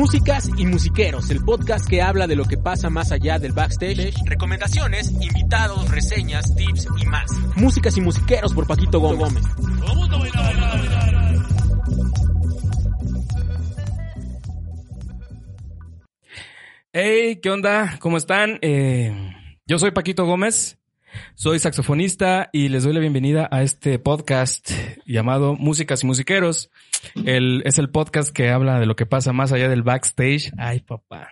[0.00, 4.14] Músicas y Musiqueros, el podcast que habla de lo que pasa más allá del backstage,
[4.24, 7.30] recomendaciones, invitados, reseñas, tips y más.
[7.54, 9.44] Músicas y Musiqueros por Paquito Gómez.
[16.94, 17.98] Hey, ¿qué onda?
[18.00, 18.58] ¿Cómo están?
[18.62, 20.78] Eh, yo soy Paquito Gómez,
[21.34, 24.70] soy saxofonista y les doy la bienvenida a este podcast
[25.06, 26.70] llamado Músicas y Musiqueros.
[27.24, 30.52] El, es el podcast que habla de lo que pasa más allá del backstage.
[30.58, 31.30] Ay, papá.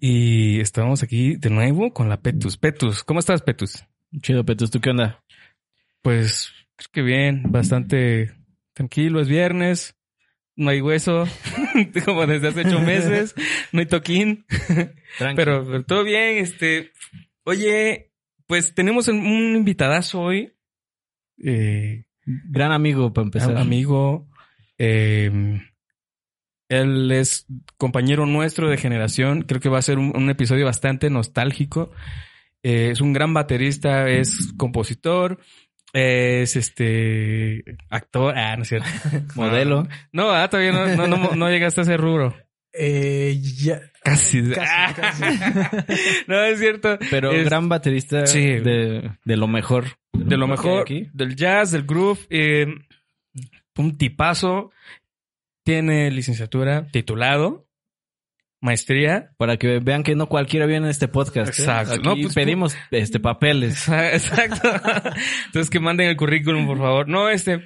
[0.00, 2.56] Y estamos aquí de nuevo con la Petus.
[2.56, 3.84] Petus, ¿cómo estás, Petus?
[4.22, 5.22] Chido, Petus, ¿tú qué onda?
[6.02, 8.34] Pues creo que bien, bastante
[8.72, 9.96] tranquilo, es viernes,
[10.56, 11.26] no hay hueso,
[12.04, 13.34] como desde hace ocho meses,
[13.72, 14.46] no hay toquín,
[15.36, 16.92] pero, pero todo bien, este,
[17.44, 18.09] oye,
[18.50, 20.52] pues tenemos un invitadazo hoy,
[21.40, 23.56] eh, Gran amigo, para empezar.
[23.56, 24.28] amigo,
[24.76, 25.60] eh,
[26.68, 31.10] él es compañero nuestro de generación, creo que va a ser un, un episodio bastante
[31.10, 31.92] nostálgico,
[32.64, 35.38] Eh, es un gran baterista, es compositor,
[35.92, 38.88] es este actor, ah, no es cierto.
[39.36, 39.86] Modelo.
[40.12, 42.34] No, ah, todavía no, no, no, no llegaste a ese rubro.
[42.72, 43.80] Eh, ya.
[44.02, 44.42] Casi.
[44.50, 45.22] Casi, casi.
[46.26, 46.98] no, es cierto.
[47.10, 48.40] Pero Es gran baterista Sí.
[48.40, 49.84] de, de lo mejor.
[50.12, 51.08] de lo mejor, aquí.
[51.12, 52.66] del jazz, del groove, eh,
[53.76, 54.70] un tipazo.
[55.64, 57.66] Tiene licenciatura, titulado,
[58.62, 59.32] maestría.
[59.36, 61.48] Para que vean que no cualquiera viene en este podcast.
[61.58, 61.62] ¿eh?
[61.62, 61.92] Exacto.
[61.94, 63.86] Aquí No, pues, pedimos este papeles.
[64.12, 64.70] Exacto.
[65.46, 67.08] Entonces que manden el currículum, por favor.
[67.08, 67.58] No, este,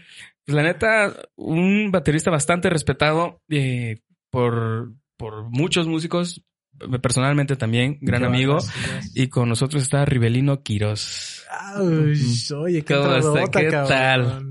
[0.44, 3.98] pues la neta, un baterista bastante respetado eh,
[4.30, 6.44] por, por muchos músicos,
[7.02, 8.58] personalmente también, gran amigo.
[9.14, 11.44] Y con nosotros está Rivelino Quiroz.
[11.50, 12.14] Ay,
[12.56, 13.16] oye, qué ¿Cómo está?
[13.16, 13.88] entradota, ¿Qué cabrón.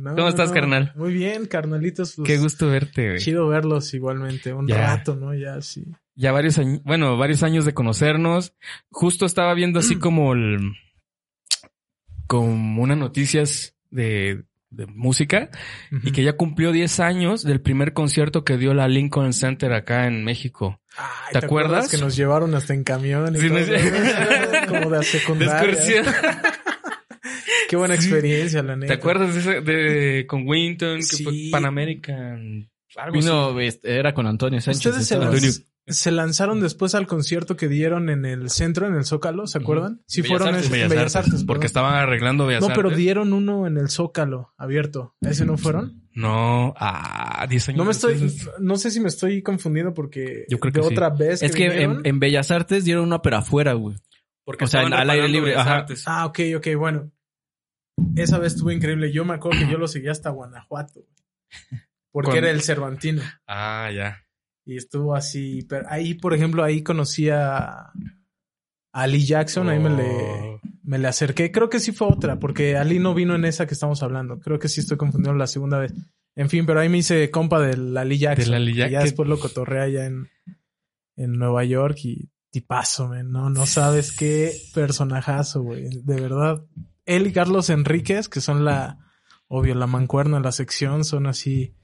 [0.03, 0.15] tal?
[0.15, 0.93] ¿Cómo estás, carnal?
[0.95, 2.13] Muy bien, carnalitos.
[2.15, 3.19] pues, Qué gusto verte, güey.
[3.19, 4.53] Chido verlos igualmente.
[4.53, 4.77] Un Ya.
[4.95, 5.33] rato, ¿no?
[5.33, 5.83] Ya, sí.
[6.15, 8.53] Ya varios años, bueno, varios años de conocernos.
[8.91, 10.73] Justo estaba viendo así como el,
[12.27, 15.49] como unas noticias de, de música
[16.03, 20.07] y que ya cumplió 10 años del primer concierto que dio la Lincoln Center acá
[20.07, 20.81] en México.
[20.97, 21.89] Ay, ¿te acuerdas?
[21.89, 23.91] Que nos llevaron hasta en camión y Sí, todo, no sé.
[23.91, 24.67] ¿no?
[24.67, 26.03] Como de secundaria.
[27.69, 28.93] Qué buena experiencia, la neta.
[28.93, 31.23] ¿Te acuerdas de, ese- de con Winton, que Sí.
[31.23, 32.69] fue Pan American?
[32.95, 33.27] Algo así.
[33.27, 34.85] Vino, este, era con Antonio Sánchez.
[34.97, 35.63] Ustedes se.
[35.85, 40.01] Se lanzaron después al concierto que dieron en el centro, en el Zócalo, ¿se acuerdan?
[40.07, 42.89] Sí, Bellas fueron Artes, es- Bellas, Bellas Artes, Artes, porque estaban arreglando Bellas No, pero
[42.89, 42.97] Artes.
[42.97, 45.15] dieron uno en el Zócalo abierto.
[45.21, 46.01] ¿Ese no fueron?
[46.15, 47.77] No, ah, 10 años.
[47.79, 50.93] No me estoy, no sé si me estoy confundiendo porque Yo creo de que sí.
[50.93, 53.97] otra vez Es que en, en Bellas Artes dieron una pero afuera, güey.
[54.45, 55.77] Porque o sea, al aire libre, ajá.
[55.77, 56.03] Artes.
[56.05, 57.11] Ah, ok, ok, bueno.
[58.15, 59.11] Esa vez estuvo increíble.
[59.11, 61.01] Yo me acuerdo que yo lo seguía hasta Guanajuato.
[62.11, 63.21] Porque era el Cervantino.
[63.47, 64.22] Ah, ya.
[64.65, 65.65] Y estuvo así.
[65.67, 67.91] Pero ahí, por ejemplo, ahí conocí a,
[68.93, 69.69] a Lee Jackson.
[69.69, 70.59] Ahí me le, Oh.
[70.83, 71.51] me le acerqué.
[71.51, 74.39] Creo que sí fue otra, porque Ali no vino en esa que estamos hablando.
[74.39, 75.93] Creo que sí estoy confundiendo la segunda vez.
[76.35, 78.45] En fin, pero ahí me hice compa de la Lee Jackson.
[78.45, 80.29] De la Lee que Ya después lo cotorré allá en,
[81.15, 83.31] en Nueva York y tipazo, man.
[83.31, 85.89] No, no sabes qué personajazo, güey.
[86.03, 86.63] De verdad.
[87.05, 88.97] Él y Carlos Enríquez, que son la,
[89.47, 91.75] obvio, la mancuerna de la sección, son así.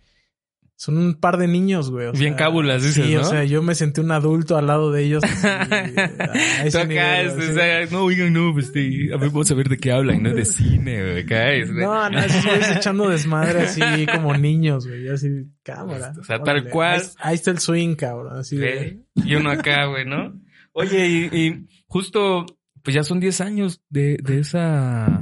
[0.81, 2.07] Son un par de niños, güey.
[2.07, 3.19] o Bien sea, cábulas, dices, Sí, ¿no?
[3.19, 5.21] o sea, yo me sentí un adulto al lado de ellos.
[5.25, 7.51] así, a ese nivel, así.
[7.51, 10.23] o sea, no, oigan, no, pues, este, a ver, vamos a ver de qué hablan,
[10.23, 10.33] ¿no?
[10.33, 11.73] De cine, güey, este.
[11.73, 15.09] No, no, esos güeyes echando desmadre así como niños, güey.
[15.09, 15.27] Así,
[15.63, 16.13] cámara.
[16.17, 17.01] O sea, tal cual.
[17.01, 18.37] Ahí, ahí está el swing, cabrón.
[18.37, 19.01] Así de.
[19.15, 20.33] Y uno acá, güey, ¿no?
[20.71, 22.45] Oye, y, y justo,
[22.83, 25.19] pues ya son 10 años de, de esa,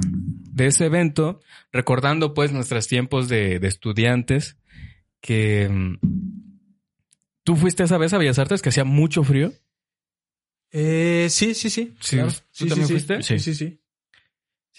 [0.52, 1.40] de ese evento,
[1.72, 4.56] recordando pues nuestros tiempos de, de estudiantes,
[5.20, 5.98] que mm,
[7.44, 9.52] tú fuiste esa vez a Bellas Artes que hacía mucho frío.
[10.70, 11.94] Eh, sí, sí, sí.
[12.00, 12.30] Sí, claro.
[12.32, 13.22] ¿tú Sí, también sí, fuiste?
[13.22, 13.80] Sí, sí, sí.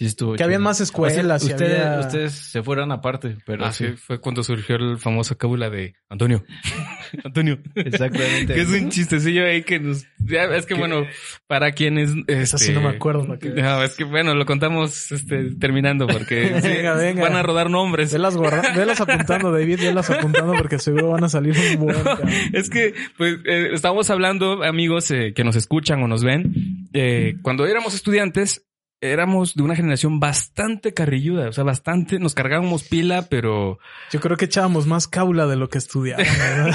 [0.00, 0.46] Sí, estuvo Que chido.
[0.46, 3.92] habían más escuelas O sea, ustedes, había- ustedes se fueron aparte, pero Así sí.
[3.98, 6.42] fue cuando surgió el famoso cábula de Antonio.
[7.22, 7.58] Antonio.
[7.74, 8.54] Exactamente.
[8.54, 10.06] que es un chistecillo ahí que nos...
[10.18, 11.04] ya, es que bueno,
[11.46, 12.12] para quienes...
[12.28, 13.26] Esa sí este, no me acuerdo.
[13.26, 13.54] veas.
[13.56, 18.10] No, es que bueno, lo contamos este, terminando porque sí, Venga, van a rodar nombres.
[18.10, 21.96] Velas, guarda- velas apuntando, David, velas apuntando porque seguro van a salir un buen.
[22.54, 27.36] Es que, pues, eh, estamos hablando, amigos eh, que nos escuchan o nos ven, eh,
[27.42, 28.66] cuando éramos estudiantes,
[29.00, 33.78] éramos de una generación bastante carrilluda, o sea, bastante, nos cargábamos pila, pero
[34.12, 36.74] Yo creo que echábamos más cábula de lo que estudiábamos, ¿verdad?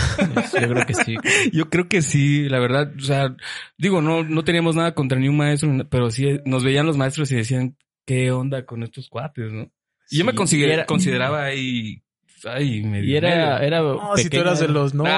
[0.62, 1.16] Yo creo que sí.
[1.52, 3.36] yo creo que sí, la verdad, o sea,
[3.78, 7.32] digo, no, no teníamos nada contra ni un maestro, pero sí nos veían los maestros
[7.32, 9.72] y decían, ¿qué onda con estos cuates, no?
[10.10, 12.04] Y yo me consideraba ahí,
[12.44, 13.06] ay, medio.
[13.10, 14.94] Y era, era No, si tú eras de los.
[14.94, 15.10] No, tú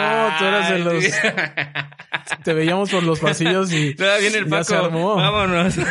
[0.46, 1.04] eras de los.
[1.04, 1.12] sí.
[2.44, 3.96] Te veíamos por los pasillos y.
[3.96, 4.64] Ya viene el Ya Paco.
[4.66, 5.16] se armó.
[5.16, 5.76] Vámonos.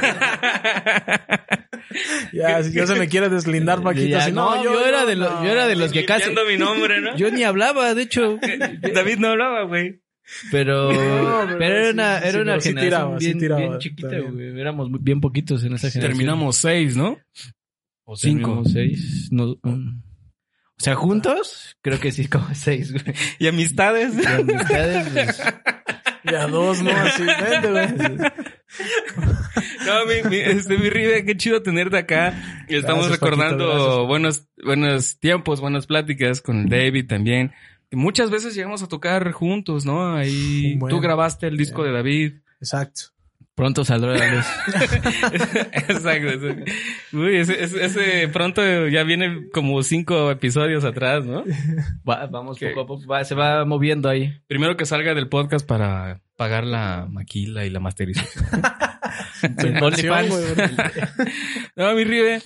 [2.33, 4.09] Ya, si ya se me quiere deslindar, Paquito.
[4.09, 7.01] Ya, si no, yo era de los- yo era de los que casi- mi nombre,
[7.01, 7.17] ¿no?
[7.17, 8.39] Yo ni hablaba, de hecho.
[8.95, 10.01] David no hablaba, güey.
[10.51, 13.25] Pero, No, pero pero era sí, una, sí, era una pero sí generación tiraba, sí
[13.27, 14.61] bien, tiraba, bien chiquita, güey.
[14.61, 16.03] Éramos bien poquitos en esa generación.
[16.19, 17.19] Terminamos seis, ¿no?
[18.05, 18.63] O cinco.
[18.65, 19.29] Terminamos seis.
[19.31, 20.03] no, um,
[20.79, 23.17] o sea, juntos, creo que sí, como seis, güey.
[23.39, 24.15] Y amistades.
[24.15, 25.43] Y amistades, pues,
[26.25, 26.91] Ya dos, ¿no?
[26.91, 28.31] Así, vente, güey.
[29.87, 32.65] No, mi, mi, este, mi Ribe, qué chido tenerte acá.
[32.69, 37.53] Y Estamos Gracias, recordando buenos, buenos tiempos, buenas pláticas con David también.
[37.93, 40.15] Muchas veces llegamos a tocar juntos, ¿no?
[40.15, 42.35] Ahí tú grabaste el disco de David.
[42.61, 43.16] Exacto.
[43.57, 44.47] Pronto saldrá la luz.
[45.73, 46.73] exacto, exacto.
[47.13, 51.45] Uy, ese, ese, ese pronto ya viene como cinco episodios atrás, ¿no?
[52.09, 52.69] Va- vamos ¿Qué?
[52.69, 54.33] poco a poco, va- se va moviendo ahí.
[54.47, 58.45] Primero que salga del podcast para pagar la maquila y la masterización.
[61.77, 62.43] No, mi Rive.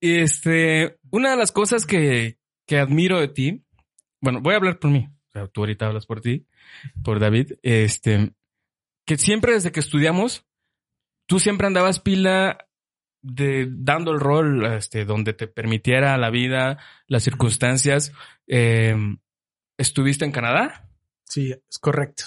[0.00, 3.64] Y este, una de las cosas que, que admiro de ti,
[4.20, 5.08] bueno, voy a hablar por mí.
[5.08, 6.46] O sea, tú ahorita hablas por ti,
[7.02, 7.52] por David.
[7.62, 8.32] Este,
[9.06, 10.44] que siempre desde que estudiamos,
[11.26, 12.58] tú siempre andabas pila
[13.22, 18.12] de dando el rol, este, donde te permitiera la vida, las circunstancias.
[18.46, 18.94] Eh,
[19.78, 20.82] estuviste en Canadá,
[21.24, 22.24] Sí, es correcto.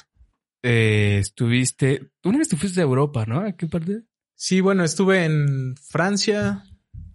[0.62, 3.40] eh, estuviste, una vez tú fuiste a Europa, ¿no?
[3.40, 4.04] ¿A qué parte?
[4.36, 6.64] Sí, bueno, estuve en Francia.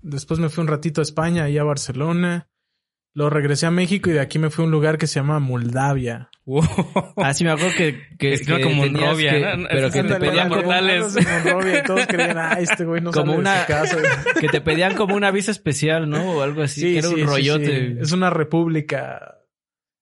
[0.02, 2.48] Después me fui un ratito a España, ahí a Barcelona.
[3.16, 5.38] Luego regresé a México y de aquí me fui a un lugar que se llama
[5.38, 6.30] Moldavia.
[6.46, 6.64] Wow.
[7.16, 9.68] Ah, sí, me acuerdo que, que, Es como tenías Monrovia, que- ¿no?
[9.70, 13.38] pero que te pedían como- como, y todos creían, ah, este güey no Como sale
[13.38, 13.96] una- de su casa.
[14.40, 16.32] que te pedían como una visa especial, ¿no?
[16.32, 17.88] O algo así, que era un rollote.
[17.94, 17.96] sí.
[18.00, 19.38] Es una república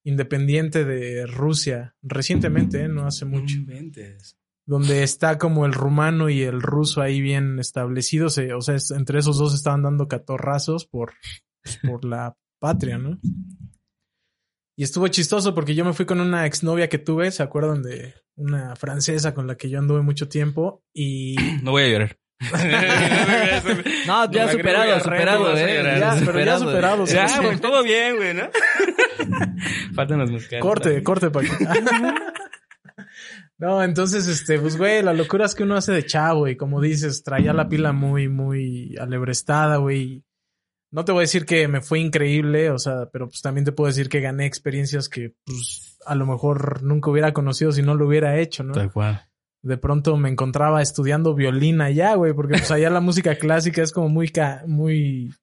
[0.05, 1.95] independiente de Rusia.
[2.03, 2.89] Recientemente, ¿eh?
[2.89, 3.57] no hace mucho.
[4.65, 8.39] Donde está como el rumano y el ruso ahí bien establecidos.
[8.39, 11.13] eh, O sea, entre esos dos estaban dando catorrazos por,
[11.63, 13.19] pues, por la patria, ¿no?
[14.79, 18.15] Y estuvo chistoso porque yo me fui con una exnovia que tuve, ¿se acuerdan de
[18.37, 20.85] una francesa con la que yo anduve mucho tiempo?
[20.95, 22.19] Y No voy a llorar.
[24.07, 25.99] No, ya No, superado, superado, eh.
[26.01, 27.39] Ya, pero ya superado, Ya, sí.
[27.43, 28.49] pues todo bien, güey, ¿no?
[29.95, 30.63] Faltan las musicales.
[30.63, 31.53] Corte, corte, Paco.
[33.59, 36.81] no, entonces, este, pues, güey, la locura es que uno hace de chavo y como
[36.81, 40.25] dices, traía la pila muy, muy alebrestada, güey.
[40.93, 43.73] No te voy a decir que me fue increíble, o sea, pero pues también te
[43.73, 47.95] puedo decir que gané experiencias que, pues, a lo mejor nunca hubiera conocido si no
[47.95, 48.75] lo hubiera hecho, ¿no?
[48.75, 49.23] Tal cual.
[49.63, 53.91] De pronto me encontraba estudiando violín allá, güey, porque pues allá la música clásica es
[53.91, 55.35] como muy, ca muy,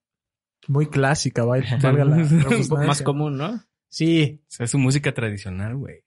[0.68, 2.86] muy clásica, vaya, valga la Un poco redundancia.
[2.86, 3.60] más común, ¿no?
[3.88, 6.04] Sí, O sea, es su música tradicional, güey.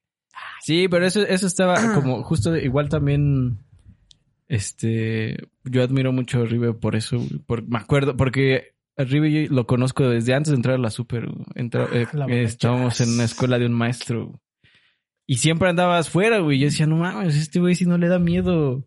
[0.61, 3.59] Sí, pero eso, eso estaba como justo igual también.
[4.47, 9.31] Este, yo admiro mucho a Rive por eso, güey, por, me acuerdo, porque a Rive
[9.31, 11.27] yo lo conozco desde antes de entrar a la super.
[11.55, 14.39] Entra- eh, La eh, estábamos en una escuela de un maestro
[15.27, 16.59] y siempre andabas fuera, güey.
[16.59, 18.85] Yo decía, no mames, este güey si no le da miedo.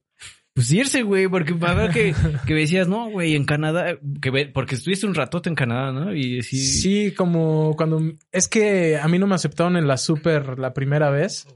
[0.55, 2.15] Pues irse, güey, porque para ver que,
[2.47, 5.93] que me decías, no, güey, en Canadá, que ve- porque estuviste un ratote en Canadá,
[5.93, 6.15] ¿no?
[6.15, 8.01] Y sí, Sí, como cuando...
[8.33, 11.47] Es que a mí no me aceptaron en la super la primera vez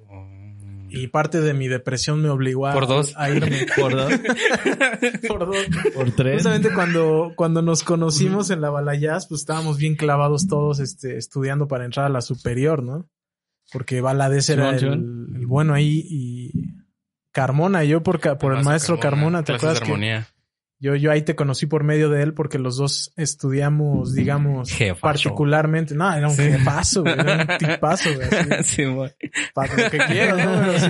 [0.91, 3.15] y parte de mi depresión me obligó a, Por dos.
[3.17, 3.67] a irme.
[3.77, 4.13] por dos,
[5.29, 5.57] Por dos.
[5.95, 6.35] por tres.
[6.35, 11.69] Justamente cuando, cuando nos conocimos en la Balayaz, pues estábamos bien clavados todos este, estudiando
[11.69, 13.09] para entrar a la superior, ¿no?
[13.73, 16.53] Porque Valadez era el, el bueno ahí y
[17.33, 19.81] Carmona, yo por, ca- por el Maestro Carmona, ¿te clases acuerdas?
[19.81, 20.29] de Que, armonía.
[20.83, 25.01] Yo, yo ahí te conocí por medio de él porque los dos estudiamos, digamos, Jefazo.
[25.03, 25.95] particularmente.
[25.95, 26.43] No, era un Sí.
[26.45, 28.29] jefazo, güey, era un tipazo, güey.
[28.59, 29.11] así, Sí, güey.
[29.53, 30.53] para lo que quieras, ¿no?
[30.61, 30.87] Pero sí,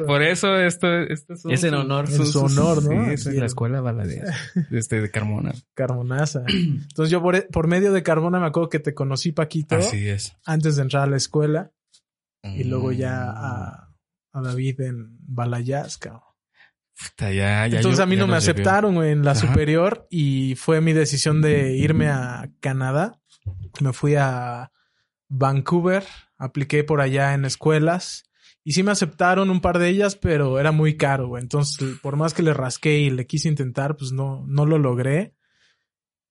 [0.00, 2.08] un por, eso esto, esto es, un- Es en honor.
[2.08, 3.04] Su honor, ¿no?
[3.08, 3.52] Sí, es en la es.
[3.52, 4.24] escuela baladía
[4.70, 5.52] este, de Carmona.
[5.74, 6.42] Carbonaza.
[6.48, 10.34] Entonces yo por, por medio de Carbona me acuerdo que te conocí, Paquito, Así es.
[10.46, 11.72] antes de entrar a la escuela
[12.42, 13.36] y luego ya Mm.
[13.36, 13.94] a,
[14.32, 16.22] a David en Balayas, cabrón.
[16.98, 19.40] Puta, ya, ya Entonces yo- a mí no me aceptaron güey, en la Ajá.
[19.40, 23.20] superior y fue mi decisión de irme a Canadá.
[23.80, 24.72] Me fui a
[25.28, 26.04] Vancouver,
[26.38, 28.24] apliqué por allá en escuelas
[28.64, 31.42] y sí me aceptaron un par de ellas, pero era muy caro, güey.
[31.42, 35.34] Entonces, por más que le rasqué y le quise intentar, pues no, no lo logré.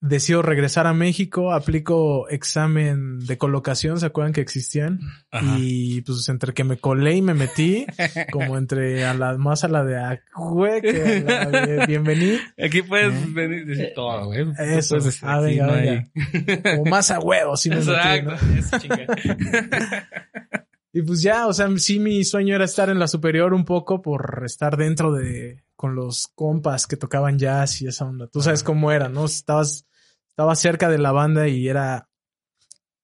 [0.08, 5.00] Decido regresar a México, aplico examen de colocación, ¿se acuerdan que existían?
[5.32, 5.56] Ajá.
[5.60, 7.86] Y pues entre que me colé y me metí,
[8.32, 9.96] como entre a la más a la de
[10.82, 14.46] que a la de bienvení, Aquí puedes venir y decir todo, güey.
[14.60, 14.90] Eso.
[14.96, 16.04] puedes decir, Ah, aquí venga, no hay-
[16.46, 16.76] venga.
[16.78, 18.32] como más a huevo, sí me metí, Exacto.
[18.32, 18.38] ¿no?
[20.94, 24.02] Y pues ya, o sea, sí mi sueño era estar en la superior un poco
[24.02, 28.28] por estar dentro de, con los compas que tocaban jazz y esa onda.
[28.28, 29.26] Tú sabes cómo era, ¿no?
[29.26, 29.86] Estabas,
[30.36, 32.10] estabas cerca de la banda y era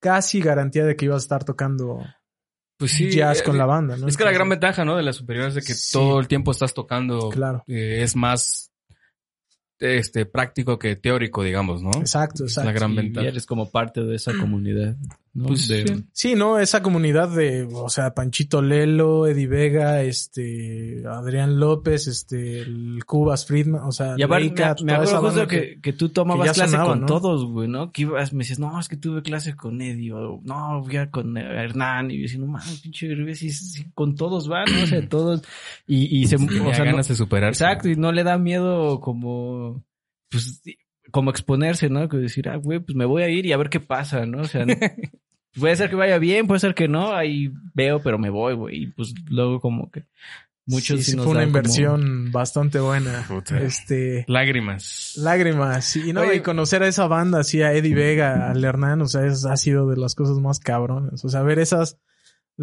[0.02, 2.04] casi garantía de que ibas a estar tocando
[2.78, 3.10] Pues sí.
[3.10, 4.08] jazz eh, con la banda, ¿no?
[4.08, 4.98] Es que la gran ventaja, ¿no?
[4.98, 5.94] De la superior es de que Sí.
[5.94, 7.30] todo el tiempo estás tocando.
[7.30, 7.64] Claro.
[7.68, 8.74] eh, es más
[9.80, 11.90] este práctico que teórico, digamos, ¿no?
[12.00, 12.68] Exacto, Es exacto.
[12.68, 13.28] la gran Y ventaja.
[13.28, 14.96] eres como parte de esa comunidad.
[15.34, 15.46] ¿No?
[15.46, 16.04] Pues De- sí.
[16.12, 16.60] Sí, ¿no?
[16.60, 23.46] Esa comunidad de, o sea, Panchito Lelo, Eddie Vega, este, Adrián López, este, el Cubas
[23.46, 26.54] Friedman, o sea, Y Leica, me, me acuerdo justo que, que tú tomabas que ya
[26.54, 27.06] clase sonaba, con ¿no?
[27.06, 27.92] todos, güey, ¿no?
[27.94, 31.10] Que ibas, me decías, no, es que tuve clase con Eddie, o no, fui a
[31.10, 34.84] con Hernán, y yo decía, no mames, pinche sí, sí, con todos van, ¿no?
[34.84, 35.42] O sea, todos,
[35.88, 37.64] y, y se, Tenía o sea, no- ganas de superarse.
[37.64, 39.84] exacto, y no le da miedo como,
[40.30, 40.62] pues,
[41.12, 42.10] como exponerse, ¿no?
[42.10, 44.41] Que decir, ah, güey, pues me voy a ir y a ver qué pasa, ¿no?
[44.41, 44.65] O sea,
[45.60, 48.84] puede ser que vaya bien, puede ser que no, ahí veo, pero me voy, güey,
[48.84, 50.06] y pues luego como que
[50.65, 53.25] muchos sí, sí sí nos fue una como- inversión bastante buena.
[53.27, 53.60] Puta.
[53.60, 55.13] Este, Lágrimas.
[55.18, 56.36] lágrimas, sí, no, Oye.
[56.36, 59.58] y conocer a esa banda, así a Eddie Vega, al Hernán, o sea, es, ha
[59.58, 61.25] sido de las cosas más cabrones.
[61.25, 61.98] O sea, ver esas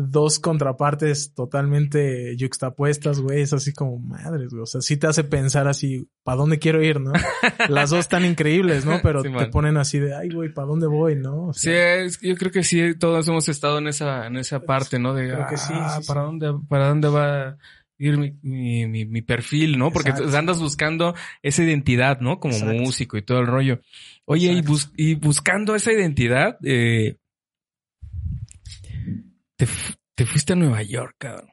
[0.00, 4.62] dos contrapartes totalmente yuxtapuestas, güey, es así como madres, güey.
[4.62, 7.12] O sea, sí te hace pensar así, ¿para dónde quiero ir, no?
[7.68, 9.00] Las dos están increíbles, ¿no?
[9.02, 9.50] Pero Sí, te man.
[9.50, 11.48] ponen así de, ay, güey, ¿para dónde voy, no?
[11.48, 14.36] O Sí, sea, es que yo creo que sí, todos hemos estado en esa, en
[14.36, 15.14] esa parte, ¿no?
[15.14, 16.26] De, Creo que sí, ah, sí, ¿para sí.
[16.26, 17.56] dónde, para dónde va a
[17.98, 19.90] ir mi, mi, mi, mi perfil, ¿no?
[19.90, 20.36] Porque Exacto.
[20.38, 22.38] andas buscando esa identidad, ¿no?
[22.38, 22.80] Como Exacto.
[22.80, 23.80] músico y todo el rollo.
[24.26, 27.16] Oye, y, bus- y buscando esa identidad, eh,
[29.58, 31.50] te, fu- te fuiste a Nueva York, cabrón.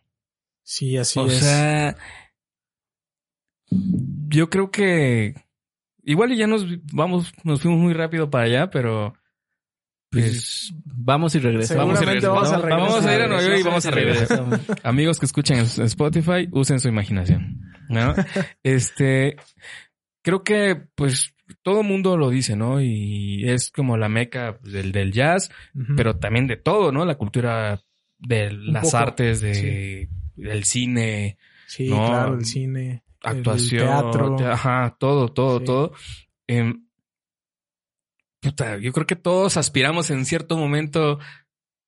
[0.63, 1.39] sí, así o es.
[1.39, 1.97] sea,
[3.69, 5.35] yo creo que
[6.03, 9.13] igual y ya nos vamos, nos fuimos muy rápido para allá, pero
[10.11, 11.85] Pues vamos y regresamos.
[11.85, 12.79] Vamos a vamos a regresar.
[12.79, 13.27] Vamos a ir a.
[13.27, 14.43] Nueva York y vamos a regresar.
[14.83, 17.59] amigos que escuchan Spotify, usen su imaginación,
[17.89, 18.13] ¿no?
[18.63, 19.35] este,
[20.21, 21.33] creo que, pues,
[21.63, 22.81] todo mundo lo dice, ¿no?
[22.81, 25.51] Y es como la meca pues, del, del jazz,
[25.97, 27.03] pero también de todo, ¿no?
[27.05, 27.81] La cultura
[28.27, 34.35] de las poco, artes, de, del cine, Sí, no, claro, el cine, actuación, el teatro.
[34.35, 35.65] te- ajá, todo, todo, Sí.
[35.65, 35.93] todo.
[36.47, 36.85] Em,
[38.41, 41.19] puta, yo creo que todos aspiramos en cierto momento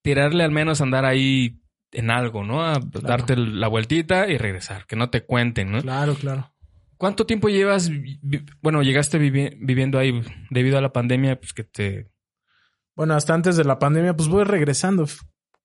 [0.02, 2.64] tirarle al menos a andar ahí en algo, ¿no?
[2.66, 5.82] A darte la vueltita y regresar, que no te cuenten, ¿no?
[5.82, 6.54] Claro, claro.
[6.98, 7.92] ¿Cuánto tiempo llevas,
[8.62, 12.10] bueno, llegaste vivi- viviendo ahí debido a la pandemia, pues que te...
[12.96, 15.06] Bueno, hasta antes de la pandemia, pues voy regresando.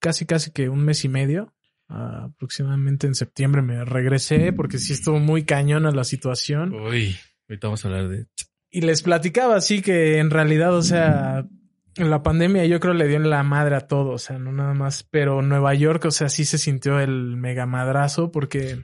[0.03, 1.53] Casi, casi que un mes y medio.
[1.87, 6.73] Aproximadamente en septiembre me regresé porque sí estuvo muy cañona la situación.
[6.73, 7.15] Uy,
[7.47, 8.25] ahorita vamos a hablar de...
[8.69, 11.47] Y les platicaba así que en realidad, o sea,
[11.95, 14.51] en la pandemia yo creo le dio en la madre a todo, o sea, no
[14.51, 18.83] nada más, pero Nueva York, o sea, sí se sintió el mega madrazo porque,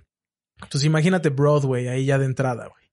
[0.72, 2.86] pues imagínate Broadway ahí ya de entrada, güey.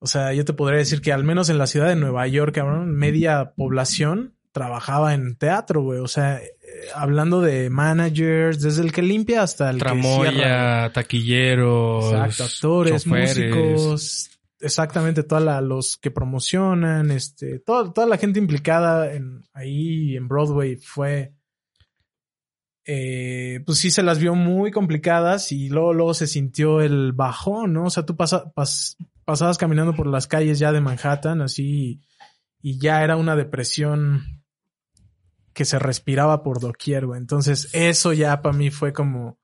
[0.00, 2.56] O sea, yo te podría decir que al menos en la ciudad de Nueva York,
[2.56, 6.00] cabrón, media población trabajaba en teatro, güey.
[6.00, 6.40] O sea,
[6.94, 13.36] hablando de managers, desde el que limpia hasta el que cierra, taquilleros, Exacto, actores, choferes.
[13.36, 20.28] músicos, exactamente todos los que promocionan, este, toda, toda la gente implicada en, ahí en
[20.28, 21.34] Broadway fue,
[22.86, 27.72] eh, pues sí se las vio muy complicadas y luego, luego se sintió el bajón,
[27.74, 27.84] ¿no?
[27.84, 32.00] O sea, tú pasa- pas- pasabas caminando por las calles ya de Manhattan, así,
[32.62, 34.39] y ya era una depresión
[35.52, 37.18] que se respiraba por doquier, güey.
[37.20, 39.38] Entonces, eso ya para mí fue como,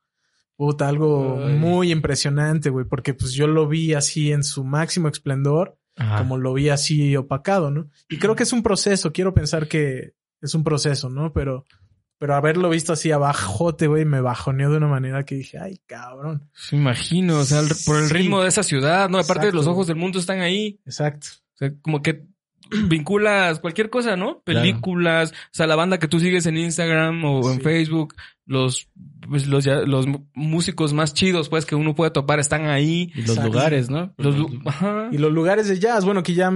[0.56, 1.54] puta, algo Ay.
[1.54, 6.18] muy impresionante, güey, porque pues yo lo vi así en su máximo esplendor Ajá.
[6.18, 7.90] como lo vi así opacado, ¿no?
[8.08, 11.32] Y creo que es un proceso, quiero pensar que es un proceso, ¿no?
[11.32, 11.64] Pero,
[12.18, 16.48] pero haberlo visto así abajote, güey, me bajoneó de una manera que dije, ay, cabrón.
[16.72, 18.14] Me imagino, o sea, el- por el Sí.
[18.14, 19.18] ritmo de esa ciudad, ¿no?
[19.18, 19.56] Aparte Exacto.
[19.56, 20.80] los ojos del mundo están ahí.
[20.86, 21.26] Exacto.
[21.54, 22.26] O sea, como que
[22.88, 24.42] vinculas cualquier cosa, ¿no?
[24.44, 24.60] Claro.
[24.60, 27.60] Películas, o sea, la banda que tú sigues en Instagram o en.
[27.60, 28.88] Facebook, los,
[29.28, 33.10] pues, los, ya- los músicos más chidos, pues, que uno puede topar están ahí.
[33.14, 33.52] Y los Exacto.
[33.52, 34.14] lugares, ¿no?
[34.18, 35.08] Los, ajá.
[35.12, 36.52] Y los lugares de jazz, bueno, que ya,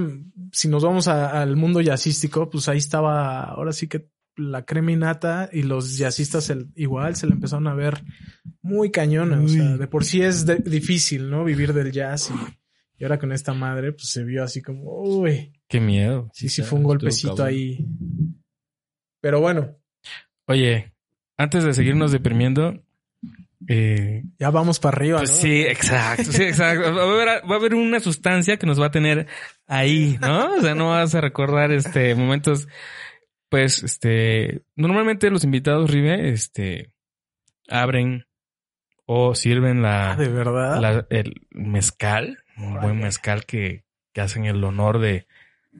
[0.52, 5.50] si nos vamos a- al mundo jazzístico, pues ahí estaba, ahora sí que la creminata
[5.52, 8.02] y los jazzistas el- igual se le empezaron a ver
[8.62, 9.40] muy cañona.
[9.40, 11.44] O sea, de por sí es de- difícil, ¿no?
[11.44, 12.34] Vivir del jazz y,
[13.00, 16.28] y ahora con esta madre, pues se vio así como, uy, Qué miedo.
[16.34, 17.46] sí, sí fue un golpecito cabrón.
[17.48, 17.86] ahí.
[19.22, 19.76] Pero bueno,
[20.46, 20.92] Oye,
[21.36, 22.82] antes de seguirnos deprimiendo,
[23.68, 25.36] eh, ya vamos para arriba, Pues ¿no?
[25.36, 26.92] sí, exacto, sí, exacto.
[26.94, 29.28] Va a, haber, va a haber una sustancia que nos va a tener
[29.68, 30.56] ahí, ¿no?
[30.56, 32.66] O sea, no vas a recordar este momentos,
[33.48, 36.90] pues, este, normalmente los invitados Rive, este,
[37.68, 38.26] abren
[39.06, 40.80] o sirven la, Ah, De verdad.
[40.80, 45.28] la- el mezcal, un buen mezcal que, que hacen el honor de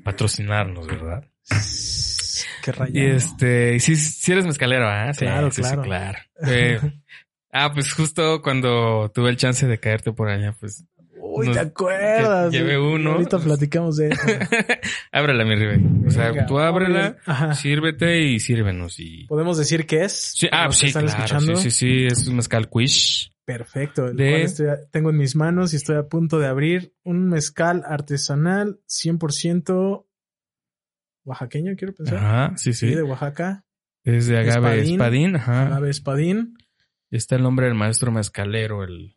[0.04, 1.24] patrocinarnos, ¿verdad?
[2.62, 3.16] Qué Y rayado.
[3.16, 5.12] este, y sí, sí eres mezcalero, ¿ah?
[5.14, 5.82] Sí, Claro, sí, sí, claro.
[5.82, 6.18] claro.
[6.46, 6.80] Eh,
[7.52, 10.84] ah, pues justo cuando tuve el chance de caerte por allá, pues
[11.32, 12.52] Uy, ¿te acuerdas?
[12.52, 13.12] llevé uno.
[13.12, 14.20] Ahorita platicamos de eso.
[15.12, 15.80] ábrela, mi Ribe.
[16.06, 17.16] O sea, Venga, tú ábrela,
[17.54, 18.98] sírvete y sírvenos.
[18.98, 19.26] Y...
[19.26, 20.12] ¿Podemos decir qué es?
[20.36, 21.18] Sí, ah, sí, están claro.
[21.24, 21.56] escuchando.
[21.56, 23.30] Sí, sí, sí, es un mezcal quiche.
[23.44, 24.08] Perfecto.
[24.08, 26.94] El De- cual estoy a- tengo en mis manos y estoy a punto de abrir
[27.04, 30.06] un mezcal artesanal 100%
[31.24, 32.18] oaxaqueño, quiero pensar.
[32.18, 32.94] Ajá, sí, Sí, sí.
[32.94, 33.64] de Oaxaca.
[34.04, 34.92] Es de agave Espadín.
[34.94, 35.66] espadín, ajá.
[35.66, 36.54] Agave espadín.
[37.10, 39.16] Está el nombre del maestro mezcalero, el...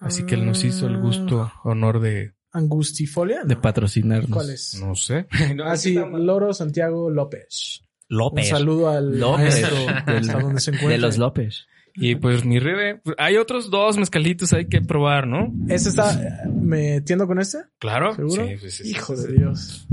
[0.00, 2.34] Así que él nos hizo el gusto, honor de...
[2.52, 3.40] Angustifolia.
[3.42, 3.46] ¿no?
[3.46, 4.30] De patrocinarnos.
[4.30, 4.80] ¿Cuál es?
[4.80, 5.26] No sé.
[5.64, 7.82] Ah, sí, Loro Santiago López.
[8.08, 8.44] López.
[8.46, 9.62] Un saludo al López.
[9.62, 9.76] maestro
[10.06, 10.92] Del- hasta donde se encuentra.
[10.92, 11.66] De los López.
[11.98, 15.50] Y pues mi Ribe, hay otros dos mezcalitos hay que probar, ¿no?
[15.68, 17.58] ¿Ese está metiendo con este?
[17.78, 18.14] Claro.
[18.14, 18.46] ¿Seguro?
[18.46, 19.34] Sí, sí, sí, sí, Hijo sí, de sí.
[19.38, 19.88] Dios.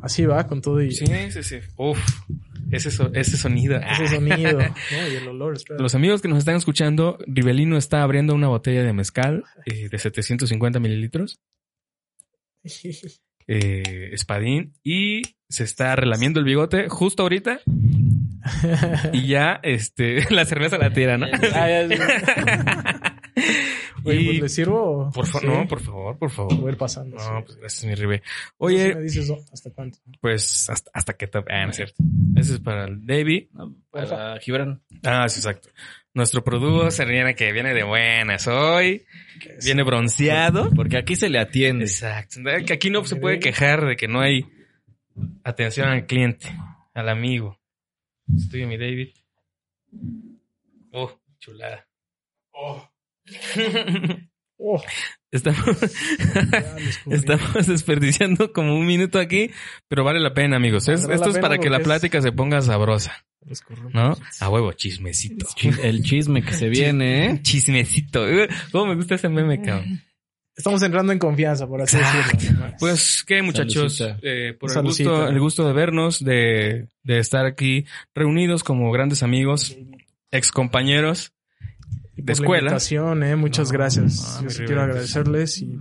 [0.00, 1.56] Así va con todo y Sí, sí, sí.
[1.76, 1.98] Uf,
[2.70, 3.78] ese, so- ese sonido.
[3.92, 4.58] ese sonido.
[4.58, 5.08] ¿no?
[5.12, 5.56] Y el olor.
[5.56, 5.80] espera.
[5.80, 9.98] Los amigos que nos están escuchando, Rivelino está abriendo una botella de mezcal eh, de
[9.98, 11.38] 750 mililitros,
[13.46, 17.60] eh, espadín, y se está relamiendo el bigote justo ahorita
[19.12, 21.26] y ya este la cerveza la tira, ¿no?
[24.04, 25.10] Oye, Y- pues, ¿le sirvo?
[25.12, 25.46] por favor, Sí.
[25.58, 26.56] no, por favor, por favor.
[26.56, 27.16] Voy a ir pasando.
[27.16, 27.30] No, sí.
[27.46, 28.18] pues gracias, mi Ribe.
[28.18, 29.30] Si Oye, me dices.
[29.52, 29.98] ¿hasta cuánto?
[30.20, 31.38] pues hasta, hasta que te...
[31.38, 32.02] Ah, no es cierto.
[32.36, 33.50] Ese es para el Davey.
[33.90, 34.80] Para Gibran.
[35.04, 35.68] Ah, sí, exacto.
[36.12, 39.04] Nuestro producer viene que viene de buenas hoy.
[39.64, 40.70] Viene bronceado.
[40.70, 41.84] Porque aquí se le atiende.
[41.84, 42.40] Exacto.
[42.66, 44.44] Que aquí no se puede quejar de que no hay
[45.44, 46.48] atención al cliente,
[46.94, 47.58] al amigo.
[48.36, 49.10] Estoy mi David.
[50.92, 51.86] Oh, chulada.
[52.52, 52.88] Oh,
[55.32, 55.74] Estamos, lo
[56.76, 57.16] descubrí.
[57.18, 59.50] estamos desperdiciando como un minuto aquí,
[59.88, 60.88] pero vale la pena, amigos.
[60.88, 63.24] Es- esto es para que la es- plática se ponga sabrosa.
[63.94, 64.14] ¿no?
[64.40, 65.46] A huevo, chismecito.
[65.54, 67.38] Chi- El chisme que se viene, ¿eh?
[67.42, 68.26] Chismecito.
[68.70, 70.02] ¿Cómo me gusta ese meme, cabrón?
[70.54, 72.36] Estamos entrando en confianza, por así Exacto.
[72.36, 72.66] decirlo.
[72.78, 73.98] Pues qué muchachos.
[74.20, 79.22] Eh, por el gusto, el gusto de vernos, de, de estar aquí reunidos como grandes
[79.22, 79.74] amigos,
[80.30, 81.32] ex compañeros
[82.22, 82.70] de la escuela.
[83.22, 84.34] eh, muchas No, gracias.
[84.34, 85.78] no, Yo mi sí Rivera, quiero agradecerles y,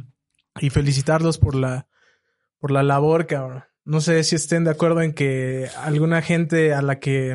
[0.60, 1.88] y felicitarlos por la,
[2.60, 3.64] por la labor, cabrón.
[3.86, 7.34] No sé si estén de acuerdo en que alguna gente a la que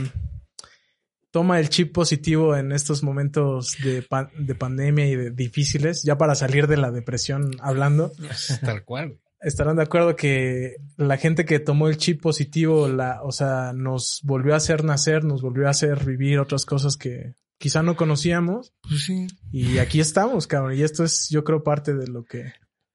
[1.30, 6.16] toma el chip positivo en estos momentos de, pa- de pandemia y de difíciles, ya
[6.16, 8.12] para salir de la depresión hablando,
[8.64, 9.18] Tal cual.
[9.40, 14.20] estarán de acuerdo que la gente que tomó el chip positivo, la, o sea, nos
[14.22, 18.72] volvió a hacer nacer, nos volvió a hacer vivir otras cosas que quizá no conocíamos.
[18.82, 19.26] Pues sí.
[19.52, 20.76] Y aquí estamos, cabrón.
[20.78, 22.52] Y esto es, yo creo, parte de lo que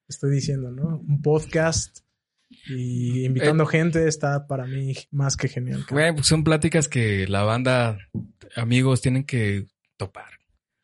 [0.08, 1.00] estoy diciendo, ¿no?
[1.00, 2.00] Un podcast
[2.68, 5.86] y invitando gente está para mí más que genial.
[5.86, 6.04] cabrón.
[6.04, 7.98] Güey, pues son pláticas que la banda,
[8.56, 9.68] amigos, tienen que
[9.98, 10.32] topar.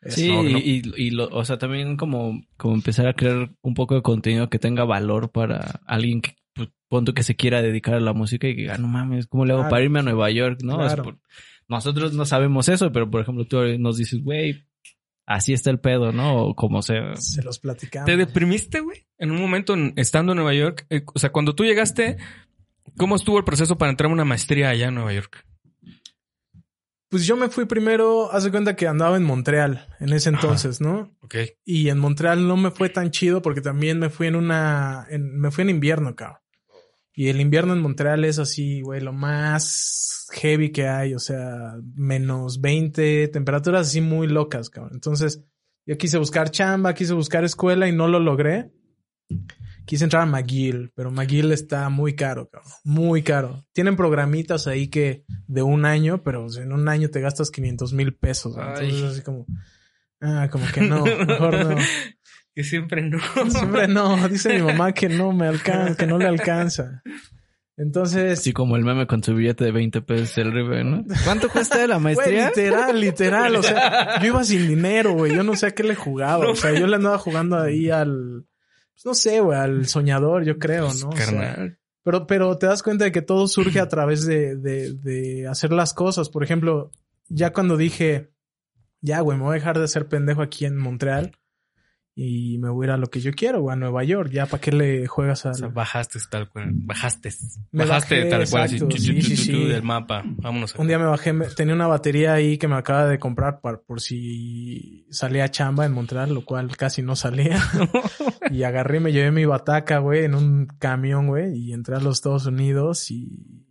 [0.08, 0.50] Sí, No, no.
[0.60, 4.50] y, y lo, o sea, también como, como empezar a crear un poco de contenido
[4.52, 8.14] que tenga valor para alguien que, pues, pon tú que se quiera dedicar a la
[8.14, 9.72] música y que, ah, no mames, ¿cómo le hago Claro.
[9.72, 10.60] para irme a Nueva York?
[10.64, 11.04] No, Es Claro.
[11.04, 11.20] por-
[11.68, 14.66] nosotros no sabemos eso, pero por ejemplo, tú nos dices, güey,
[15.26, 16.46] así está el pedo, ¿no?
[16.48, 17.16] O como sea.
[17.16, 18.06] Se los platicamos.
[18.06, 19.08] ¿Te deprimiste, güey?
[19.18, 20.86] En un momento en- estando en Nueva York.
[20.90, 22.18] Eh, o sea, cuando tú llegaste,
[22.98, 25.46] ¿cómo estuvo el proceso para entrar a una maestría allá en Nueva York?
[27.10, 30.82] Pues yo me fui primero, haz de cuenta que andaba en Montreal en ese entonces,
[30.82, 31.16] ¿no?
[31.22, 31.36] Ok.
[31.64, 35.38] Y en Montreal no me fue tan chido porque también me fui en una, en-
[35.40, 36.40] me fui en invierno, cabrón.
[37.16, 41.76] Y el invierno en Montreal es así, güey, lo más heavy que hay, o sea,
[41.96, 44.92] menos 20, temperaturas así muy locas, cabrón.
[44.96, 45.42] Entonces,
[45.86, 48.72] yo quise buscar chamba, quise buscar escuela y no lo logré.
[49.86, 52.72] Quise entrar a McGill, pero McGill está muy caro, cabrón.
[52.84, 53.66] Muy caro.
[53.72, 57.94] Tienen programitas ahí que de un año, pero sea, en un año te gastas 500
[57.94, 58.58] mil pesos.
[58.58, 59.46] Entonces, así como,
[60.22, 61.78] ah, como que no, mejor no.
[62.56, 63.20] Que siempre no.
[63.50, 67.04] Siempre no, dice mi mamá que no me alcanza, que no le alcanza.
[67.78, 71.04] Entonces, Así como el meme con su billete de 20 pesos el River, ¿no?
[71.26, 72.48] ¿Cuánto cuesta la güey, maestría?
[72.48, 75.96] literal, literal, o sea, yo iba sin dinero, güey, yo no sé a qué le
[75.96, 78.46] jugaba, o sea, yo le andaba jugando ahí al,
[78.94, 81.10] pues, no sé, güey, al soñador, yo creo, ¿no?
[81.10, 81.78] O sea, Carnal.
[82.02, 85.74] pero, pero te das cuenta de que todo surge a través de, de, de hacer
[85.74, 86.30] las cosas.
[86.30, 86.92] Por ejemplo,
[87.28, 88.32] ya cuando dije,
[89.02, 91.34] ya, güey, me voy a dejar de hacer pendejo aquí en Montreal
[92.18, 94.30] y me voy a ir a lo que yo quiero, güey, a Nueva York.
[94.32, 96.70] Ya, ¿para qué le juegas a O sea, bajaste tal cual.
[96.74, 97.30] Bajaste.
[97.74, 98.64] Me bajaste bajé, tal cual.
[98.64, 98.98] así, exacto.
[98.98, 99.66] Sí, sí, sí.
[99.66, 100.24] del mapa.
[100.26, 100.74] Vámonos.
[100.76, 103.82] Un día me bajé, me- tenía una batería ahí que me acaba de comprar para,
[103.82, 107.60] por si salía chamba en Montreal, lo cual casi no salía.
[108.50, 112.16] y agarré me llevé mi bataca, güey, en un camión, güey, y entré a los
[112.20, 113.66] Estados Unidos y,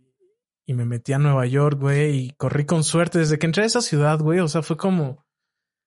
[0.67, 3.17] y me metí a Nueva York, güey, y corrí con suerte.
[3.17, 5.25] Desde que entré a esa ciudad, güey, o sea, fue como,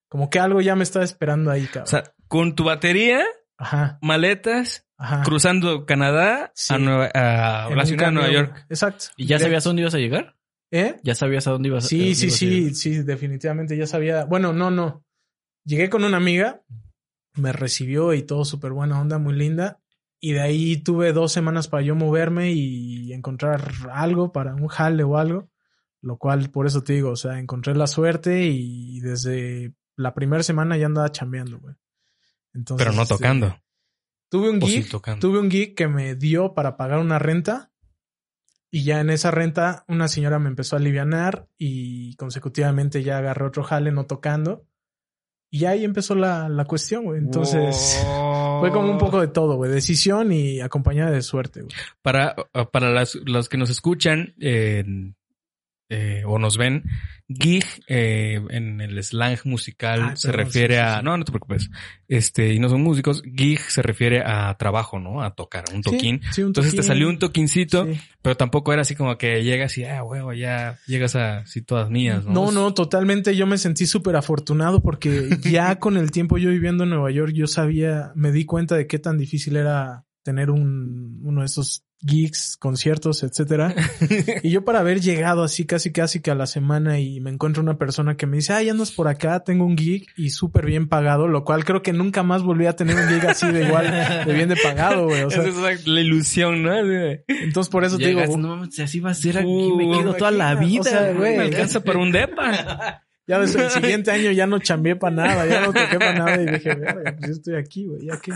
[0.08, 1.84] como que algo ya me estaba esperando ahí, cabrón.
[1.84, 3.24] O sea, con tu batería,
[3.56, 5.22] ajá, maletas, ajá.
[5.22, 6.74] cruzando Canadá Sí.
[6.74, 8.30] a, Nueva, a la ciudad de Nueva.
[8.32, 8.66] York.
[8.68, 9.06] Exacto.
[9.16, 10.36] ¿Y ya sabías a dónde ibas a llegar?
[10.70, 10.96] ¿Eh?
[11.02, 12.74] ¿Ya sabías a dónde ibas a Sí, dónde sí, ibas a sí, llegar?
[12.74, 14.24] sí, definitivamente ya sabía.
[14.26, 15.04] Bueno, no, no.
[15.64, 16.62] Llegué con una amiga,
[17.34, 19.80] me recibió y todo súper buena onda, muy linda.
[20.20, 23.62] Y de ahí tuve dos semanas para yo moverme y encontrar
[23.92, 25.48] algo para un jale o algo.
[26.00, 30.42] Lo cual, por eso te digo, o sea, encontré la suerte y desde la primera
[30.42, 31.74] semana ya andaba chambeando, güey.
[32.54, 33.60] Entonces, Pero no este, tocando.
[34.30, 35.20] Tuve un tocando.
[35.20, 37.72] tuve un gig que me dio para pagar una renta
[38.70, 43.46] y ya en esa renta una señora me empezó a alivianar y consecutivamente ya agarré
[43.46, 44.66] otro jale no tocando
[45.50, 47.18] y ahí empezó la, la cuestión, güey.
[47.18, 48.04] Entonces
[48.60, 51.74] fue como un poco de todo, güey, decisión y acompañada de suerte, güey.
[52.02, 52.34] Para,
[52.70, 54.84] para las, los que nos escuchan eh,
[55.90, 56.84] eh, o nos ven,
[57.28, 60.98] gig eh, en el slang musical Ah, se refiere sí, sí, a...
[60.98, 61.04] sí.
[61.04, 61.70] No, no te preocupes.
[62.08, 63.22] Este, y no son músicos.
[63.22, 65.22] Gig se refiere a trabajo, ¿no?
[65.22, 66.20] A tocar, un toquín.
[66.38, 66.82] Un Entonces te toquín.
[66.82, 67.86] salió un toquincito,
[68.22, 71.90] pero tampoco era así como que llegas y, ah, huevo, ya llegas a así todas
[71.90, 72.32] mías, ¿no?
[72.32, 73.36] No, no, totalmente.
[73.36, 77.32] Yo me sentí súper afortunado porque ya con el tiempo yo viviendo en Nueva York,
[77.34, 81.84] yo sabía, me di cuenta de qué tan difícil era tener un, uno de esos
[82.00, 83.74] gigs, conciertos, etcétera.
[84.42, 87.62] y yo para haber llegado así casi casi que a la semana y me encuentro
[87.62, 90.88] una persona que me dice, ay, andas por acá, tengo un gig y súper bien
[90.88, 93.90] pagado, lo cual creo que nunca más volví a tener un gig así de igual,
[94.26, 95.22] de bien de pagado, güey.
[95.22, 96.72] O sea, Esa es la ilusión, ¿no?
[96.76, 100.14] Entonces por eso te digo, no mames, así va a ser aquí, Uh, me quedo
[100.14, 101.36] toda la vida, o sea, güey.
[101.36, 103.02] me alcanza para un depa.
[103.26, 106.42] Ya desde el siguiente año ya no chambeé para nada, ya no toqué para nada
[106.42, 108.32] y dije, verga, pues yo estoy aquí, güey, ya qué.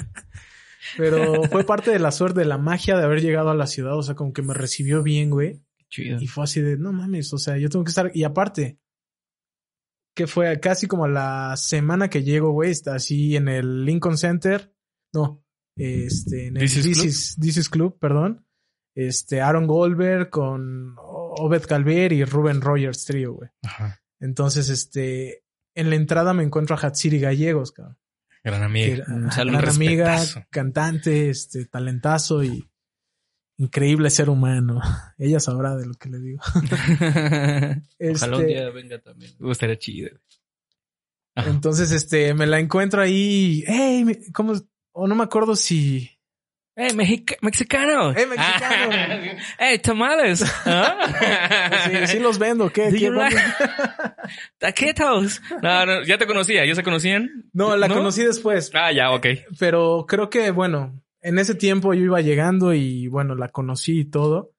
[0.97, 3.97] Pero fue parte de la suerte, de la magia de haber llegado a la ciudad,
[3.97, 5.61] o sea, como que me recibió bien, güey.
[5.89, 6.19] Chido.
[6.21, 8.11] Y fue así de, no mames, o sea, yo tengo que estar.
[8.15, 8.79] Y aparte,
[10.15, 14.75] que fue casi como la semana que llego, güey, está así en el Lincoln Center.
[15.15, 15.45] No,
[15.77, 17.07] este, en el This is This Club.
[17.07, 18.47] is- This is Club, perdón.
[18.95, 23.51] Este, Aaron Goldberg con Obed Calver y Ruben Rogers trío, güey.
[23.63, 24.03] Ajá.
[24.21, 27.97] Entonces, este, en la entrada me encuentro a Hatsiri Gallegos, cabrón.
[28.45, 29.05] Gran amiga.
[29.07, 32.69] gran amiga, cantante, este, talentazo y
[33.57, 34.81] increíble ser humano.
[35.19, 36.43] Ella sabrá de lo que le digo.
[36.55, 37.77] Ojalá
[38.37, 39.33] un Este, día venga también.
[39.39, 40.11] Uh, estaría chido.
[41.35, 41.49] Ajá.
[41.51, 43.65] entonces, este, me la encuentro ahí.
[43.67, 44.53] Hey, me- ¿cómo?
[44.93, 46.11] O no me acuerdo si.
[46.75, 48.13] ¡Eh, mexica- mexicano!
[48.17, 48.93] ¡Eh, mexicano!
[49.59, 50.43] ¡Eh, tamales!
[50.65, 50.97] ¿Ah?
[51.91, 52.91] Sí, sí los vendo, ¿qué?
[52.97, 53.11] ¿Qué?
[53.11, 53.37] like-
[54.59, 55.41] Taquitos.
[55.63, 57.29] No, no, ya te conocía, ya se conocían.
[57.53, 58.71] No, la conocí después.
[58.75, 59.27] Ah, ya, ok.
[59.59, 64.05] Pero creo que, bueno, en ese tiempo yo iba llegando y, bueno, la conocí y
[64.11, 64.53] todo.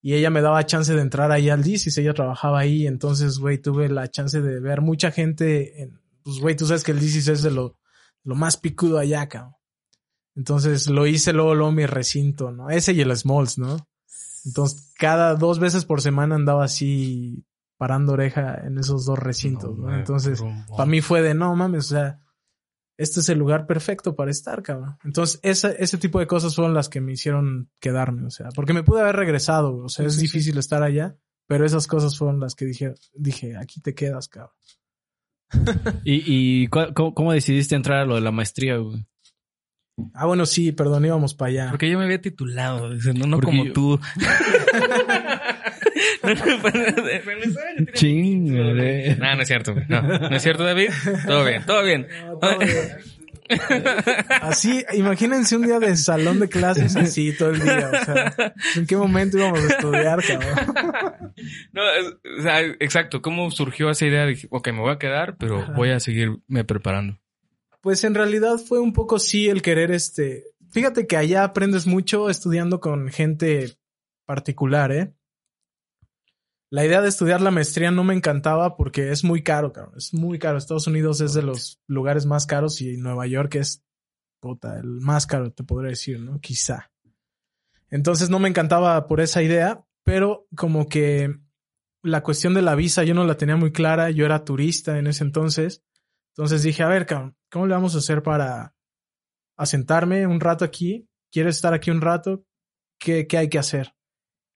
[0.00, 3.58] Y ella me daba chance de entrar ahí al DICIS, ella trabajaba ahí, entonces, güey,
[3.58, 7.28] tuve la chance de ver mucha gente, en, pues, güey, tú sabes que el DICIS
[7.28, 7.76] es de lo,
[8.22, 9.54] lo más picudo allá, cabrón.
[10.38, 12.70] Entonces lo hice luego, luego mi recinto, ¿no?
[12.70, 13.88] Ese y el Smalls, ¿no?
[14.44, 17.44] Entonces, cada dos veces por semana andaba así
[17.76, 19.92] parando oreja en esos dos recintos, ¿no?
[19.92, 22.20] Entonces, para mí fue de no mames, o sea,
[22.96, 24.96] este es el lugar perfecto para estar, cabrón.
[25.02, 28.72] Entonces, esa, ese tipo de cosas fueron las que me hicieron quedarme, o sea, porque
[28.72, 31.16] me pude haber regresado, o sea, es difícil estar allá,
[31.48, 34.54] Pero esas cosas fueron las que dije, dije, aquí te quedas, cabrón.
[36.04, 39.04] ¿Y, y cómo, cómo decidiste entrar a lo de la maestría, güey?
[40.14, 41.66] Ah, bueno, sí, perdón, íbamos para allá.
[41.70, 44.00] Porque yo me había titulado, no, no como yo- tú.
[46.22, 49.16] No, no, pero- Chingale.
[49.16, 49.74] No, no es cierto.
[49.88, 50.90] No, no es cierto, David.
[51.26, 52.06] Todo bien, todo bien.
[52.26, 52.72] No, todo bien.
[54.42, 57.90] Así, imagínense un día de salón de clases así todo el día.
[58.00, 61.32] O sea, ¿en qué momento íbamos a estudiar, cabrón?
[61.72, 61.82] No,
[62.38, 63.22] o sea, exacto.
[63.22, 64.26] ¿Cómo surgió esa idea?
[64.26, 67.18] Dije, ok, me voy a quedar, pero voy a seguirme preparando.
[67.80, 70.44] Pues en realidad fue un poco sí el querer este.
[70.70, 73.78] Fíjate que allá aprendes mucho estudiando con gente
[74.26, 75.14] particular, ¿eh?
[76.70, 79.94] La idea de estudiar la maestría no me encantaba porque es muy caro, cabrón.
[79.96, 80.58] Es muy caro.
[80.58, 83.82] Estados Unidos es de los lugares más caros y Nueva York es,
[84.38, 86.40] puta, el más caro, te podría decir, ¿no?
[86.40, 86.90] Quizá.
[87.90, 91.38] Entonces no me encantaba por esa idea, pero como que
[92.02, 94.10] la cuestión de la visa yo no la tenía muy clara.
[94.10, 95.82] Yo era turista en ese entonces.
[96.38, 98.72] Entonces dije, a ver, cabrón, ¿cómo le vamos a hacer para
[99.56, 101.08] asentarme un rato aquí?
[101.32, 102.44] ¿Quieres estar aquí un rato?
[102.96, 103.96] ¿Qué, qué hay que hacer?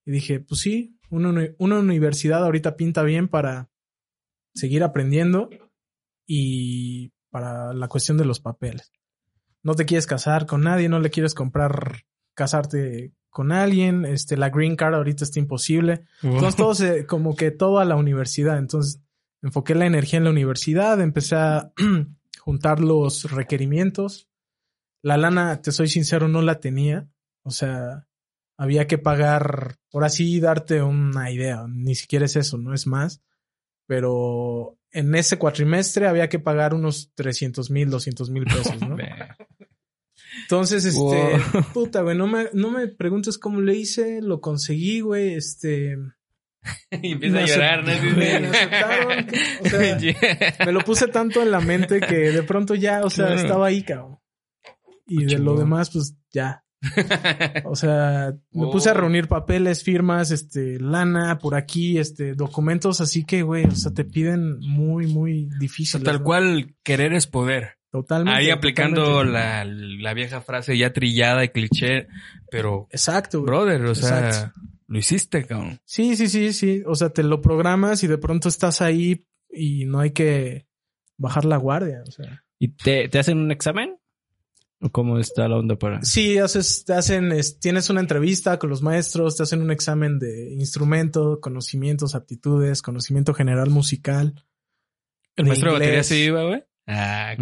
[0.06, 3.68] Y dije, pues sí, una, una universidad ahorita pinta bien para
[4.54, 5.50] seguir aprendiendo
[6.24, 8.92] y para la cuestión de los papeles.
[9.64, 14.50] No te quieres casar con nadie, no le quieres comprar, casarte con alguien, este, la
[14.50, 16.04] green card ahorita está imposible.
[16.22, 18.58] Entonces todo se, como que todo a la universidad.
[18.58, 19.01] Entonces
[19.42, 21.72] enfoqué la energía en la universidad, empecé a
[22.40, 24.28] juntar los requerimientos.
[25.02, 27.08] La lana, te soy sincero, no la tenía.
[27.42, 28.06] O sea,
[28.56, 33.20] había que pagar, por así darte una idea, ni siquiera es eso, no es más.
[33.86, 38.96] Pero en ese cuatrimestre había que pagar unos 300 mil, 200 mil pesos, ¿no?
[40.42, 41.64] Entonces, este, Wow.
[41.74, 45.96] puta, güey, no me, no me preguntes cómo le hice, lo conseguí, güey, este,
[47.02, 47.92] y empieza me a llorar, ¿no?
[47.92, 49.26] acep- me aceptaron,
[49.64, 49.98] o sea,
[50.66, 53.40] me lo puse tanto en la mente que de pronto ya, o sea, Claro.
[53.40, 54.18] estaba ahí, cabrón.
[55.06, 56.64] Y de lo demás, pues ya.
[57.64, 58.96] O sea, me puse a Oh.
[58.96, 64.04] reunir papeles, firmas, este, lana por aquí, este, documentos, así que, güey, o sea, te
[64.04, 66.02] piden muy, muy difícil.
[66.02, 67.74] Tal cual, querer es poder.
[67.90, 68.38] Totalmente.
[68.38, 69.32] Ahí aplicando totalmente.
[69.32, 72.06] la, la vieja frase ya trillada y cliché,
[72.50, 74.60] pero, Exacto, brother, o sea, Exacto.
[74.92, 75.80] Lo hiciste, cabrón.
[75.84, 76.82] Sí, sí, sí, sí.
[76.86, 80.66] O sea, te lo programas y de pronto estás ahí y no hay que
[81.16, 82.02] bajar la guardia.
[82.06, 83.96] O sea, ¿Y te, te hacen un examen?
[84.80, 86.02] ¿O cómo está la onda para...?
[86.02, 90.18] sí, haces, te hacen, es- tienes una entrevista con los maestros, te hacen un examen
[90.18, 94.44] de instrumento, conocimientos, aptitudes, conocimiento general musical.
[95.36, 96.06] ¿El De maestro de batería inglés.
[96.08, 96.64] se iba, güey?
[96.84, 97.36] Ah,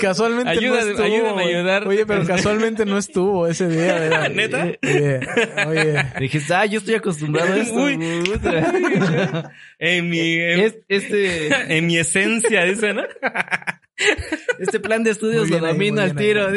[0.00, 1.04] casualmente Ayuda- no estuvo.
[1.04, 1.88] ayúdame a ayudar.
[1.88, 3.94] Oye, pero casualmente no estuvo ese día.
[4.00, 4.30] ¿verdad?
[4.30, 4.64] ¿Neta?
[4.82, 5.20] Oye,
[5.66, 6.02] oye.
[6.18, 7.74] Dijiste, ah, yo estoy acostumbrado a esto.
[7.74, 7.94] Uy.
[9.78, 13.02] en mi, en, Es- este, en mi esencia, dice, ¿no?
[14.58, 16.48] este plan de estudios lo muy al tiro.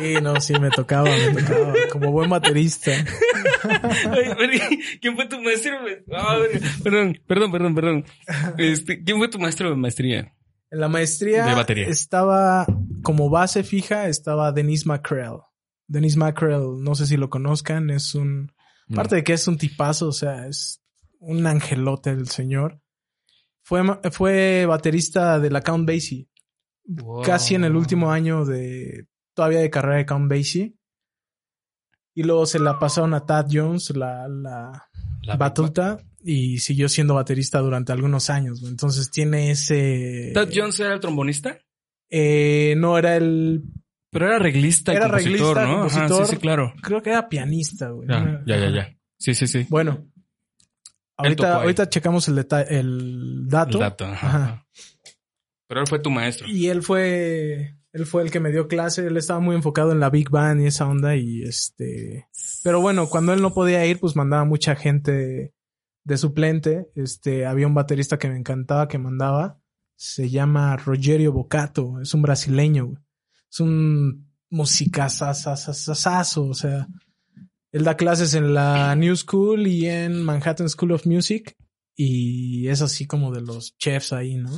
[0.00, 1.74] Sí, no, sí, me tocaba, me tocaba.
[1.92, 2.92] Como buen baterista.
[5.00, 5.76] ¿Quién fue tu maestro?
[6.12, 6.38] Ah,
[6.82, 8.04] perdón, perdón, perdón, perdón.
[8.58, 10.34] Este, ¿Quién fue tu maestro de maestría?
[10.70, 11.86] En la maestría De batería.
[11.86, 12.66] estaba
[13.02, 15.38] como base fija, estaba Denise McCrell.
[15.86, 18.52] Denise McCrell, no sé si lo conozcan, es un...
[18.88, 18.94] No.
[18.96, 20.82] Aparte de que es un tipazo, o sea, es
[21.20, 22.80] un angelote el señor.
[23.62, 26.28] Fue, fue baterista de la Count Basie.
[27.24, 29.06] Casi en el último año de...
[29.34, 30.74] Todavía de carrera de Count Basie.
[32.14, 34.88] Y luego se la pasaron a Tad Jones, la, la,
[35.22, 38.62] La batuta, y siguió siendo baterista durante algunos años.
[38.62, 40.30] Entonces tiene ese...
[40.34, 41.58] ¿Tad Jones era el trombonista?
[42.10, 43.62] Eh, no, era el.
[44.10, 46.14] Pero era arreglista y Era compositor, arreglista, ¿no?
[46.14, 46.72] Ajá, sí, sí, claro.
[46.80, 48.06] Creo que era pianista, güey.
[48.06, 48.96] Ya, ya, ya, ya.
[49.18, 49.66] Sí, sí, sí.
[49.68, 50.06] Bueno.
[51.16, 53.78] Ahorita, ahorita checamos el, deta- el dato.
[53.78, 54.26] El dato, ajá.
[54.28, 54.66] Ajá.
[55.66, 56.46] Pero él fue tu maestro.
[56.48, 57.76] Y él fue.
[57.92, 59.06] Él fue el que me dio clase.
[59.06, 61.16] Él estaba muy enfocado en la Big Band y esa onda.
[61.16, 62.28] Y este.
[62.62, 65.54] Pero bueno, cuando él no podía ir, pues mandaba mucha gente
[66.04, 66.90] de suplente.
[66.94, 69.60] Este, había un baterista que me encantaba que mandaba.
[69.96, 72.00] Se llama Rogerio Bocato.
[72.00, 72.94] Es un brasileño.
[73.50, 76.46] Es un musicazazazazazo.
[76.46, 76.88] O sea,
[77.70, 81.56] él da clases en la New School y en Manhattan School of Music.
[81.96, 84.50] Y es así como de los chefs ahí, ¿no?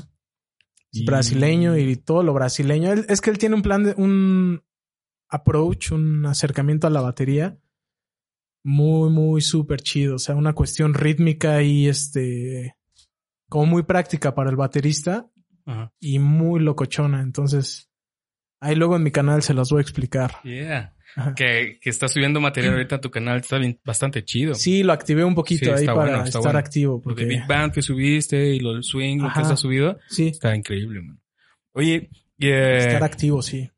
[1.02, 2.92] Y- brasileño y todo lo brasileño.
[2.92, 4.62] Él- es que él tiene un plan de un
[5.28, 7.59] approach, un acercamiento a la batería
[8.64, 10.16] muy, muy súper chido.
[10.16, 12.76] O sea, una cuestión rítmica y este,
[13.48, 15.30] como muy práctica para el baterista.
[15.68, 15.92] Ajá.
[15.98, 17.22] y muy locochona.
[17.22, 17.90] Entonces,
[18.61, 20.37] ahí luego en mi canal se las voy a explicar.
[20.44, 20.95] Yeah.
[21.35, 23.38] Que, que estás subiendo material ahorita a tu canal.
[23.38, 24.55] Está bien- bastante chido.
[24.55, 26.59] Sí, lo activé un poquito Sí, ahí está para bueno, está estar bueno.
[26.59, 26.92] activo.
[26.95, 29.99] Lo de Porque, Big Band que subiste y lo del swing, lo que has subido.
[30.09, 31.19] sí, Está increíble, man.
[31.73, 33.71] Oye, eh, estar activo, sí.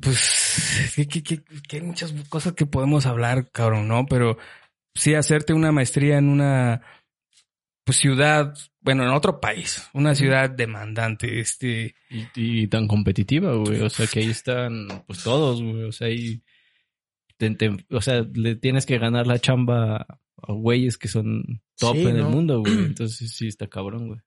[0.00, 4.06] pues que, que- que- que hay muchas cosas que podemos hablar, cabrón, ¿no?
[4.06, 4.38] Pero
[4.94, 6.82] sí hacerte una maestría en una
[7.88, 12.26] pues, ciudad, bueno, en otro país, una ciudad demandante, este, Y,
[12.62, 13.80] y tan competitiva, güey.
[13.80, 15.84] O sea, que ahí están, pues todos, güey.
[15.84, 16.42] O sea, ahí.
[17.36, 20.06] te- te- o sea, le tienes que ganar la chamba
[20.42, 22.72] a güeyes que son top Sí, en el mundo, güey.
[22.86, 24.20] Entonces sí está cabrón, güey.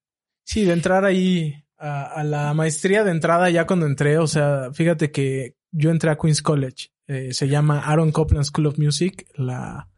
[0.44, 4.72] Sí, de entrar ahí a, a la maestría de entrada ya cuando entré, o sea,
[4.74, 6.90] fíjate que yo entré a Queens College.
[7.08, 9.90] eh, se llama Aaron Copland School of Music, la,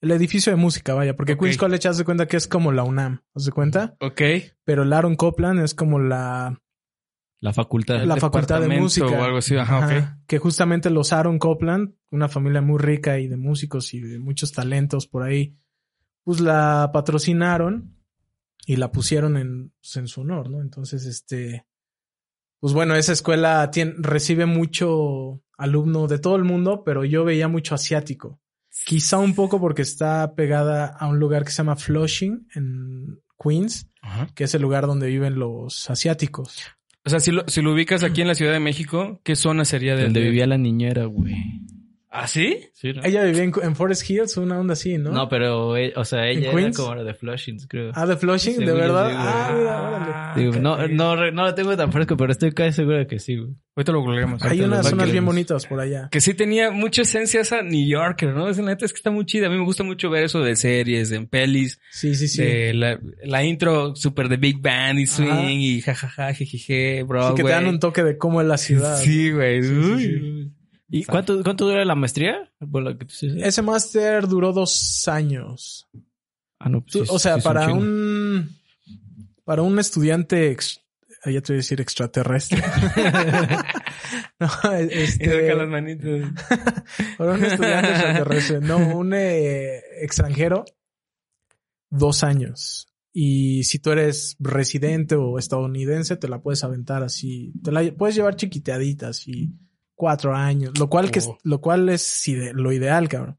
[0.00, 1.36] el edificio de música, vaya, porque.
[1.36, 3.96] Queens College haz de cuenta que es como la UNAM, ¿haz de cuenta?
[4.00, 4.20] ok,
[4.64, 6.60] Pero el Aaron Copland es como la,
[7.40, 8.04] La facultad.
[8.04, 9.06] la facultad de música.
[9.06, 13.36] o algo así, ajá, Que justamente los Aaron Copland, una familia muy rica y de
[13.36, 15.56] músicos y de muchos talentos por ahí,
[16.24, 17.96] pues la patrocinaron
[18.66, 20.60] y la pusieron en, pues, en su honor, ¿no?
[20.60, 21.66] Entonces, este,
[22.58, 27.46] pues bueno, esa escuela tien- recibe mucho alumno de todo el mundo, pero yo veía
[27.48, 28.40] mucho asiático.
[28.84, 33.88] Quizá un poco porque está pegada a un lugar que se llama Flushing en Queens,
[34.02, 34.28] Ajá.
[34.34, 36.58] que es el lugar donde viven los asiáticos.
[37.04, 39.64] O sea, si lo, si lo ubicas aquí en la Ciudad de México, ¿qué zona
[39.64, 41.34] sería de Donde de- vivía la niñera, güey.
[42.08, 42.60] ¿Ah, sí?
[42.72, 43.02] Sí, ¿no?
[43.04, 45.10] Ella vivía en, en Forest Hills, una onda así, ¿no?
[45.10, 45.28] ¿no?
[45.28, 46.76] pero, eh, o sea, ella era Queens?
[46.76, 47.90] como la de Flushing, creo.
[47.94, 49.10] Ah, de Flushing, Según de verdad.
[49.12, 50.40] ah, mira, órale.
[50.40, 53.36] Digo, no, no, no la tengo tan fresco, pero estoy casi seguro de que sí,
[53.36, 53.50] güey.
[53.74, 54.42] Ahorita lo googleamos.
[54.42, 56.08] Hay unas zonas bien bonitas por allá.
[56.10, 58.48] Que sí tenía mucha esencia esa New Yorker, ¿no?
[58.48, 59.48] Esa neta es que está muy chida.
[59.48, 62.42] A mí me gusta mucho ver eso de series, en pelis, Sí, sí, sí.
[62.42, 65.50] de la, la intro súper de Big Band y swing Ajá.
[65.52, 67.28] y jajaja, jejeje, bro.
[67.28, 68.96] Sí, que te dan un toque de cómo es la ciudad.
[68.96, 69.62] Sí, güey.
[69.62, 70.52] Sí, sí,
[70.88, 72.52] ¿Y cuánto, cuánto dura la maestría?
[73.20, 75.88] Ese máster duró dos años.
[76.58, 78.56] Ah, no, pues Tú- sí, o sea, sí para un
[79.44, 80.80] para un estudiante ex-
[81.24, 82.62] ya te voy a decir extraterrestre.
[84.38, 86.32] no, este, las manitas.
[87.18, 90.64] para un estudiante extraterrestre, no, un eh, extranjero,
[91.90, 92.88] dos años.
[93.12, 97.52] Y si tú eres residente o estadounidense, te la puedes aventar así.
[97.64, 99.52] Te la puedes llevar chiquiteadita, así,
[99.96, 100.78] cuatro años.
[100.78, 101.38] Lo cual, que es, Oh.
[101.42, 103.38] lo cual es ide- lo ideal, cabrón.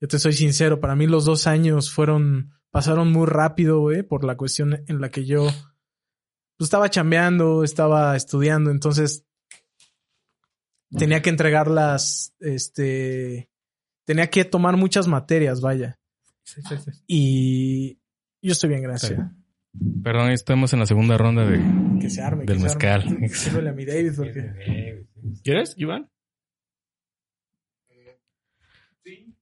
[0.00, 4.24] Yo te soy sincero, para mí los dos años fueron, pasaron muy rápido, güey, por
[4.24, 5.44] la cuestión en la que yo
[6.56, 9.24] pues, estaba chambeando, estaba estudiando, entonces
[10.90, 13.48] tenía que entregarlas, este,
[14.04, 15.98] tenía que tomar muchas materias, vaya.
[17.06, 17.94] Y
[18.42, 19.20] yo estoy bien, gracias.
[20.02, 21.58] Perdón, estamos en la segunda ronda de...
[22.00, 22.44] Que se arme.
[22.44, 23.02] Del que se mezcal.
[23.08, 23.28] arme.
[23.28, 25.06] Sírvele a mi David porque...
[25.42, 26.08] ¿Quieres, Iván?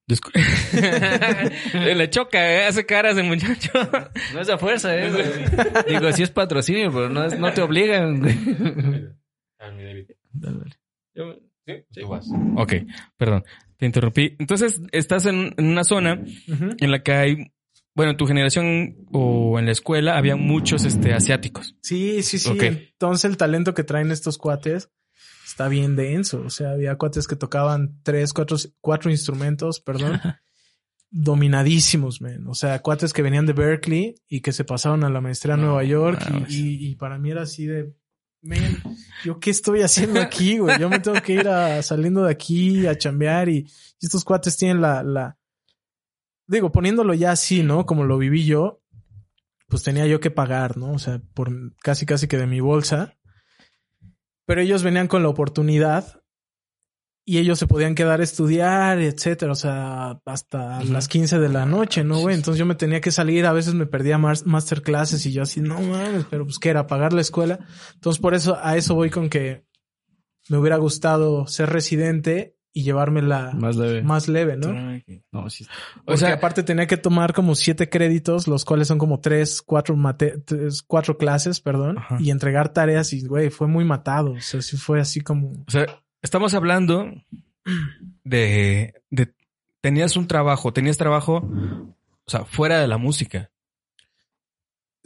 [0.09, 0.33] Discu-
[1.97, 2.67] Le choca, ¿eh?
[2.67, 3.71] hace caras el muchacho.
[4.35, 5.11] No es a fuerza, eh.
[5.89, 8.35] Digo, sí es patrocinio, pero no, es- no te obligan, güey.
[9.59, 10.71] Dale, dale.
[11.15, 11.39] Yo-
[11.93, 12.01] sí.
[12.57, 12.73] Ok,
[13.17, 13.45] perdón,
[13.77, 14.35] te interrumpí.
[14.41, 17.53] Entonces, estás en, en una zona en la que hay,
[17.95, 21.77] bueno, en tu generación o en la escuela había muchos este, asiáticos.
[21.83, 22.51] Sí, sí, sí.
[22.61, 24.91] Entonces el talento que traen estos cuates
[25.51, 26.43] está bien denso.
[26.47, 30.21] O sea, había cuates que tocaban tres, cuatro, cuatro instrumentos, perdón.
[31.11, 32.47] dominadísimos, men.
[32.47, 35.57] O sea, cuates que venían de Berkeley y que se pasaron a la maestría a
[35.57, 36.23] No Nueva York.
[36.29, 36.55] y- mames.
[36.55, 37.93] Y, y para mí era así de,
[38.43, 38.79] men,
[39.25, 40.79] ¿yo qué estoy haciendo aquí, güey?
[40.79, 43.67] Yo me tengo que ir a, saliendo de aquí a chambear y,
[44.01, 45.37] y estos cuates tienen la, la,
[46.47, 47.87] digo, poniéndolo ya así, ¿no?
[47.87, 48.81] Como lo viví yo,
[49.69, 50.93] pues tenía yo que pagar, ¿no?
[50.93, 51.51] O sea, por
[51.83, 53.17] casi, casi que de mi bolsa.
[54.51, 56.25] Pero ellos venían con la oportunidad
[57.25, 61.67] y ellos se podían quedar a estudiar, etcétera, o sea, hasta las 15 de la
[61.67, 62.35] noche, ¿no, güey?
[62.35, 65.61] Entonces yo me tenía que salir, a veces me perdía mas- masterclasses y yo así,
[65.61, 67.61] no mames, pero pues qué era, pagar la escuela.
[67.95, 69.65] Entonces por eso, a eso voy con que
[70.49, 74.03] me hubiera gustado ser residente y llevármela Más leve.
[74.03, 74.73] más leve, ¿no?
[75.33, 75.65] No, sí.
[76.03, 79.61] O Porque sea, aparte tenía que tomar como siete créditos, los cuales son como tres,
[79.63, 82.17] cuatro, mate tres, cuatro clases, perdón, Ajá.
[82.21, 84.33] y entregar tareas y, güey, fue muy matado.
[84.33, 85.51] O sea, sí fue así como...
[85.67, 85.87] o sea,
[86.23, 87.07] estamos hablando
[88.25, 89.35] de, de,
[89.81, 91.37] tenías un trabajo, tenías trabajo,
[92.25, 93.51] o sea, fuera de la música,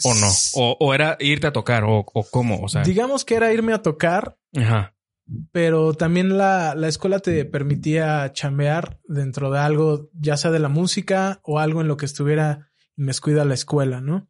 [0.03, 3.37] o no, o, o era irte a tocar, o, o cómo, o sea, Digamos que
[3.37, 4.94] era irme a tocar, ajá,
[5.53, 10.69] pero también la, la escuela te permitía chambear dentro de algo, ya sea de la
[10.69, 14.29] música o algo en lo que estuviera inmiscuida la escuela, ¿no?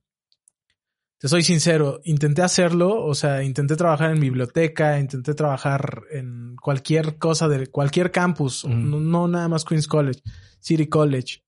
[1.24, 7.16] te soy sincero, intenté hacerlo, o sea, intenté trabajar en biblioteca, intenté trabajar en cualquier
[7.16, 10.20] cosa de cualquier campus, no nada más Queens College,
[10.61, 11.43] City College,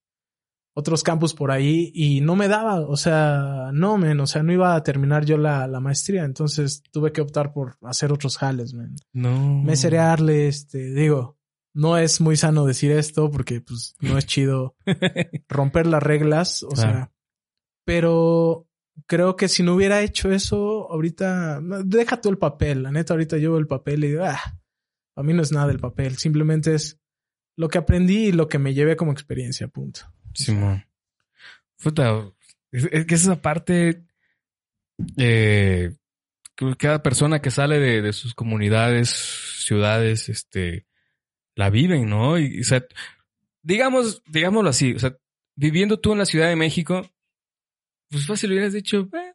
[0.78, 4.52] otros campus por ahí y no me daba, o sea, no, men, o sea, no
[4.52, 8.74] iba a terminar yo la, la maestría, entonces tuve que optar por hacer otros jales,
[8.74, 8.94] men.
[9.14, 9.62] No.
[9.62, 11.38] Meserearle, este, digo,
[11.72, 14.76] no es muy sano decir esto porque pues no es chido
[15.48, 17.10] romper las reglas, o sea,
[17.86, 18.68] pero
[19.06, 23.38] creo que si no hubiera hecho eso, ahorita, deja tú el papel, la neta, ahorita
[23.38, 24.60] yo el papel y digo, ah,
[25.16, 27.00] a mí no es nada el papel, simplemente es
[27.56, 30.02] lo que aprendí y lo que me llevé como experiencia, punto.
[30.36, 30.84] Simón.
[31.82, 32.30] Puta,
[32.72, 34.04] es, que esa parte,
[35.16, 35.94] eh,
[36.78, 40.86] cada persona que sale de, de sus comunidades, ciudades, este,
[41.54, 42.38] la viven, ¿no?
[42.38, 42.84] Y, o sea,
[43.62, 45.16] digamos, digámoslo así, o sea,
[45.54, 47.08] viviendo tú en la Ciudad de México,
[48.10, 49.34] pues fácil hubieras dicho, eh,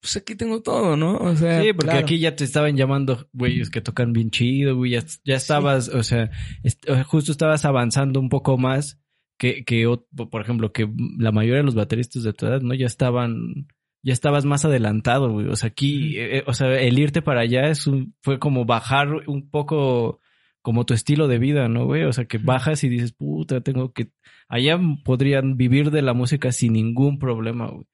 [0.00, 1.16] pues aquí tengo todo, ¿no?
[1.16, 2.04] O sea, Sí, porque claro.
[2.06, 4.92] aquí ya te estaban llamando güeyes que tocan bien chido, güey.
[4.92, 6.30] Ya, ya estabas, o sea,
[6.62, 8.98] est- o- justo estabas avanzando un poco más
[9.38, 9.86] que, que,
[10.30, 12.74] por ejemplo, que la mayoría de los bateristas de tu edad, ¿no?
[12.74, 13.66] Ya estaban,
[14.02, 15.46] ya estabas más adelantado, güey.
[15.46, 19.08] O sea, aquí, eh, o sea, el irte para allá es un, fue como bajar
[19.26, 20.20] un poco
[20.60, 22.02] como tu estilo de vida, ¿no, güey?
[22.04, 24.10] O sea, que bajas y dices, puta, tengo que...
[24.48, 27.86] Allá podrían vivir de la música sin ningún problema, güey.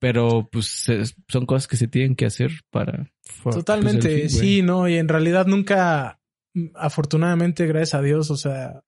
[0.00, 3.10] Pero, pues, es- son cosas que se tienen que hacer para...
[3.54, 6.20] Totalmente, pues, fin, sí, no, y en realidad nunca,
[6.54, 8.82] mm, afortunadamente, gracias a Dios, o sea,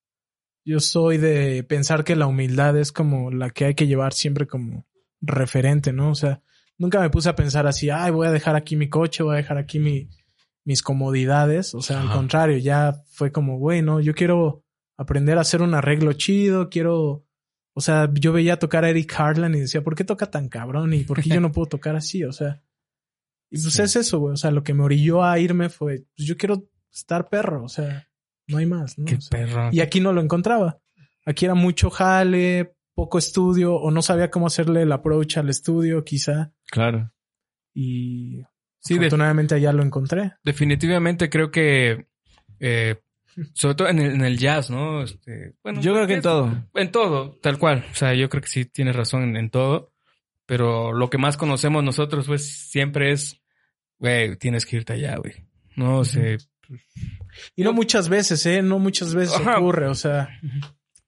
[0.65, 4.47] yo soy de pensar que la humildad es como la que hay que llevar siempre
[4.47, 4.87] como
[5.21, 6.11] referente, ¿no?
[6.11, 6.43] O sea,
[6.79, 9.39] nunca me puse a pensar así, ay, voy a dejar aquí mi coche, voy a
[9.39, 10.09] dejar aquí mi,
[10.65, 14.65] mis comodidades, o sea, al contrario, ya fue como, güey, no, yo quiero
[14.97, 17.25] aprender a hacer un arreglo chido, quiero,
[17.75, 20.93] o sea, yo veía tocar a Eric Harlan y decía, ¿por qué toca tan cabrón?
[20.95, 22.25] ¿Y por qué yo no puedo tocar así?
[22.25, 22.63] O sea,
[23.51, 23.83] y pues Sí.
[23.83, 24.35] es eso, güey.
[24.35, 27.69] O sea, lo que me orilló a irme fue, pues yo quiero estar perro, o
[27.69, 28.09] sea,
[28.53, 29.07] no hay más, ¿no?
[29.07, 29.69] Qué O sea, perro.
[29.73, 30.79] y aquí no lo encontraba.
[31.27, 36.05] Aquí era mucho jale, poco estudio, o no sabía cómo hacerle el approach al estudio,
[36.05, 36.53] quizá.
[36.71, 37.13] Claro.
[37.75, 38.43] Y
[38.81, 40.33] Sí, afortunadamente allá lo encontré.
[40.45, 42.07] definitivamente creo que,
[42.61, 42.97] eh,
[43.55, 45.03] sobre todo en el, en el jazz, ¿no?
[45.03, 46.53] Este, bueno, Yo creo que en todo.
[46.75, 47.85] En todo, tal cual.
[47.91, 49.91] O sea, yo creo que sí tienes razón en, en todo.
[50.45, 53.41] Pero lo que más conocemos nosotros, pues, siempre es,
[53.99, 55.33] güey, tienes que irte allá, güey.
[55.77, 56.37] No o sea,
[57.57, 58.63] Y no muchas veces, ¿eh?
[58.63, 59.59] No muchas veces Ajá.
[59.59, 60.29] ocurre, o sea.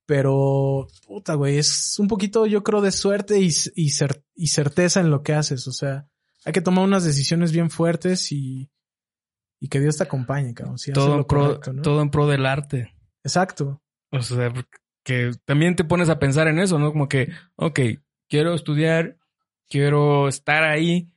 [0.07, 5.01] Pero, puta, güey, es un poquito, yo creo, de suerte y, y, cer- y certeza
[5.01, 5.67] en lo que haces.
[5.67, 6.07] O sea,
[6.45, 8.71] hay que tomar unas decisiones bien fuertes y,
[9.61, 10.79] y que Dios te acompañe, cabrón.
[10.79, 11.83] Si todo, lo en pro, correcto, ¿no?
[11.83, 12.95] todo en pro del arte.
[13.23, 13.83] Exacto.
[14.11, 14.53] O sea,
[15.03, 16.93] que también te pones a pensar en eso, ¿no?
[16.93, 17.81] Como que, ok,
[18.29, 19.17] quiero estudiar,
[19.71, 21.11] quiero estar ahí,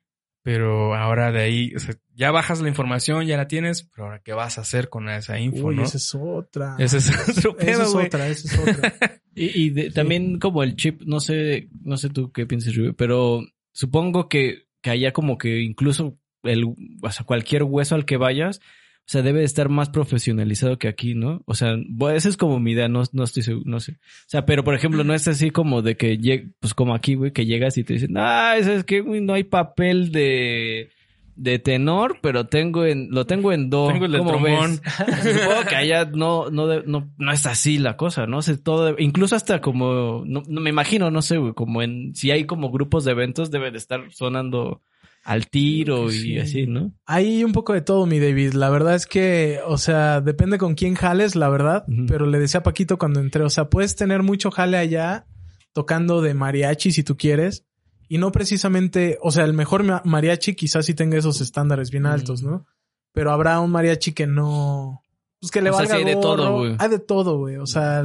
[0.48, 4.22] pero ahora de ahí, o sea, ya bajas la información, ya la tienes, pero ahora,
[4.24, 5.84] ¿qué vas a hacer con esa info, Uy, no?
[5.84, 6.78] esa es otra.
[6.80, 8.06] Ese es otro Esa pedo, es güey.
[8.06, 8.94] otra, esa es otra.
[9.36, 12.96] Y, y de- también como el chip, no sé, no sé tú qué piensas, Rubio,
[12.96, 13.42] pero
[13.74, 18.62] supongo que, que allá como que incluso el, o sea, cualquier hueso al que vayas,
[19.08, 21.42] o sea, debe de estar más profesionalizado que aquí, ¿no?
[21.46, 23.94] O sea, bueno, esa es como mi idea, no, no estoy seguro, no sé.
[23.94, 27.16] O sea, pero por ejemplo, no es así como de que lleg- pues como aquí,
[27.16, 30.90] güey, que llegas y te dicen, ah, eso es que güey, no hay papel de,
[31.38, 33.88] de tenor, pero tengo en, lo tengo en do.
[33.88, 34.76] Tengo el del ¿Cómo trombón.
[35.24, 38.42] Supongo que allá no, no, no, no es así la cosa, ¿no?
[38.42, 42.32] sé todo, incluso hasta como, no, no me imagino, no sé, güey, como en, si
[42.32, 44.82] hay como grupos de eventos, debe de estar sonando
[45.28, 46.40] al tiro y Sí.
[46.40, 46.94] así, ¿no?
[47.06, 48.54] Hay un poco de todo, mi David.
[48.54, 51.84] La verdad es que, o sea, depende con quién jales, la verdad.
[52.08, 55.28] Pero le decía a Paquito cuando entré, o sea, puedes tener mucho jale allá
[55.74, 57.66] tocando de mariachi si tú quieres.
[58.08, 62.06] Y no precisamente, o sea, el mejor ma- mariachi quizás sí tenga esos estándares bien
[62.06, 62.66] altos, ¿no?
[63.12, 65.04] Pero habrá un mariachi que no...
[65.42, 66.76] Pues que le O sea, valga sí hay de todo, güey.
[66.80, 67.58] Hay de todo, güey.
[67.58, 68.00] O sea,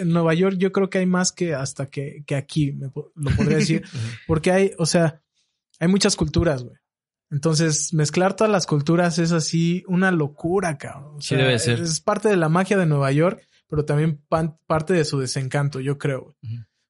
[0.00, 3.36] en Nueva York yo creo que hay más que hasta que, que aquí, me lo
[3.36, 3.84] podría decir.
[4.26, 5.22] Porque hay, o sea,
[5.80, 6.76] hay muchas culturas, güey.
[7.30, 11.16] Entonces, mezclar todas las culturas es así una locura, cabrón.
[11.16, 11.80] O Sí sea, debe ser.
[11.80, 15.80] Es parte de la magia de Nueva York, pero también pan- parte de su desencanto,
[15.80, 16.36] yo creo.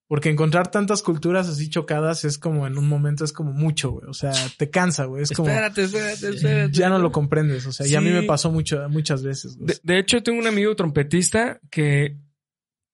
[0.06, 4.06] Porque encontrar tantas culturas así chocadas es como en un momento es como mucho, güey.
[4.08, 5.22] O sea, te cansa, güey.
[5.22, 6.72] Es como Espérate, espérate, espérate.
[6.72, 7.64] ya no lo comprendes.
[7.66, 8.12] O sea, y a mí Sí.
[8.14, 9.56] me pasó mucho, muchas veces.
[9.56, 9.68] güey.
[9.68, 12.18] De, de hecho, tengo un amigo trompetista que,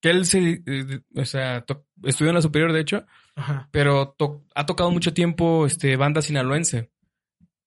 [0.01, 3.69] que él se, eh, o sea, to- estudió en la superior, de hecho, Ajá.
[3.71, 6.91] pero to- ha tocado mucho tiempo este banda sinaloense.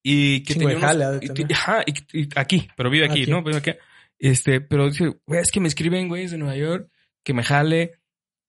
[0.02, 3.30] Y que tenía unos- y- ajá, y- y aquí, pero vive aquí, Aquí.
[3.30, 3.42] ¿no?
[3.42, 3.70] Vive aquí.
[4.18, 6.90] Este, pero dice, güey, es que me escriben, güeyes de Nueva York,
[7.24, 7.92] que me jale,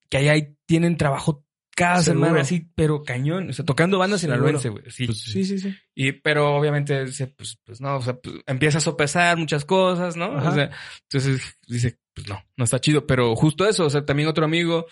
[0.10, 0.34] que allá
[0.66, 1.46] tienen trabajo
[1.76, 2.26] cada Seguro.
[2.26, 4.38] semana así, pero cañón, o sea, tocando bandas Seguro.
[4.38, 4.84] sinaloense, güey.
[4.92, 5.08] Sí.
[5.14, 5.76] Sí, sí, sí.
[5.94, 10.16] Y, pero obviamente dice, pues, pues no, o sea, pues, empieza a sopesar muchas cosas,
[10.18, 10.38] ¿no?
[10.38, 10.50] Ajá.
[10.50, 10.72] O sea,
[11.04, 13.06] entonces dice, pues no, no está chido.
[13.08, 14.86] Pero justo eso, o sea, también otro amigo,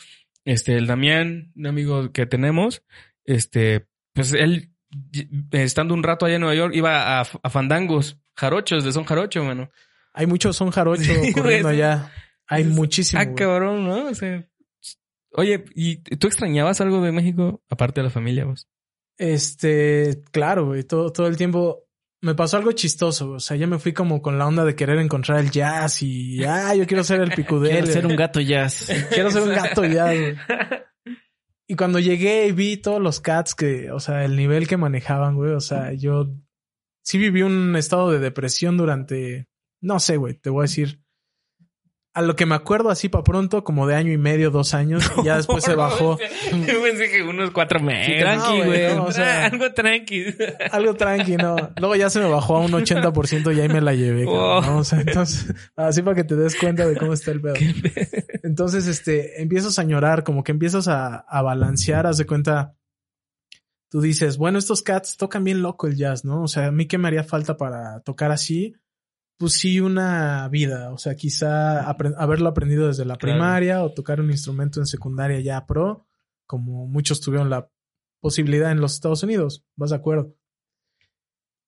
[0.46, 2.84] este, el Damián, un amigo que tenemos,
[3.26, 4.72] este, pues él,
[5.52, 9.44] estando un rato allá en Nueva York, iba a, a fandangos, jarochos, de son jarocho,
[9.44, 9.70] mano.
[10.14, 11.82] Hay muchos son jarocho Sí, corriendo güey.
[11.82, 12.12] allá.
[12.48, 13.22] Hay Es- muchísimo.
[13.22, 13.36] Ah, güey.
[13.36, 14.08] cabrón, ¿no?
[14.08, 14.46] O sea,
[15.32, 18.68] oye, ¿y tú extrañabas algo de México aparte de la familia, vos?
[19.18, 21.83] Este, claro, güey, todo, todo el tiempo
[22.24, 23.32] me pasó algo chistoso.
[23.32, 26.43] O sea, yo me fui como con la onda de querer encontrar el jazz y,
[26.45, 27.71] ah, yo quiero ser el picudel.
[27.71, 28.89] Quiero ser un gato jazz.
[29.13, 30.36] Quiero ser un gato jazz, güey.
[31.67, 35.36] Y cuando llegué y vi todos los cats que, o sea, el nivel que manejaban,
[35.36, 36.34] güey, o sea, yo
[37.03, 39.47] sí viví un estado de depresión durante,
[39.82, 41.03] no sé, güey, te voy a decir,
[42.16, 45.03] a lo que me acuerdo así para pronto, como de año y medio, dos años,
[45.22, 46.20] y ya después se bajó.
[46.20, 48.20] Yo pensé que unos cuatro meses.
[48.20, 50.26] tranqui, güey, no, o sea- algo tranqui.
[50.72, 51.55] Algo tranqui, ¿no?
[51.78, 54.26] Luego ya se me bajó a un 80% y ahí me la llevé.
[54.74, 57.55] O sea, entonces, así para que te des cuenta de cómo está el pedo.
[58.43, 62.76] Entonces, este, empiezas a llorar, como que empiezas a, a balancear, haz de cuenta.
[63.89, 66.43] Tú dices, bueno, estos cats tocan bien loco el jazz, ¿no?
[66.43, 68.76] O sea, a mí qué me haría falta para tocar así.
[69.44, 70.94] Pues sí, una vida.
[70.94, 73.34] O sea, quizá haberlo aprendido desde la Claro.
[73.36, 76.08] primaria o tocar un instrumento en secundaria ya pro,
[76.46, 77.70] como muchos tuvieron la
[78.22, 79.66] posibilidad en los Estados Unidos.
[79.76, 80.34] ¿Vas de acuerdo?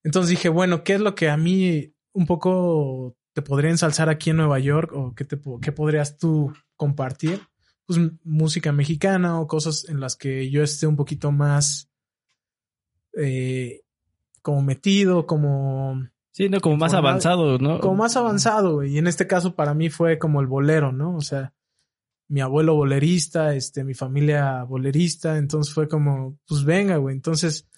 [0.05, 4.30] Entonces dije, bueno, ¿qué es lo que a mí un poco te podría ensalzar aquí
[4.30, 4.93] en Nueva York?
[4.93, 7.41] ¿O qué, te, qué podrías tú compartir?
[7.86, 11.91] Pues música mexicana o cosas en las que yo esté un poquito más
[13.17, 13.82] eh,
[14.41, 17.79] como metido, como, Sí, no, como más avanzado, ¿no?
[17.79, 18.73] como más avanzado.
[18.73, 18.93] güey.
[18.93, 21.15] Y en este caso para mí fue como el bolero, ¿no?
[21.15, 21.53] O sea,
[22.27, 25.38] mi abuelo bolerista, este, mi familia bolerista.
[25.38, 27.15] Entonces fue como, pues venga, güey.
[27.15, 27.69] Entonces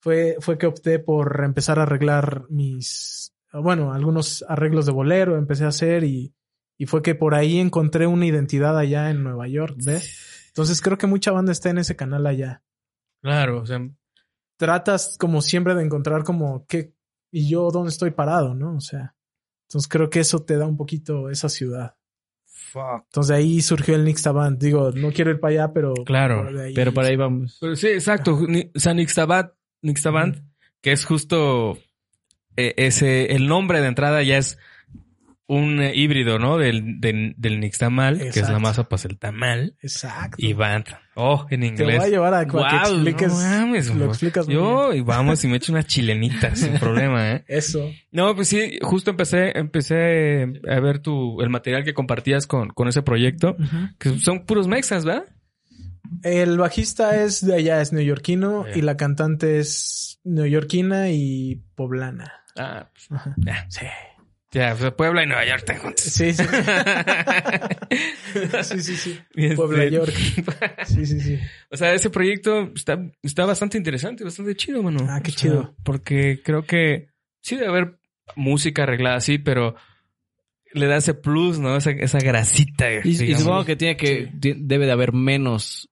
[0.00, 5.66] fue, fue que opté por empezar a arreglar mis, bueno, algunos arreglos de bolero, empecé
[5.66, 6.32] a hacer y,
[6.78, 10.46] y fue que por ahí encontré una identidad allá en Nueva York, ¿ves?
[10.48, 12.62] Entonces creo que mucha banda está en ese canal allá.
[13.20, 13.86] Claro, o sea,
[14.56, 16.94] Tratas como siempre de encontrar como qué,
[17.30, 18.76] y yo dónde estoy parado, ¿no?
[18.76, 19.14] O sea,
[19.68, 21.94] entonces creo que eso te da un poquito esa ciudad.
[22.46, 23.04] fuck.
[23.06, 24.58] Entonces de ahí surgió el Nixta Band.
[24.58, 25.94] Digo, no quiero ir para allá, pero...
[26.04, 27.56] Claro, por de ahí- Pero por ahí vamos.
[27.60, 28.34] Pero sí, exacto.
[28.74, 29.52] O sea, Nixtabat,
[29.82, 30.42] Nixtaband,
[30.82, 31.78] que es justo
[32.56, 34.58] eh, ese, el nombre de entrada ya es
[35.48, 36.58] un eh, híbrido, ¿no?
[36.58, 40.36] Del, del, del Nixtamal, que es la masa para el tamal, Exacto.
[40.38, 40.84] y band.
[41.14, 42.04] Oh, en Te voy inglés.
[42.04, 43.32] a llevar a, a que expliques...
[43.32, 47.32] no mames, lo explicas muy Yo, y vamos y me echo una chilenita sin problema,
[47.32, 47.44] ¿eh?
[47.48, 47.90] Eso.
[48.12, 52.86] No, pues sí, justo empecé, empecé a ver tu, el material que compartías con, con
[52.86, 53.56] ese proyecto,
[53.98, 55.24] que son puros mexas, ¿verdad?
[56.22, 62.32] El bajista es de allá, es neoyorquino, y la cantante es neoyorquina y poblana.
[62.54, 63.34] Ah, Ajá.
[63.38, 63.86] ya, Sí.
[64.50, 66.04] Ya, pues Puebla y Nueva York están juntos.
[66.04, 66.42] Sí, sí.
[68.62, 69.18] sí, sí, sí.
[69.34, 70.12] Y este- Puebla, York.
[70.86, 71.38] Sí, sí, sí.
[71.70, 75.06] O sea, ese proyecto está, está bastante interesante, bastante chido, mano.
[75.08, 75.74] Ah, qué O sea, chido.
[75.84, 77.08] porque creo que
[77.42, 77.98] sí debe haber
[78.36, 79.74] música arreglada así, pero
[80.72, 81.76] le da ese plus, ¿no?
[81.76, 82.86] Esa, esa grasita.
[83.04, 85.88] Y, y supongo que tiene que, debe de haber menos,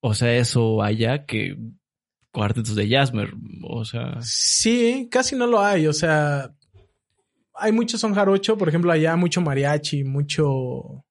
[0.00, 1.56] o sea, eso allá que
[2.32, 3.32] cuartetos de Jasmer.
[3.62, 5.86] O sea, Sí, casi no lo hay.
[5.86, 6.50] O sea,
[7.58, 11.04] hay muchos son jarocho, por ejemplo, allá mucho mariachi, mucho.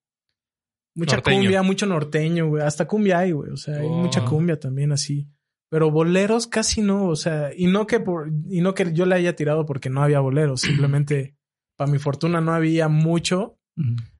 [0.97, 1.39] Mucha Norteño.
[1.41, 2.63] cumbia, mucho norteño, güey.
[2.63, 3.51] Hasta cumbia hay, güey.
[3.51, 3.97] O sea, hay Oh.
[3.97, 5.27] mucha cumbia también así.
[5.69, 9.15] Pero boleros casi no, o sea, y no que por, y no que yo le
[9.15, 10.61] haya tirado porque no había boleros,
[10.93, 11.35] simplemente
[11.75, 13.57] para mi fortuna no había mucho.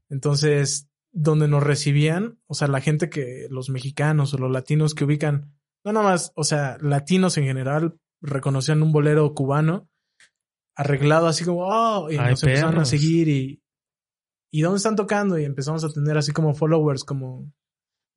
[0.09, 5.05] Entonces, donde nos recibían, o sea, la gente que, los mexicanos o los latinos que
[5.05, 5.53] ubican,
[5.86, 9.88] no nada más, o sea, latinos en general, reconocían un bolero cubano
[10.76, 12.89] arreglado así como, oh, y Ay, nos empezaron a perros.
[12.89, 13.61] seguir y,
[14.51, 15.38] ¿y dónde están tocando?
[15.39, 17.51] Y empezamos a tener así como followers como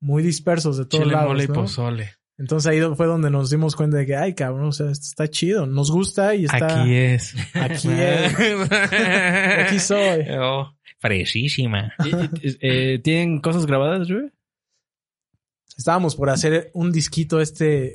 [0.01, 1.29] muy dispersos de todos Chile, lados.
[1.29, 1.53] mole y ¿no?
[1.53, 2.13] pozole.
[2.37, 5.27] Entonces ahí fue donde nos dimos cuenta de que, ay, cabrón, o sea, esto está
[5.27, 6.81] chido, nos gusta y está...
[6.83, 7.35] Aquí es.
[7.53, 8.33] Aquí es.
[8.81, 10.25] Aquí soy.
[10.39, 11.91] Oh, fresísima.
[12.05, 14.31] ¿Y- y- eh, ¿Tienen cosas grabadas, güey?
[15.77, 17.93] Estábamos por hacer un disquito este,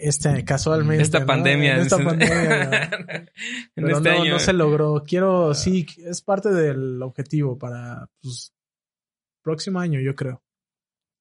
[0.00, 1.02] este casualmente.
[1.02, 1.26] Esta ¿no?
[1.26, 1.76] pandemia.
[1.76, 2.64] En esta pandemia.
[2.64, 2.70] ¿no?
[3.74, 4.32] Pero este no, año.
[4.32, 5.04] no se logró.
[5.06, 8.52] Quiero, sí, es parte del objetivo para, pues,
[9.42, 10.42] próximo año, yo creo.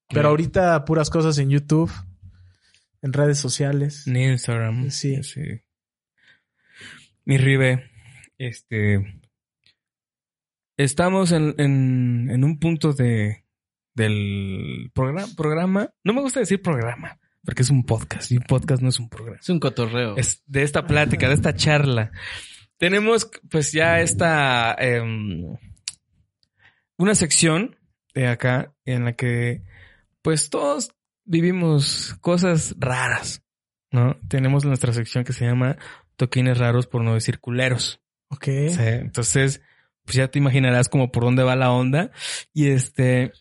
[0.10, 1.92] Pero ahorita puras cosas en YouTube,
[3.02, 4.06] en redes sociales.
[4.08, 4.92] En Instagram.
[4.92, 5.20] Sí.
[7.26, 7.90] Mi Ribe,
[8.38, 9.22] este.
[10.78, 13.46] Estamos en, en, en un punto de
[13.96, 15.94] del programa, programa.
[16.04, 17.18] No me gusta decir programa.
[17.46, 19.38] Porque es un podcast y un podcast no es un programa.
[19.40, 20.18] Es un cotorreo.
[20.18, 22.12] Es de esta plática, de esta charla.
[22.78, 25.56] Tenemos pues ya esta em,
[26.98, 27.78] una sección
[28.14, 29.62] de acá en la que
[30.22, 30.92] pues todos
[31.24, 33.44] vivimos cosas raras,
[33.92, 34.18] ¿no?
[34.28, 35.78] Tenemos nuestra sección que se llama
[36.16, 38.02] toquines raros por no decir culeros.
[38.30, 38.46] Ok.
[38.46, 39.62] Sí, entonces,
[40.04, 42.12] pues ya te imaginarás como por dónde va la onda.
[42.54, 43.32] Y este,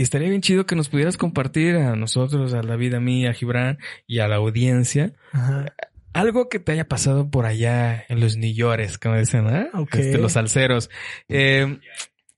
[0.00, 3.34] y estaría bien chido que nos pudieras compartir a nosotros, a David, a mí, a
[3.34, 3.76] Gibran
[4.06, 5.66] y a la audiencia, Ajá.
[6.14, 9.68] algo que te haya pasado por allá en los Nillores, como dicen, ¿ah?
[9.74, 9.96] Ok.
[9.96, 10.88] Este, los salseros.
[11.28, 11.80] Eh,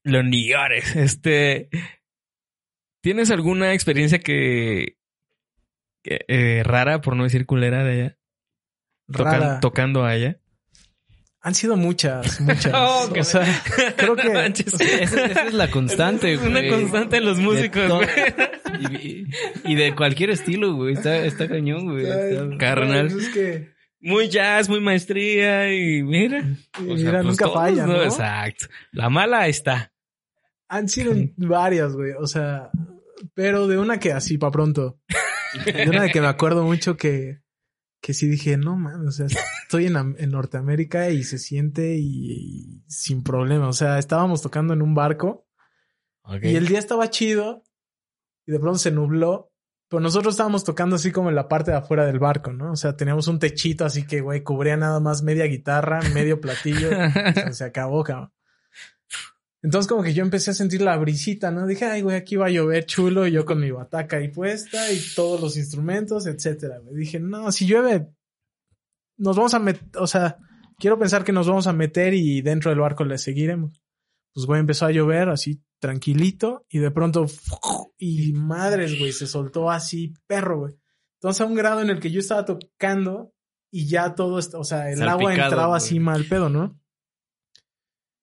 [0.03, 1.69] los Nillores, este,
[3.01, 4.97] ¿tienes alguna experiencia que,
[6.03, 8.19] que, eh, rara, por no decir culera de allá?
[9.09, 9.61] Tocan- Rara.
[9.61, 10.39] tocando allá.
[11.45, 12.73] Han sido muchas, muchas.
[12.75, 13.45] Oh, que o sea,
[13.97, 14.81] creo que Manches.
[14.81, 16.51] Esa, esa es la constante, Es güey.
[16.53, 18.95] una constante en los De músicos, to- güey.
[19.03, 19.27] Y,
[19.65, 20.95] y de cualquier estilo, güey.
[20.95, 22.07] Está, está cañón, güey.
[22.07, 23.09] Está- Carnal.
[23.11, 23.69] pues es que
[24.01, 26.45] Muy jazz, muy maestría y mira.
[26.79, 28.03] y O sea, mira, pues nunca todos, falla, ¿no?
[28.03, 28.67] Exacto.
[28.93, 29.93] La mala está.
[30.69, 32.13] Han sido varias, güey.
[32.19, 32.71] O sea,
[33.35, 34.99] pero de una que así para pronto.
[35.67, 37.41] De una que me acuerdo mucho que,
[38.03, 39.27] que sí dije, no mames, o sea,
[39.63, 43.69] estoy en, en Norteamérica y se siente y, y sin problema.
[43.69, 45.47] O sea, estábamos tocando en un barco
[46.43, 47.63] y el día estaba chido
[48.45, 49.51] y de pronto se nubló.
[49.89, 52.73] Pero nosotros estábamos tocando así como en la parte de afuera del barco, ¿no?
[52.73, 56.89] O sea, teníamos un techito así que, güey, cubría nada más media guitarra, medio platillo.
[56.89, 56.93] O
[57.35, 58.33] sea, se acabó, cabrón.
[59.63, 61.67] Entonces como que yo empecé a sentir la brisita, ¿no?
[61.67, 64.91] Dije, ay, güey, aquí va a llover chulo, y yo con mi bataca ahí puesta
[64.93, 66.79] y todos los instrumentos, etcétera.
[66.81, 66.97] güey.
[66.97, 68.09] Dije, no, si llueve,
[69.17, 70.37] nos vamos a meter, o sea,
[70.79, 73.81] quiero pensar que nos vamos a meter y dentro del barco le seguiremos.
[74.35, 77.27] Pues, güey, empezó a llover así tranquilito y de pronto,
[77.99, 80.75] y madres, güey, se soltó así, perro, güey.
[81.21, 83.33] Entonces a un grado en el que yo estaba tocando
[83.71, 85.77] y ya todo, esto, o sea, el agua entraba güey.
[85.77, 86.82] así mal pedo, ¿no?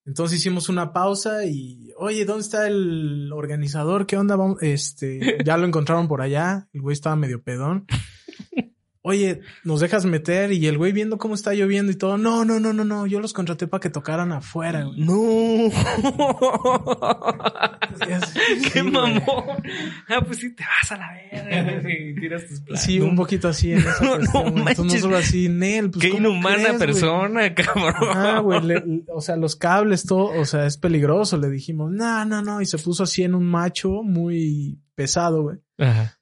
[0.10, 4.08] Entonces hicimos una pausa y, oye, ¿dónde está el organizador?
[4.08, 4.36] ¿Qué onda?
[4.36, 6.68] Vamos, este, ya lo encontraron por allá.
[6.74, 7.86] El güey estaba medio pedón.
[9.10, 10.52] Oye, ¿nos dejas meter?
[10.52, 12.18] Y el güey viendo cómo está lloviendo y todo.
[12.20, 13.08] No, no, no, no, no.
[13.08, 15.00] Yo los contraté para que tocaran afuera, güey.
[15.00, 15.72] No.
[18.00, 19.24] Sí, Qué mamón.
[20.08, 21.90] Ah, pues sí, te vas a la verga.
[21.90, 22.86] y tiras tus platos.
[22.86, 24.86] Sí, un poquito así en esa No, no manches.
[24.86, 26.80] nosotros así, Nel, pues Qué ¿cómo inhumana crees, güey?
[26.88, 27.94] persona, cabrón.
[28.16, 31.38] Ah, güey, le- o sea, los cables, todo, o sea, es peligroso.
[31.38, 32.62] Le dijimos, no, no, no.
[32.62, 35.58] Y se puso así en un macho muy pesado, güey.
[35.78, 36.19] Ajá.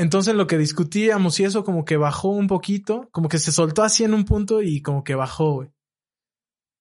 [0.00, 3.82] Entonces lo que discutíamos y eso como que bajó un poquito, como que se soltó
[3.82, 5.68] así en un punto y como que bajó, güey.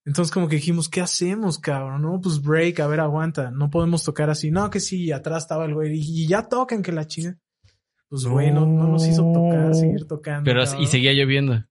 [0.05, 2.01] Entonces como que dijimos, ¿qué hacemos, cabrón?
[2.01, 3.51] No, pues break, a ver, aguanta.
[3.51, 4.51] No podemos tocar así.
[4.51, 5.99] No, que sí, atrás estaba el güey.
[5.99, 7.37] Y ya tocan que la chinga.
[8.07, 10.45] Pues güey, no, no nos hizo tocar, seguir tocando.
[10.45, 10.81] Pero, cabrón.
[10.81, 11.65] y seguía lloviendo.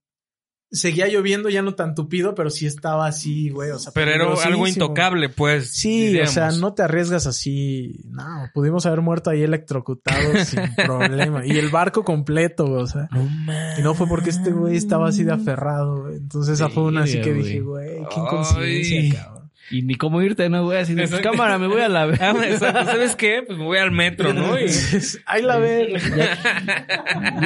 [0.71, 3.71] Seguía lloviendo, ya no tan tupido, pero sí estaba así, güey.
[3.71, 5.71] O sea, Pero era algo intocable, pues.
[5.71, 6.31] Sí, diríamos.
[6.31, 8.01] o sea, no te arriesgas así.
[8.05, 11.47] No, pudimos haber muerto ahí electrocutados sin problema.
[11.47, 13.09] Y el barco completo, güey, o sea.
[13.11, 13.79] No mames.
[13.79, 16.17] Y no fue porque este güey estaba así de aferrado, güey.
[16.17, 18.01] Entonces esa fue una así que dije, güey.
[18.11, 19.38] qué inconsciencia, cabrón.
[19.71, 20.79] Y ni cómo irte, ¿no, güey?
[20.79, 21.31] Así de, Exacto.
[21.31, 22.19] cámara, me voy a la vez.
[22.23, 22.85] Ah, exacto.
[22.87, 23.43] ¿Sabes qué?
[23.47, 24.59] Pues me voy al metro, ¿no?
[24.59, 24.67] Y...
[25.27, 26.01] Ahí la ve.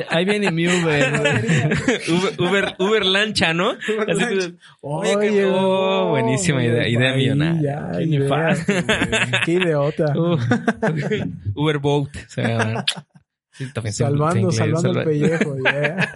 [0.09, 2.17] Ahí viene mi Uber, güey.
[2.19, 3.71] Uber, Uber, Uber lancha, ¿no?
[3.73, 7.63] Así tú- Oye, qué- oh, buenísima idea, idea Ahí, millonaria.
[7.93, 8.73] Ya, Qué nefasto.
[9.45, 10.13] Qué idiota.
[10.17, 10.39] Uh,
[11.55, 12.09] Uber Boat.
[12.17, 12.85] O sea,
[13.53, 16.11] sí, se- salvando, se inglés, salvando el salva- pellejo, yeah.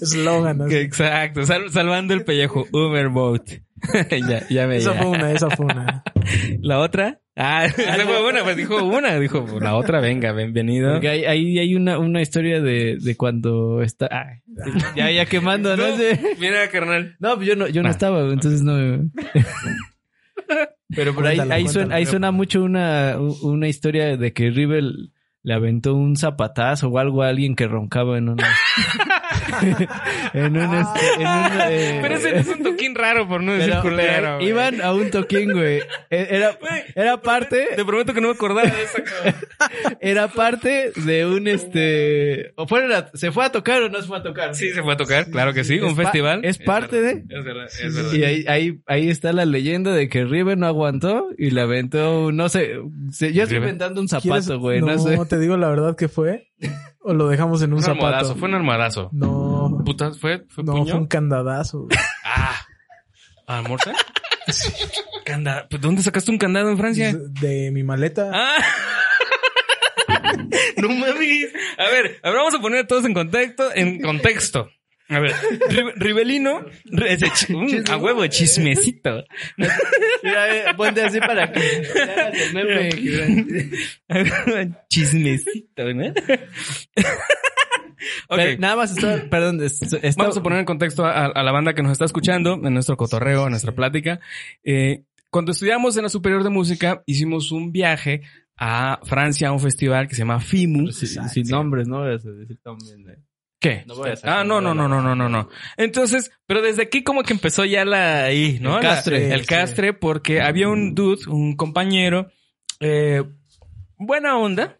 [0.00, 0.68] Eslogan.
[0.68, 2.66] Que Exacto, sal- salvando el pellejo.
[2.72, 3.50] Uber Boat.
[4.28, 5.00] ya, ya me Esa ya.
[5.02, 6.02] fue una, esa fue una.
[6.60, 7.20] La otra.
[7.36, 10.92] Ah, esa fue una, pues dijo una, dijo la otra, venga, bienvenido.
[10.92, 14.08] Porque ahí, ahí hay una, una historia de, de cuando está...
[14.10, 14.26] ah,
[14.94, 15.88] ya, ya quemando, ¿no?
[15.88, 16.04] No, Sí.
[16.38, 17.16] Mira, carnal.
[17.18, 17.92] No, pues yo no, yo no Ah.
[17.92, 19.08] estaba, entonces no.
[20.94, 24.84] Pero por ahí, Cuéntala, ahí, suena, ahí suena mucho una, una historia de que River
[25.42, 28.46] le aventó un zapatazo o algo a alguien que roncaba en una.
[30.34, 33.70] en un este, en un, eh, Pero ese es un toquín raro por no decir
[33.70, 34.06] pero- culero.
[34.38, 35.78] pero iban a un toquín, güey.
[36.10, 36.58] E- Era,
[36.94, 39.34] era parte, Te prometo que no me acordaba de esa cosa.
[40.00, 42.52] Era parte de un este.
[42.56, 44.54] O fueron a- ¿Se fue a tocar o no se fue a tocar?
[44.54, 46.44] Sí, se fue a tocar, claro que sí, Es un festival.
[46.44, 48.12] es parte verdad, de- Es verdad, es verdad.
[48.12, 52.26] Y ahí, ahí, ahí está la leyenda de que River no aguantó y le aventó,
[52.26, 52.76] un- no sé,
[53.10, 53.70] se- yo estoy River.
[53.70, 55.18] inventando un ¿Quieres- zapato, güey, no, sé.
[55.28, 56.48] te digo la verdad que fue.
[57.02, 58.06] O lo dejamos en un, un zapato.
[58.06, 59.08] armadazo, fue un armadazo.
[59.12, 60.84] No, Puta, fue, fue no, puño.
[60.92, 61.84] fue un candadazo.
[61.84, 61.98] güey.
[62.24, 62.56] Ah.
[63.46, 63.92] ¿A morsa?
[65.70, 67.16] Pues, ¿Dónde sacaste un candado en Francia?
[67.40, 68.30] De mi maleta.
[68.34, 68.56] Ah.
[70.76, 71.52] No mames.
[71.78, 74.70] A ver, a ver, vamos a poner a todos en contexto, en contexto.
[75.08, 75.32] A ver,
[75.70, 76.64] Ri- Rivelino,
[77.90, 79.24] a huevo, chismecito.
[80.22, 81.60] Mira, ponte así para que
[82.32, 82.90] el meme,
[84.88, 86.12] chismecito, ¿no?
[88.28, 88.36] Ok.
[88.36, 88.94] Pero Nada más
[89.30, 89.60] perdón,
[90.16, 92.96] Vamos a poner en contexto a, a la banda que nos está escuchando, en nuestro
[92.96, 94.20] cotorreo, en nuestra plática.
[94.64, 98.22] Eh, cuando estudiamos en la Superior de Música, hicimos un viaje
[98.62, 100.92] a Francia a un festival que se llama FIMU.
[100.92, 103.08] sin, sin nombres, no voy a decir también.
[103.08, 103.16] eh.
[103.58, 103.84] ¿Qué?
[103.86, 105.48] No voy a ah, no, no, no, no, no, no, no.
[105.76, 108.76] Entonces, pero desde aquí como que empezó ya la ahí, ¿no?
[108.78, 109.32] El La- castre.
[109.32, 112.30] el Sí, castre, porque había un dude, un compañero,
[112.80, 113.22] eh,
[113.96, 114.78] buena onda.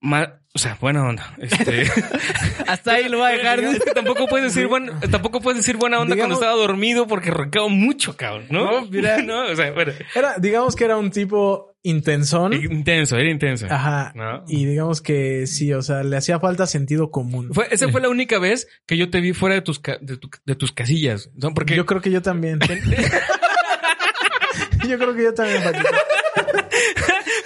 [0.00, 1.34] ma- o sea, buena onda.
[1.38, 1.84] Este,
[2.66, 3.60] Hasta ahí lo voy a dejar.
[3.60, 7.06] es que tampoco puedes decir buena, tampoco puedes decir buena onda Digamos- cuando estaba dormido
[7.06, 8.80] porque roncaba mucho, cabrón, ¿no?
[8.80, 9.18] No, mira.
[9.22, 12.52] no, o sea, bueno, Era, digamos que era un tipo intensón.
[12.52, 13.66] intenso, era intenso.
[13.70, 14.12] Ajá.
[14.14, 14.44] ¿no?
[14.48, 17.50] Y digamos que sí, o sea, le hacía falta sentido común.
[17.52, 20.16] Fue, esa fue la única vez que yo te vi fuera de tus, ca- de,
[20.16, 21.30] tu- de tus casillas.
[21.34, 21.52] ¿no?
[21.54, 22.58] Porque Yo creo que yo también.
[24.88, 25.62] yo creo que yo también.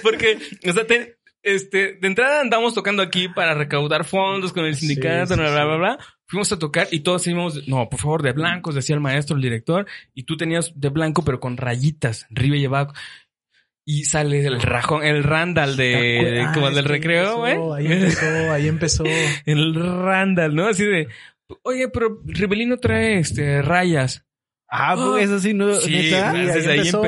[0.03, 0.37] Porque,
[0.67, 4.81] o sea, te- este, de entrada andamos tocando aquí para recaudar fondos con el Sí,
[4.87, 5.67] sindicato, sí, bla, bla, sí.
[5.67, 5.97] bla, bla.
[6.27, 9.41] Fuimos a tocar y todos íbamos, no, por favor, de blancos, decía el maestro, el
[9.41, 12.93] director, y tú tenías de blanco, pero con rayitas, arriba y abajo.
[13.83, 17.87] Y sale el rajón, el Randall de, Ah, como es del recreo, empezó, güey.
[17.87, 19.03] Ahí empezó, ahí empezó.
[19.45, 20.67] El Randall, ¿no?
[20.67, 21.07] Así de,
[21.63, 24.23] oye, pero Rivelino trae, este, rayas.
[24.69, 26.31] Ah, pues eso sí, no, Sí, neta.
[26.31, 26.99] ahí desde ahí empezó,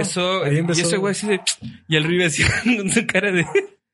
[0.43, 0.51] empezó.
[0.51, 0.82] Y empezó.
[0.82, 1.41] ese güey así de,
[1.88, 2.43] y el Rive así
[2.78, 3.45] con su cara de,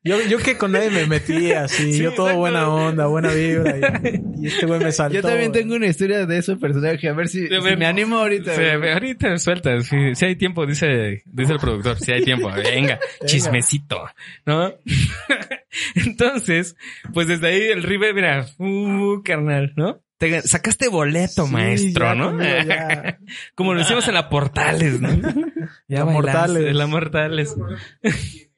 [0.02, 2.38] Yo, yo que con nadie me metí así, Sí, yo todo exacto.
[2.40, 3.76] buena onda, buena vibra.
[3.78, 5.14] Y, y este güey me saltó.
[5.14, 5.62] Yo también güey.
[5.62, 7.06] tengo una historia de ese personaje.
[7.08, 8.54] A ver si, me animo ahorita.
[8.54, 12.98] Sí, ahorita suelta, si, si hay tiempo, dice, dice el productor, si hay tiempo, venga,
[13.26, 14.02] chismecito,
[14.46, 14.72] ¿no?
[15.94, 16.76] Entonces,
[17.12, 20.02] pues desde ahí el River, mira, uh, carnal, ¿no?
[20.16, 22.26] Te sacaste boleto, Sí, maestro, ya ¿no?
[22.26, 23.18] conmigo ya.
[23.54, 25.08] Como lo hicimos en la Portales, ¿no?
[25.88, 26.66] La bailaste, Mortales.
[26.66, 27.56] En la Mortales.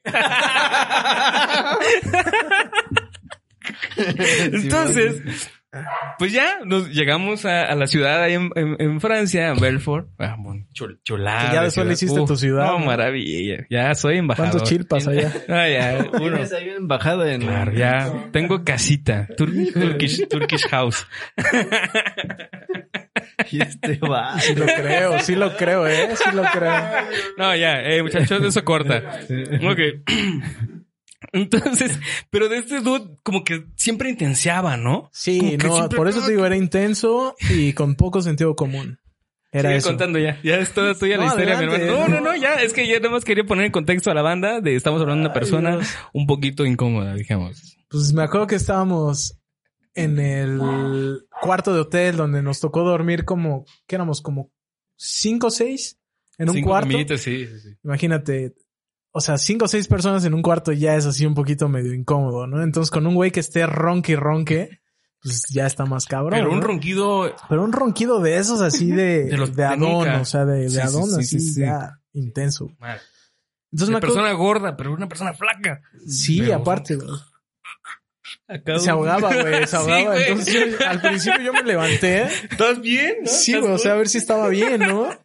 [4.51, 5.21] Entonces,
[6.19, 10.07] pues ya nos llegamos a, a la ciudad ahí en, en- en Francia, a Belfort.
[10.19, 11.51] Ah, bueno, chul- chulada.
[11.53, 13.65] Ya de después le hiciste tu ciudad, No, maravilla.
[13.69, 14.51] Ya soy embajador.
[14.51, 15.31] ¿Cuántos chilpas allá?
[15.49, 16.37] Ah, ya, uno.
[16.37, 17.41] Ahí una embajada en...
[17.41, 19.27] Claro, ya tengo casita.
[19.37, 21.07] Tur- Turkish, Turkish house.
[23.51, 24.39] Y este va.
[24.39, 26.73] Sí lo creo, sí lo creo, eh, sí lo creo.
[27.37, 29.19] No, ya, eh, muchachos, eso corta.
[29.69, 29.79] Ok.
[31.31, 31.99] Entonces,
[32.29, 35.09] pero de este dude como que siempre intensiaba, ¿no?
[35.13, 38.99] Sí, no, siempre- por eso te digo, era intenso y con poco sentido común.
[39.51, 39.89] Era Sigue eso.
[39.89, 40.39] contando ya.
[40.43, 41.85] Ya es toda tuya la No, historia, mi hermano.
[41.85, 42.55] No, no, no, ya.
[42.55, 45.21] Es que ya nada más quería poner en contexto a la banda de estamos hablando
[45.21, 45.79] de una persona
[46.11, 47.77] un poquito incómoda, digamos.
[47.89, 49.39] Pues me acuerdo que estábamos
[49.95, 50.59] en el
[51.41, 54.21] cuarto de hotel donde nos tocó dormir como, ¿qué éramos?
[54.21, 54.51] Como
[54.95, 55.99] cinco o seis
[56.37, 56.87] en un Cinco cuarto.
[56.87, 57.69] amiguitos, sí, sí, sí.
[57.83, 58.55] Imagínate,
[59.11, 61.93] o sea, cinco o seis personas en un cuarto ya es así un poquito medio
[61.93, 62.63] incómodo, ¿no?
[62.63, 64.79] Entonces con un güey que esté ronque y ronque,
[65.21, 66.31] pues ya está más cabrón.
[66.39, 66.65] Pero un ¿no?
[66.65, 70.43] ronquido Pero un ronquido de esos así de, De de, los de Adón, o sea,
[70.45, 71.59] de, de Sí, Adón, sí, así sí, sí.
[71.61, 72.67] ya intenso.
[73.71, 75.81] Entonces acuerdo, persona gorda, pero una persona flaca.
[76.07, 76.97] sí, pero- aparte.
[78.53, 80.17] Acá Se ahogaba, güey, se ahogaba.
[80.17, 82.23] Entonces yo- al principio yo me levanté.
[82.23, 83.17] ¿Estás bien?
[83.23, 83.29] no?
[83.29, 85.09] Sí, ¿Estás güey, o sea, a ver si estaba bien, ¿no?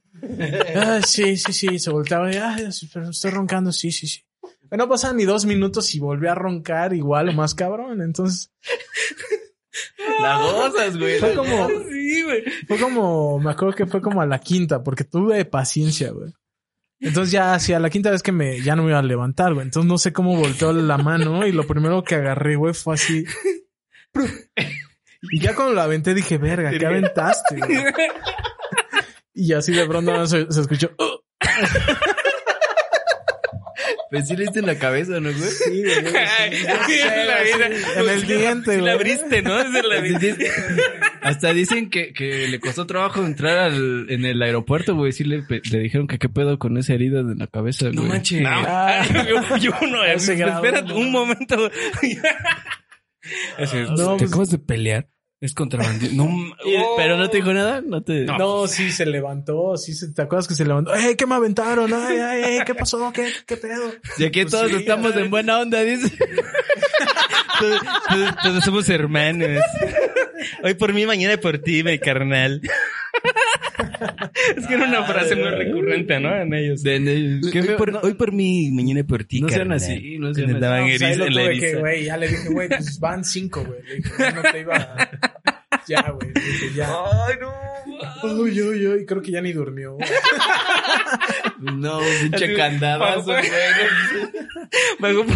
[0.74, 4.22] Ah, sí, sí, sí, se volteaba y, ay, sí, pero estoy roncando, sí, sí, sí.
[4.68, 8.02] Pero no pasaban ni dos minutos y volví a roncar igual o más cabrón.
[8.02, 8.50] Entonces,
[10.20, 11.20] La gozas, güey.
[11.20, 12.42] fue como, Sí, güey.
[12.66, 16.32] fue como, me acuerdo que fue como a la quinta, porque tuve paciencia, güey.
[17.00, 19.64] Entonces ya hacia la quinta vez que me, ya no me iba a levantar, güey.
[19.66, 23.24] Entonces no sé cómo volteó la mano y lo primero que agarré, güey, fue así.
[25.30, 27.84] Y ya cuando la aventé dije, verga, ¿qué aventaste, güey?
[29.34, 30.90] Y así de pronto se, se escuchó.
[30.98, 31.20] "Oh".
[34.10, 35.50] Pues sí le diste en la cabeza, ¿no, güey?
[35.50, 38.80] Sí, güey, ya sí, sé, en el diente, Sí güey.
[38.86, 39.62] la abriste, ¿no?
[39.62, 40.18] La vida.
[41.22, 45.12] Hasta dicen que, que le costó trabajo entrar al, en el aeropuerto, güey.
[45.12, 48.42] Sí le, le dijeron que qué pedo con esa herida en la cabeza, No manches.
[48.46, 49.02] Ah.
[49.02, 50.96] Ay, yo, yo no, espérate no.
[50.96, 51.70] un momento.
[53.58, 55.08] Es, No, ¿Te pues- acabas de pelear?
[55.40, 56.16] Es contrabandista.
[56.16, 56.94] No, oh.
[56.96, 58.24] Pero no te dijo nada, no te...
[58.24, 60.92] No, sí, se levantó, sí, se- ¿te acuerdas que se levantó?
[60.92, 61.94] ¡Ey, qué me aventaron!
[61.94, 62.58] ¡Ay, ay, ay!
[62.66, 63.12] ¿Qué pasó?
[63.12, 63.92] ¿Qué, qué pedo?
[64.18, 66.12] Y aquí Pues todos sí, estamos en buena onda, dice.
[67.60, 69.60] Todos, todos- todos somos hermanos.
[70.62, 72.60] Hoy por mí, mañana por ti, mi carnal.
[74.56, 76.34] Es que era una frase muy recurrente, ¿no?
[76.34, 76.82] En ellos.
[76.82, 79.60] De- de- Hoy ¿qué me- por, no, hoy por mí, mañana por ti, no sean
[79.60, 79.76] carnal.
[79.78, 80.60] así, no sean así.
[80.60, 83.00] daban No, pues ahí eriza lo en la que, güey, ya le dije, güey, pues
[83.00, 83.80] van cinco, güey.
[84.34, 85.10] No te iba a...
[85.86, 86.32] Ya, güey,
[86.74, 86.86] ya.
[87.26, 87.52] Ay, no.
[88.34, 89.96] Uy, uy, uy, creo que ya ni durmió.
[91.60, 93.22] No, pinche Así, candadazo,
[95.00, 95.24] güey.
[95.24, 95.26] Por...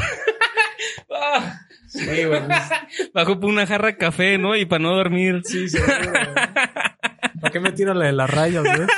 [1.92, 2.42] Sí, güey, pues,
[3.14, 4.56] bajó por una jarra de café, ¿no?
[4.56, 5.42] Y para no dormir.
[5.44, 5.94] sí, seguro.
[7.40, 8.88] ¿Para qué me tira la de las rayas, güey?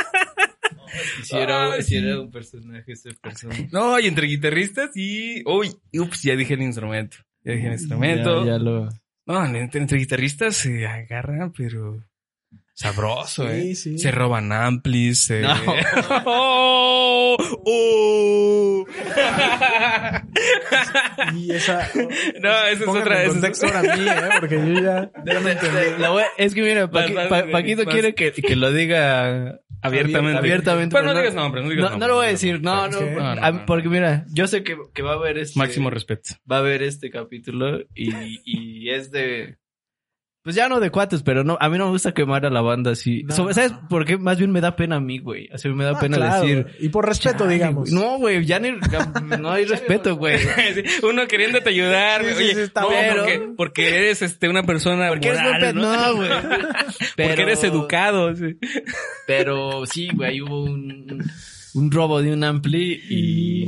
[1.25, 3.57] Si era, si un personaje ese persona.
[3.73, 5.43] No, y entre guitarristas y...
[5.45, 7.17] Uy, ups, ya dije el instrumento.
[7.43, 8.45] Ya dije el instrumento.
[8.45, 8.89] Ya, ya lo...
[9.27, 12.01] No, entre, entre guitarristas se agarran, pero...
[12.77, 13.75] Sabroso, ¿eh?
[13.77, 13.99] Sí.
[13.99, 15.27] Se roban amplis.
[15.27, 15.41] Se...
[15.43, 15.55] No.
[16.27, 17.37] ¡Oh!
[17.67, 18.87] ¡Oh!
[21.35, 21.89] Y esa...
[22.41, 23.23] No, esa es otra.
[23.23, 23.79] en esa es contexto otra.
[23.81, 24.31] ahora a mí, ¿eh?
[24.41, 25.11] Porque yo ya...
[25.99, 30.39] La voy- es que mira, Paqui- Pa- Paquito quiere que, que lo diga Abiertamente.
[30.39, 30.95] abiertamente.
[30.97, 32.01] Pero no digas nombres, no digas No, nombres.
[32.01, 33.15] no lo voy a decir, no, no, ¿Sabes qué?
[33.21, 33.67] No, no.
[33.67, 36.35] porque mira, yo sé que, que va a haber este, Máximo respeto.
[36.51, 38.11] va a haber este capítulo y,
[38.45, 39.59] y es de,
[40.45, 42.61] pues ya no de cuates, pero no, a mí no me gusta quemar a la
[42.61, 43.23] banda así.
[43.25, 43.35] No.
[43.35, 44.19] Sobre- ¿Sabes por qué?
[44.19, 45.49] Más bien me da pena a mí, güey.
[45.51, 46.67] Así me da Ah, pena claro, decir.
[46.81, 47.91] Y por respeto, "Chale, digamos.
[47.91, 48.03] güey".
[48.03, 49.07] No, güey, ya ni, ya
[49.39, 49.65] no hay
[50.05, 50.39] respeto, güey.
[51.03, 52.37] Uno queriéndote ayudar, Sí, güey.
[52.37, 52.89] sí, Oye, sí, está no,
[53.57, 55.97] porque, eres este, una persona Porque eres moral, pe- ¿no?
[55.97, 56.29] no, güey.
[57.17, 58.37] Porque eres educado.
[58.37, 58.59] sí.
[59.27, 61.25] Pero sí, güey, hubo un,
[61.73, 63.65] un robo de un ampli y...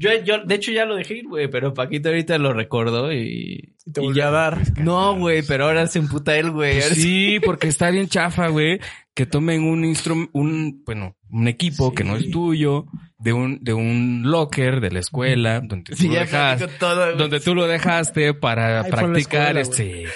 [0.00, 3.74] Yo, yo, de hecho, ya lo dejé ir, güey, pero Paquito ahorita lo recordó y...
[3.84, 4.58] Y te y ya- dar.
[4.78, 6.80] No, güey, pero ahora se emputa él, güey.
[6.80, 8.80] Pues sí- porque está bien chafa, güey,
[9.12, 12.86] que tomen un instrumento, un, bueno, un equipo que no es tuyo,
[13.18, 17.54] de un, de un locker de la escuela, donde tú lo dejaste, todo, donde tú
[17.54, 20.06] lo dejaste para Ay, practicar escuela, este,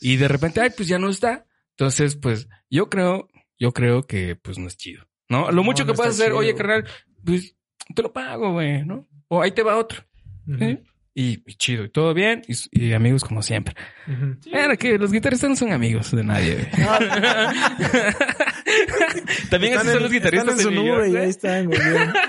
[0.00, 1.44] y de repente, ay, pues ya no está.
[1.76, 3.28] Entonces, pues, yo creo,
[3.58, 5.50] yo creo que, pues, no es chido, ¿no?
[5.50, 6.86] Lo No, mucho que no puedes hacer, chido, oye, carnal,
[7.22, 7.54] pues,
[7.94, 9.06] te lo pago, güey, ¿no?
[9.34, 10.02] O ahí te va otro,
[10.60, 10.82] ¿eh?
[11.16, 12.54] Y, y chido, y todo bien, y,
[12.88, 13.74] y amigos como siempre.
[14.52, 16.54] Era que los guitarristas no son amigos de nadie.
[16.56, 16.66] güey.
[19.50, 21.22] También Están así son en- los guitarristas Están en su nube York, y güey.
[21.22, 21.78] ahí están, güey.
[21.80, 22.12] bien.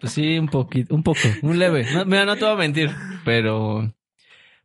[0.00, 1.86] Pues sí, un poquito, un poco, un leve.
[1.94, 2.90] No, mira, no te voy a mentir,
[3.24, 3.90] pero...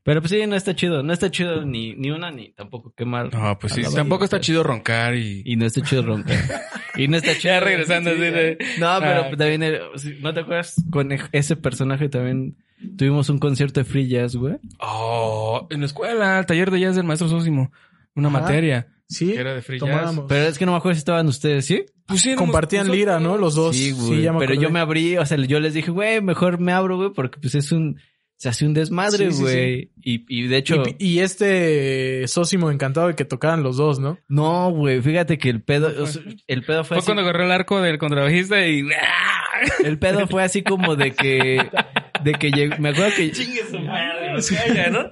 [0.09, 1.03] Pero pues sí, no está chido.
[1.03, 3.31] No está chido ni, ni una ni tampoco quemar.
[3.31, 5.43] No, pues sí, tampoco está chido roncar y...
[5.45, 6.39] Y no está chido roncar.
[6.95, 7.53] Y no está chido.
[7.53, 9.29] Ya regresando así de- No, pero Ah.
[9.37, 10.83] también, eh, sí, ¿no te acuerdas?
[10.89, 12.57] Con e- ese personaje también
[12.97, 14.55] tuvimos un concierto de free jazz, güey.
[14.79, 17.71] Oh, en la escuela, el taller de jazz del maestro Sósimo.
[18.15, 18.39] Una Ajá.
[18.39, 18.87] materia.
[19.07, 19.89] Sí, Que era de free jazz.
[19.89, 20.25] tomábamos.
[20.27, 21.85] Pero es que no me acuerdo si estaban ustedes, ¿sí?
[22.07, 22.97] Pues sí, Compartían nosotros.
[22.97, 23.37] lira, ¿no?
[23.37, 23.75] Los dos.
[23.75, 24.23] Sí, güey.
[24.23, 26.97] ya me pero yo me abrí, o sea, yo les dije, güey, mejor me abro,
[26.97, 27.99] güey, porque pues es un...
[28.39, 29.91] Se hace un desmadre, Sí, sí, güey.
[30.01, 30.81] Y, y de hecho...
[30.97, 34.17] Y, y este Sósimo encantado de que tocaran los dos, ¿no?
[34.29, 35.91] No, güey, fíjate que el pedo...
[36.03, 37.05] o sea, el pedo fue, Fue así...
[37.07, 38.87] cuando agarró el arco del contrabajista y...
[39.83, 41.69] El pedo fue así como de que...
[42.23, 42.75] De que llegó...
[42.79, 43.29] Me acuerdo que...
[43.31, 45.03] Chingue su madre, lo calla, ¿no?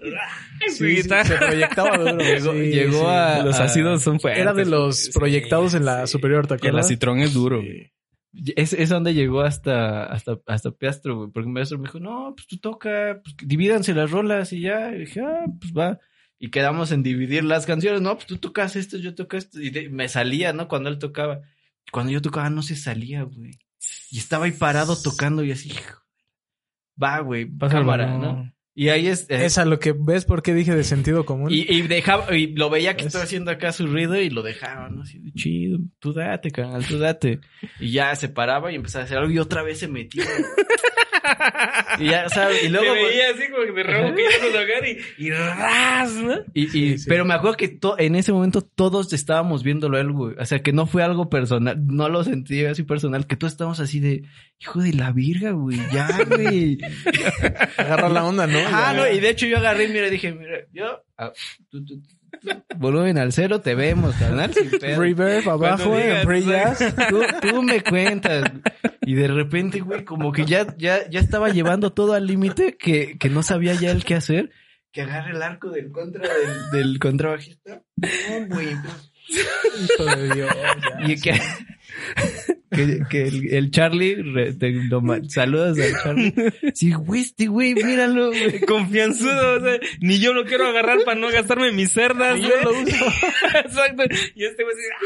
[0.70, 1.26] Su Sí, sí, guitarra.
[1.26, 2.18] se proyectaba duro.
[2.18, 3.06] Llegó- sí, llegó sí.
[3.10, 4.42] a- Los ácidos son fuertes.
[4.42, 6.14] Era de los Sí, proyectados en la sí.
[6.14, 6.86] superior, ¿te Y el acuerdas?
[6.86, 7.58] acitrón es duro.
[7.58, 7.92] güey.
[8.56, 11.32] Es, es donde llegó hasta, hasta, hasta Piastro, güey.
[11.32, 14.94] Porque el maestro me dijo, no, pues tú toca, pues divídanse las rolas y ya.
[14.96, 16.00] Y dije, ah, pues va.
[16.40, 18.02] Y quedamos en dividir las canciones.
[18.02, 19.60] No, pues tú tocas esto, yo toco esto.
[19.60, 20.68] Y de- me salía, ¿no?
[20.68, 21.42] Cuando él tocaba.
[21.92, 23.52] Cuando yo tocaba no se salía, güey.
[24.12, 25.72] Y estaba ahí parado tocando y así.
[27.02, 28.18] Va, güey, cámara.
[28.18, 28.54] ¿no?
[28.80, 29.24] Y ahí es...
[29.32, 31.50] eh, Es a lo que ves por qué dije de sentido común.
[31.52, 34.44] y, y dejaba, y lo veía que Es- estaba haciendo acá su ruido y lo
[34.44, 35.02] dejaba, ¿no?
[35.02, 37.40] Así de chido, tú date, canal, tú date.
[37.80, 40.26] Y ya se paraba y empezaba a hacer algo y otra vez se metía.
[42.00, 42.64] y ya, ¿sabes?
[42.64, 42.94] Y luego.
[42.94, 46.34] Te veía así como que de rojo que ibas a tocar y, y ras, ¿no?
[46.54, 47.06] Y, y- Sí, sí.
[47.10, 50.36] Pero me acuerdo que to- en ese momento todos estábamos viéndolo a él, güey.
[50.40, 53.80] O sea, que no fue algo personal, no lo sentí así personal, que todos estábamos
[53.80, 54.24] así de,
[54.60, 56.78] hijo de la virga, güey, ya, güey.
[57.78, 58.60] Agarra la onda, ¿no?
[58.68, 58.94] Ah, Ya.
[58.94, 61.32] no, y de hecho yo agarré y mira, dije, mira, yo, ah,
[61.70, 62.08] tú, tú, tú,
[62.78, 64.52] volumen al cero, te vemos, canal.
[64.82, 66.46] Reverb abajo, digas,
[66.80, 66.96] jazz.
[67.10, 68.52] Tú, tú me cuentas.
[69.02, 73.18] Y de repente, güey, como que ya, ya, ya estaba llevando todo al límite que,
[73.18, 74.52] que no sabía ya el qué hacer.
[74.92, 77.84] Que agarre el arco del contra del, del contrabajista.
[77.96, 78.70] No, güey.
[79.84, 80.50] Hijo de Dios.
[81.00, 81.12] ya.
[81.12, 81.40] Y que,
[82.72, 86.34] que, que el, el Charlie, re- te lo saludas al Charlie.
[86.74, 88.60] Sí, güey, este güey, míralo, güey.
[88.68, 92.72] Confianzudo, o sea, ni yo lo quiero agarrar para no gastarme mis cerdas, yo lo
[92.72, 93.06] uso.
[93.66, 94.04] Exacto.
[94.36, 95.06] Y este güey así, ¡ah!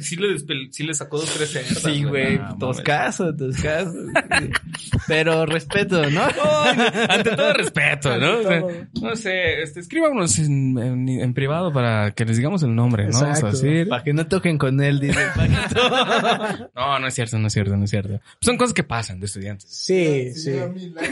[0.00, 1.78] Sí le, despel- sí le sacó dos, tres cerdas.
[1.82, 2.36] Sí, güey.
[2.36, 2.58] No, mames.
[2.58, 3.92] Toscazo, toscazo.
[5.08, 6.22] Pero respeto, ¿no?
[7.08, 8.38] Ante todo respeto, ¿no?
[8.38, 8.62] O sea,
[9.00, 13.18] no sé, este, escríbanos en, en- en privado para que les digamos el nombre, ¿no?
[13.52, 13.88] Decir.
[13.88, 15.80] Para que no toquen con él, dice Paquito.
[16.74, 18.20] No, no es cierto, no es cierto, no es cierto.
[18.40, 19.68] Son cosas que pasan de estudiantes.
[19.70, 20.52] Sí, sí.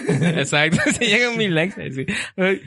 [0.08, 1.92] Exacto, si llegan mil likes.
[1.92, 2.06] sí.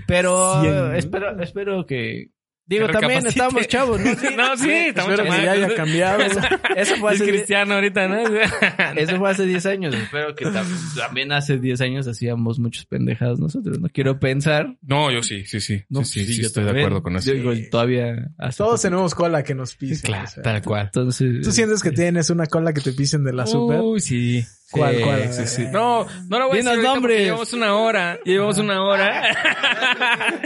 [0.08, 2.30] Pero espero, espero que...
[2.66, 4.16] Digo, Que también estamos chavos, ¿no?
[4.20, 4.28] Sí.
[4.38, 5.44] No, sí, estamos Espero que chamacos.
[5.46, 6.22] ya haya cambiado.
[6.78, 7.30] Eso fue Es hace...
[7.32, 8.16] cristiano ahorita, ¿no?
[8.96, 9.94] Eso fue hace 10 años.
[9.96, 13.80] Espero que tam- también hace 10 años hacíamos muchas pendejadas nosotros.
[13.80, 14.78] No quiero pensar.
[14.82, 15.84] No, yo sí, sí, sí.
[15.90, 16.86] No, sí, sí, sí, sí yo estoy de también.
[16.88, 17.34] acuerdo con eso.
[17.34, 18.82] Yo digo, todavía hace Todos poco.
[18.82, 20.06] tenemos cola que nos pisen.
[20.08, 20.44] Claro, o sea.
[20.44, 20.86] tal cual.
[20.86, 21.42] Entonces...
[21.44, 23.82] ¿Tú sientes que tienes una cola que te pisen de la super?
[23.82, 24.46] Uy, sí.
[24.74, 25.34] ¿Cuál, Sí, cuál?
[25.34, 25.66] Sí, sí.
[25.72, 27.00] No, no lo voy a decir nombres.
[27.18, 28.20] porque Llevamos una hora.
[28.26, 29.24] Llevamos una hora.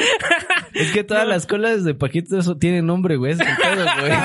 [0.73, 3.31] Es que todas las colas de Paquito eso tienen nombre, güey.
[3.33, 4.11] Es el pedo, güey.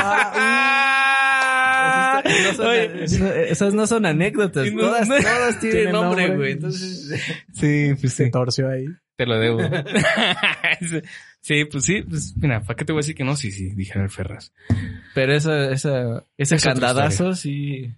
[1.84, 4.70] Ah, No son- Oye, no, esas no son anécdotas.
[4.72, 5.16] No, Todas, no.
[5.16, 6.36] todas tienen Tienen nombre, nombre.
[6.36, 6.52] güey.
[6.52, 7.20] Entonces,
[7.54, 8.30] sí, pues Se sí.
[8.30, 8.84] torció ahí.
[9.16, 9.58] Te lo debo.
[11.40, 13.34] sí, pues sí, pues mira, ¿para qué te voy a decir que no?
[13.36, 14.52] Sí, sí, dijeron el Ferraz.
[15.14, 17.92] pero esa, esa, ese Es candadazo sí.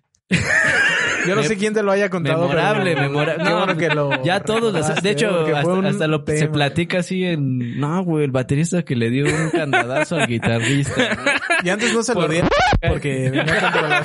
[1.27, 2.43] Yo no sé quién te lo haya contado.
[2.43, 3.45] Memorable, pero- memorable.
[3.45, 6.99] No, bueno que lo Ya todos, los- de hecho, hasta, un hasta lo se platica
[6.99, 11.15] así en, no, güey, el baterista que le dio un candadazo al guitarrista.
[11.15, 11.23] ¿no?
[11.63, 12.49] Y antes no se lo dieron
[12.89, 14.05] porque venía controlado.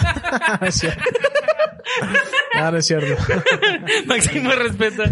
[0.62, 1.04] No es cierto.
[2.56, 3.16] No, es cierto.
[4.06, 5.04] Máximo respeto.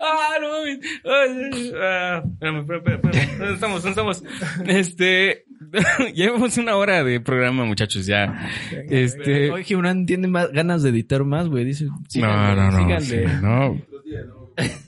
[0.00, 0.78] Ah, no mames.
[1.04, 3.38] Ay, ah, espérame, espérame, espérame.
[3.38, 3.82] ¿Dónde estamos?
[3.82, 4.24] ¿Dónde estamos?
[4.66, 5.44] Este,
[6.14, 8.50] llevamos una hora de programa, muchachos, ya.
[8.90, 11.64] Este, Hoy Gibran tiene más ganas de editar más, güey.
[11.64, 13.28] Dice, no, síganle, no, no, síganle.
[13.28, 13.82] sí, no.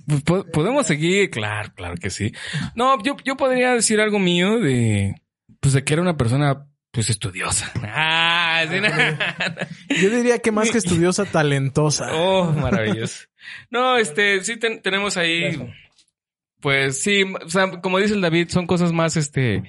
[0.07, 2.32] Pues, po- Podemos seguir, claro, claro que sí.
[2.74, 5.14] No, yo, yo podría decir algo mío de,
[5.61, 7.72] pues de que era una persona, pues estudiosa.
[7.82, 8.89] Ah, sí, no.
[10.01, 12.09] Yo diría que más que estudiosa, talentosa.
[12.14, 13.24] Oh, maravilloso.
[13.68, 15.72] No, este, sí ten- tenemos ahí,
[16.61, 19.64] pues sí, o sea, como dice el David, son cosas más, este,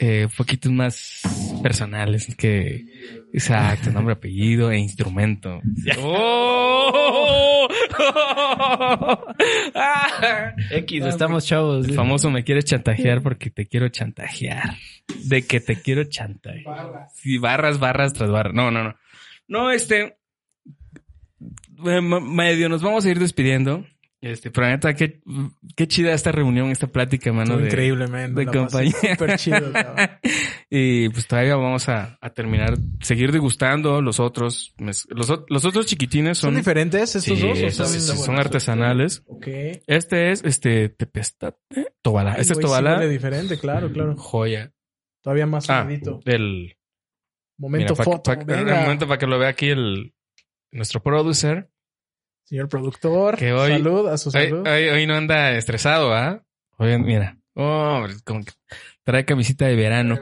[0.00, 1.22] eh, poquitos más
[1.62, 2.84] personales que,
[3.32, 5.60] exacto, nombre, apellido e instrumento.
[5.98, 7.68] ¡Oh!
[9.74, 10.54] Ah.
[10.70, 11.88] X, estamos chavos.
[11.88, 14.76] El famoso me quieres chantajear porque te quiero chantajear.
[15.24, 17.08] De que te quiero chantajear.
[17.14, 18.54] Sí, barras, barras tras barras.
[18.54, 18.94] No, no, no.
[19.48, 20.16] No, este.
[21.76, 23.86] Medio nos vamos a ir despidiendo.
[24.26, 25.20] Este, pero neta, qué,
[25.76, 27.58] qué chida esta reunión, esta plática, mano.
[27.58, 28.34] De- increíble, man.
[28.34, 28.92] de compañía.
[28.92, 29.70] Súper chido,
[30.70, 34.74] y pues todavía vamos a, a terminar, seguir degustando los otros.
[34.78, 36.56] Los, los otros chiquitines ¿Son son.
[36.56, 37.50] diferentes estos Sí, dos?
[37.50, 39.22] ¿O sí, sí, son- son artesanales.
[39.26, 39.46] Ok.
[39.86, 41.58] Este es, este, Tepestate,
[42.00, 42.32] Tobala.
[42.32, 43.00] Ay, este es güey, sí Tobala.
[43.06, 44.16] diferente, claro, claro.
[44.16, 44.72] Joya.
[45.22, 45.86] Todavía más Ah,
[46.24, 46.76] del
[47.58, 48.22] Momento mira, foto.
[48.22, 48.74] pa- venga.
[48.74, 50.14] un momento para que lo vea aquí el
[50.72, 51.70] nuestro producer.
[52.54, 54.64] Señor productor, Que hoy- salud a su Hoy, salud.
[54.64, 56.40] hoy- hoy no anda estresado, ¿ah?
[56.78, 57.36] Hoy, mira.
[57.56, 58.52] Oh, hombre, como que
[59.02, 60.20] trae camisita de verano.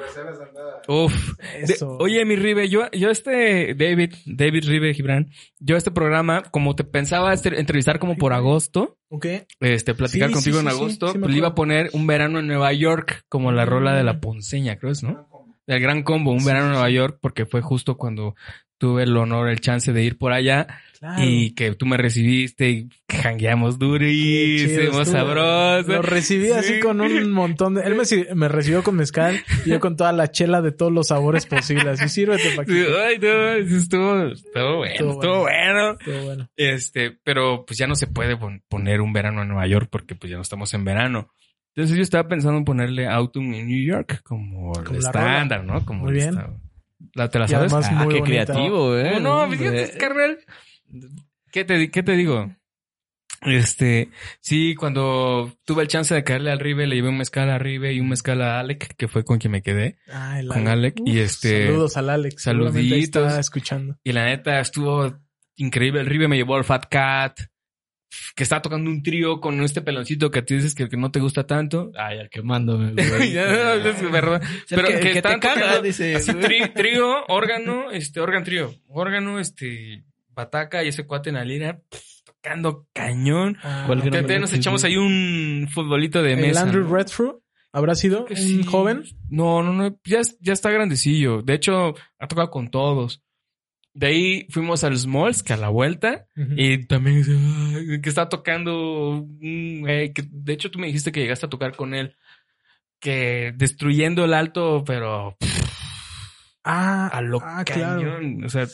[0.89, 1.35] Uf.
[1.66, 5.28] De- oye, mi Ribe, yo, yo este David, David Ribe Gibran,
[5.59, 9.26] yo este programa, como te pensaba este- entrevistar como por agosto, Ok.
[9.61, 12.39] este, platicar Sí, contigo sí, en sí, agosto, pues le iba a poner un verano
[12.39, 15.28] en Nueva York, como la rola de la ponceña, creo ¿no?
[15.66, 16.89] Del gran combo, un verano en Nueva.
[16.89, 18.35] York, porque fue justo cuando
[18.78, 20.66] tuve el honor, el chance de ir por allá
[21.03, 21.21] Claro.
[21.25, 25.91] y que tú me recibiste y jangueamos durísimo, sabroso.
[25.91, 26.81] Lo recibí así Sí.
[26.81, 27.83] con un montón de...
[27.83, 31.09] Él me, me recibió con mezcal y yo con toda la chela de todos los
[31.09, 32.01] sabores posibles.
[32.03, 33.01] Y sírvete, Sí, Paquito.
[33.05, 35.91] Ay, no, estuvo, estuvo bueno, Estuvo estuvo bueno.
[35.99, 36.51] Estuvo bueno.
[36.57, 40.15] Este, pero pues ya no se puede pon- poner un verano en Nueva York porque
[40.15, 41.33] pues ya no estamos en verano.
[41.75, 45.65] Entonces yo estaba pensando en ponerle Autumn in New York como, Como el la estándar,
[45.65, 45.85] ¿no?
[45.85, 46.29] Como Muy bien.
[46.29, 46.51] esta-
[47.15, 47.73] ¿La, ¿Te la sabes?
[47.73, 48.45] además Ah, muy qué bonita.
[48.53, 49.19] creativo, eh.
[49.21, 50.39] No, no, fíjate, carnal.
[51.51, 52.55] ¿Qué te, ¿Qué te digo?
[53.43, 57.59] Este, sí, cuando tuve el chance de caerle al Ribe, le llevé un mezcal a
[57.59, 60.68] Ribe y un mezcal a Alec, que fue con quien me quedé, Ah, el con
[60.68, 60.97] Alex.
[61.01, 61.01] Alec.
[61.07, 62.43] Y este, Saludos al Alex.
[62.43, 63.26] Saluditos.
[63.26, 63.99] está escuchando.
[64.05, 65.18] y la neta estuvo
[65.57, 66.01] increíble.
[66.01, 67.40] El Ribe me llevó al Fat Cat,
[68.36, 71.11] que estaba tocando un trío con este peloncito que a ti dices que, que no
[71.11, 71.90] te gusta tanto.
[71.97, 73.32] Ay, ya quemándome, güey.
[73.32, 74.40] Ya, es verdad.
[74.68, 76.32] Pero que- que, que te caga, dice, así,
[76.76, 80.05] trío, órgano, este, órgano trío, órgano, este,
[80.35, 81.80] bataca y ese cuate en la lira,
[82.24, 83.57] tocando cañón.
[83.62, 86.62] Ah, ¿Cuál Que gran- te- nos echamos ahí un futbolito de ¿El mesa.
[86.62, 86.95] Andrew ¿no?
[86.97, 87.37] Redford
[87.72, 88.64] habrá sido Que un sí.
[88.64, 89.03] joven?
[89.28, 91.43] No, no, no, ya, es- ya está grandecillo.
[91.43, 93.22] De hecho, ha tocado con todos.
[93.95, 97.22] De ahí fuimos al Smalls, que a la vuelta, y también
[97.76, 101.95] ay, que está tocando que de hecho tú me dijiste que llegaste a tocar con
[101.95, 102.16] él.
[103.01, 105.37] que destruyendo el alto, pero
[106.64, 108.01] Ah, a lo ah, claro.
[108.01, 108.45] cañón.
[108.45, 108.66] O sea,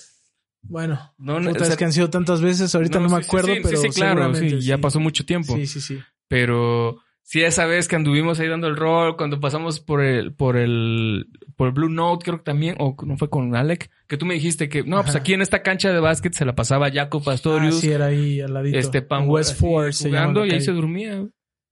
[0.63, 3.17] Bueno, no, no, puta, o sea, es que han sido tantas veces, ahorita no, me
[3.17, 5.55] sí, sí, acuerdo, sí, pero sí, sí, claro, seguramente sí, ya pasó mucho tiempo.
[5.57, 5.99] Sí, sí, sí.
[6.29, 10.57] Pero sí, esa vez que anduvimos ahí dando el rol, cuando pasamos por el, por
[10.57, 14.27] el, por el Blue Note, creo que también, o no fue con Alec, que tú
[14.27, 17.19] me dijiste que, no, pues aquí en esta cancha de básquet se la pasaba Jaco
[17.19, 18.79] Ah, Pastorius, sí, era ahí al ladito.
[18.79, 21.27] este Pam En West Ford jugando y ahí se dormía.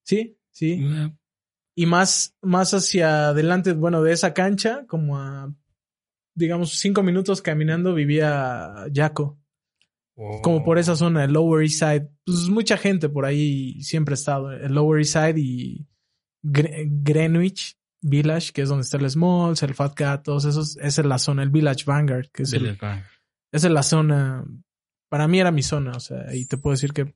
[0.05, 0.83] Sí, sí.
[1.75, 5.53] Y más, más hacia adelante, bueno, de esa cancha, como a,
[6.37, 9.41] digamos, cinco minutos caminando, vivía Jaco.
[10.43, 12.09] Como por esa zona, el Lower East Side.
[12.25, 14.53] Pues mucha gente por ahí siempre ha estado.
[14.53, 15.87] El Lower East Side y
[16.43, 20.77] Gre- Greenwich Village, que es donde está el Smalls, el Fat Cat, todos esos.
[20.79, 22.63] Esa es la zona, el Village Vanguard, que es, el-
[23.53, 24.45] esa es la zona.
[25.11, 27.15] Para mí era mi zona, o sea, y te puedo decir que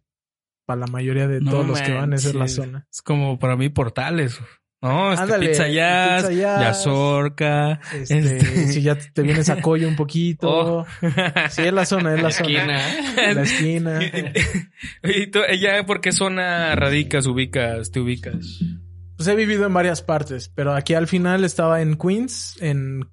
[0.67, 2.87] para la mayoría de No todos los que van, esa es la zona.
[2.93, 4.39] Es como para mí portales.
[4.83, 6.61] No, este Ándale, Pizza Jazz, Pizza Jazz.
[6.63, 7.81] Yazorca.
[7.93, 10.49] Este, Este- Si ya te vienes a Coyo un poquito.
[10.51, 10.87] Oh.
[11.51, 12.79] Sí, es la zona, es la zona.
[12.89, 13.35] esquina.
[13.35, 14.01] La esquina.
[15.05, 18.61] ¿Y tú, ella por qué zona radicas, ubicas, te ubicas?
[19.17, 23.05] Pues he vivido en varias partes, pero aquí al final estaba en Queens, en...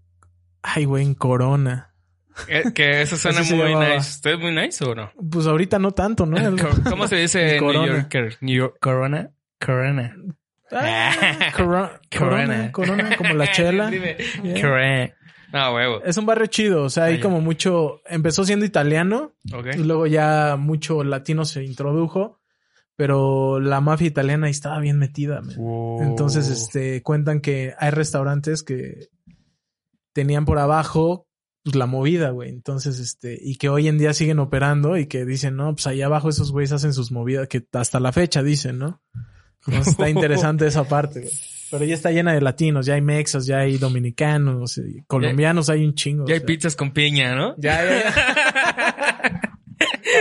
[0.62, 1.94] Ay, güey, en Corona.
[2.48, 3.96] Eh, Que eso suena muy llamaba.
[3.96, 4.10] nice.
[4.12, 5.12] ¿Usted es muy nice o no?
[5.30, 6.38] Pues ahorita no tanto, ¿no?
[6.48, 6.58] El-
[6.90, 7.88] ¿Cómo se dice El New Corona.
[7.88, 8.38] Yorker?
[8.40, 9.32] New York, Corona.
[9.60, 10.16] Corona.
[10.72, 12.72] Ah, Coro- Corona.
[12.72, 12.72] Corona.
[12.72, 13.90] Corona, como la chela.
[13.92, 14.62] Yeah.
[14.62, 15.14] Corona.
[15.54, 16.04] No, huevo.
[16.04, 18.02] Es un barrio chido, o sea, hay como mucho...
[18.06, 19.34] Empezó siendo italiano
[19.76, 22.42] y luego ya mucho latino se introdujo,
[22.98, 25.56] pero la mafia italiana ahí estaba bien metida, man.
[26.02, 29.08] Entonces, este, cuentan que hay restaurantes que
[30.12, 31.28] tenían por abajo
[31.64, 32.50] pues, la movida, güey.
[32.50, 36.02] Entonces, este, y que hoy en día siguen operando y que dicen, no, pues ahí
[36.02, 39.02] abajo esos güeyes hacen sus movidas, que hasta la fecha dicen, ¿no?
[39.66, 41.34] Entonces está interesante esa parte, güey.
[41.70, 45.84] Pero ya está llena de latinos, ya hay mexas, ya hay dominicanos, y colombianos, hay
[45.84, 46.26] un chingo.
[46.26, 46.46] Ya hay o sea.
[46.48, 47.56] pizzas con piña, ¿no?
[47.58, 49.42] Ya, ya, ya.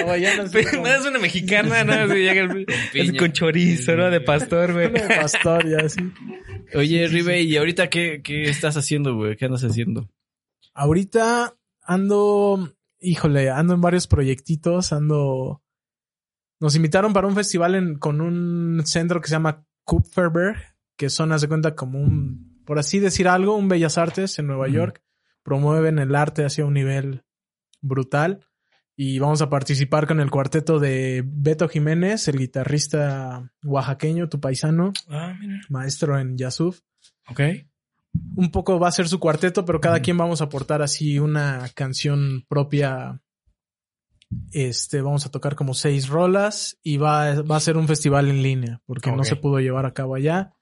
[0.02, 1.92] Hawaianos, sí, Me das una mexicana, ¿no?
[1.92, 3.12] Así llega el- piña.
[3.12, 4.10] es con chorizo, ¿no?
[4.10, 4.90] De pastor, güey.
[4.90, 6.00] de pastor, ya, sí.
[6.74, 9.36] Oye, Ribe, ¿y ahorita qué, qué estás haciendo, güey?
[9.36, 10.10] ¿Qué andas haciendo?
[10.74, 15.62] Ahorita ando, híjole, ando en varios proyectitos, ando...
[16.60, 20.56] Nos invitaron para un festival en, con un centro que se llama Kupferberg,
[20.96, 24.46] que son, haz de cuenta, como un, por así decir algo, un Bellas Artes en
[24.46, 24.68] Nueva.
[24.68, 25.02] York.
[25.42, 27.24] Promueven el arte hacia un nivel
[27.80, 28.40] brutal.
[28.98, 34.94] Y vamos a participar con el cuarteto de Beto Jiménez, el guitarrista oaxaqueño, tu paisano,
[35.10, 35.60] Ah, mira.
[35.68, 36.80] maestro en Yasuf
[37.28, 37.40] Ok.
[38.36, 41.68] un poco va a ser su cuarteto, pero cada quien vamos a aportar así una
[41.74, 43.20] canción propia.
[44.52, 48.42] Este, vamos a tocar como seis rolas y va, va a ser un festival en
[48.42, 50.52] línea porque no se pudo llevar a cabo allá.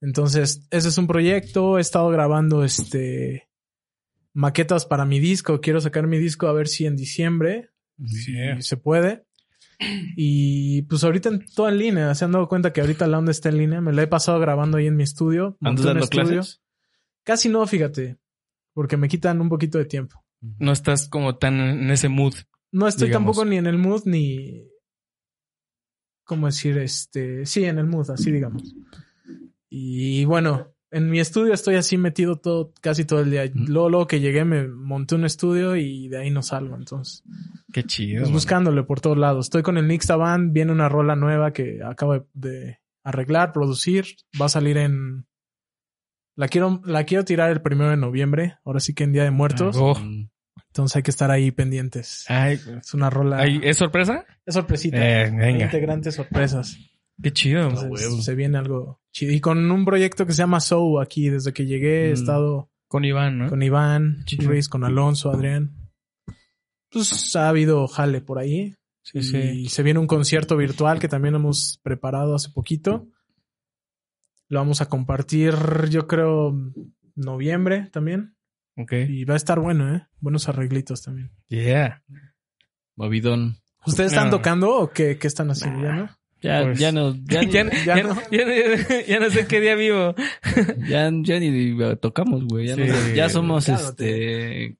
[0.00, 1.78] Entonces, ese es un proyecto.
[1.78, 3.48] He estado grabando este
[4.32, 5.60] maquetas para mi disco.
[5.60, 7.70] Quiero sacar mi disco a ver si en diciembre
[8.04, 9.24] si se puede.
[10.16, 12.14] Y pues ahorita en, todo en línea.
[12.14, 13.82] Se han dado cuenta que ahorita la onda está en línea.
[13.82, 15.58] Me la he pasado grabando ahí en mi estudio.
[15.60, 16.26] ¿Andas dando estudio.
[16.28, 16.62] clases?
[17.24, 18.16] Casi no, fíjate.
[18.72, 20.24] Porque me quitan un poquito de tiempo.
[20.40, 22.34] No estás como tan en ese mood.
[22.76, 23.28] No estoy Digamos.
[23.34, 24.68] tampoco ni en el mood ni.
[26.24, 26.76] ¿Cómo decir?
[26.76, 27.46] Este.
[27.46, 28.74] Sí, en el mood, así digamos.
[29.70, 33.50] Y bueno, en mi estudio estoy así metido todo, casi todo el día.
[33.54, 36.76] Luego, luego que llegué me monté un estudio y de ahí no salgo.
[36.76, 37.22] Entonces,
[37.72, 38.20] Qué chido.
[38.22, 39.46] pues buscándole por todos lados.
[39.46, 44.04] Estoy con el Nixta Band, viene una rola nueva que acabo de, de arreglar, producir.
[44.40, 45.26] Va a salir en.
[46.34, 48.58] La quiero, la quiero tirar el primero de noviembre.
[48.66, 49.76] Ahora sí que en Día de Muertos.
[49.80, 49.96] Oh.
[50.76, 52.26] Entonces hay que estar ahí pendientes.
[52.28, 53.38] Ay, Es una rola.
[53.38, 54.26] ay, ¿Es sorpresa?
[54.44, 54.98] Es sorpresita.
[54.98, 55.64] Eh, Hay venga.
[55.64, 56.76] integrantes sorpresas.
[57.22, 57.62] Qué chido.
[57.62, 58.20] Entonces, huevo.
[58.20, 59.32] se viene algo chido.
[59.32, 62.14] Y con un proyecto que se llama Soul aquí, desde que llegué he Mm.
[62.14, 63.48] estado Con Iván, ¿no?
[63.48, 64.22] con Iván.
[64.38, 65.72] Ruiz, con Alonso, Adrián.
[66.90, 68.74] Pues ha habido jale por ahí.
[69.02, 69.68] Sí, y sí.
[69.68, 73.08] se viene un concierto virtual que también hemos preparado hace poquito.
[74.48, 75.54] Lo vamos a compartir,
[75.88, 76.54] yo creo,
[77.14, 78.35] noviembre también.
[78.76, 78.92] Ok.
[79.08, 80.06] Y va a estar bueno, ¿eh?
[80.20, 81.30] Buenos arreglitos también.
[81.48, 82.02] Yeah.
[82.96, 83.56] Movidón.
[83.86, 84.36] ¿Ustedes están No.
[84.36, 85.82] tocando o qué, qué están haciendo?
[85.82, 86.10] ¿Ya no?
[86.42, 89.46] Ya, Pues- ya no, ya, Ya, ni- ya, ya no, ya, no- ya no sé
[89.46, 90.14] qué día vivo.
[90.88, 92.66] ya, ya ni tocamos, güey.
[93.14, 93.32] Ya, Sí.
[93.34, 94.76] somos este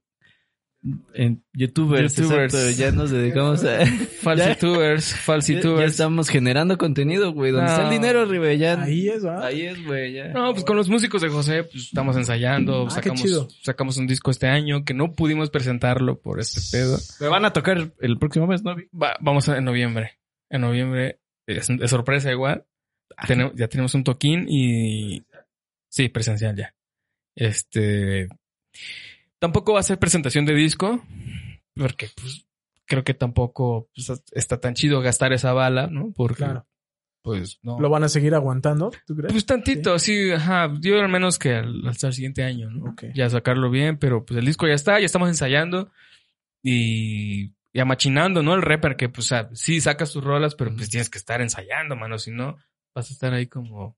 [1.15, 2.55] en youtubers, Youtubers.
[2.55, 2.79] exacto.
[2.81, 3.85] Ya nos dedicamos a
[4.23, 5.81] Falsitubers, ya, falsitubers.
[5.81, 7.53] ya estamos generando contenido, güey.
[7.53, 8.59] ¿Dónde está el dinero, Ribe?
[8.59, 10.29] Ya Ahí es, ahí es, güey, ya.
[10.29, 13.49] No, pues con los músicos de José, pues estamos ensayando, Ah, qué sacamos, chido.
[13.63, 16.99] sacamos un disco este año que no pudimos presentarlo por este pedo.
[17.21, 18.77] Me van a tocar el próximo mes, ¿no?
[19.01, 20.19] Va- vamos a- en noviembre.
[20.51, 22.65] En noviembre es, es sorpresa igual.
[23.27, 25.25] Tenemos- ya tenemos un toquín y
[25.89, 26.75] Sí, presencial ya.
[27.35, 28.29] Este.
[29.39, 31.03] Tampoco va a ser presentación de disco,
[31.75, 32.47] porque pues
[32.87, 36.13] creo que tampoco pues, está tan chido gastar esa bala, ¿no?
[36.15, 36.67] Porque Claro.
[37.23, 37.79] pues no.
[37.81, 38.91] ¿Lo van a seguir aguantando?
[39.07, 39.33] ¿Tú crees?
[39.33, 40.73] Pues tantito, sí, ajá.
[40.81, 42.95] Yo al menos que al- hasta el siguiente año, ¿no?
[43.15, 45.91] Ya sacarlo bien, pero pues el disco ya está, ya estamos ensayando
[46.63, 48.55] y ya machinando, ¿no?
[48.55, 52.19] El rapper que pues sí sacas tus rolas, pero pues tienes que estar ensayando, mano,
[52.19, 52.57] si no
[52.95, 53.97] vas a estar ahí como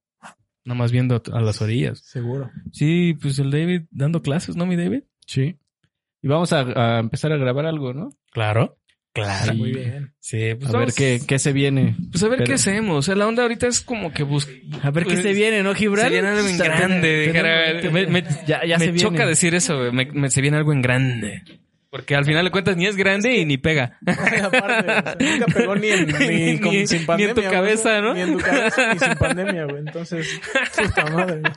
[0.64, 2.00] nada más viendo a las orillas.
[2.00, 2.50] Seguro.
[2.72, 5.04] Sí, pues el David dando clases, ¿no, mi David?
[5.28, 5.56] Sí.
[6.22, 6.60] Y vamos a,
[6.96, 8.10] a empezar a grabar algo, ¿no?
[8.32, 8.78] Claro.
[9.12, 9.54] Claro.
[9.54, 10.14] Muy bien.
[10.20, 11.96] Sí, pues a ver qué, qué se viene.
[12.12, 12.98] Pues a ver Pero- qué hacemos.
[12.98, 14.52] O sea, la onda ahorita es como que busca.
[14.82, 16.06] A ver qué Pues, se viene, ¿no, Gibran?
[16.06, 17.20] Se viene algo en grande.
[17.26, 19.26] dijera- tenemos- me me- ya, ya me se choca viene.
[19.28, 21.42] decir eso, me- se viene algo en grande.
[21.90, 23.98] Porque al final de cuentas ni es grande y ni pega.
[24.06, 26.12] Aparte, o sea, nunca pegó ni en, ni,
[26.52, 27.34] Ni- con- ni- sin ni en pandemia.
[27.34, 28.12] tu güey, cabeza, ¿no?
[28.14, 29.78] Ni en tu cabeza, ni sin pandemia, güey.
[29.78, 30.40] Entonces,
[30.76, 31.40] puta madre.
[31.40, 31.52] güey.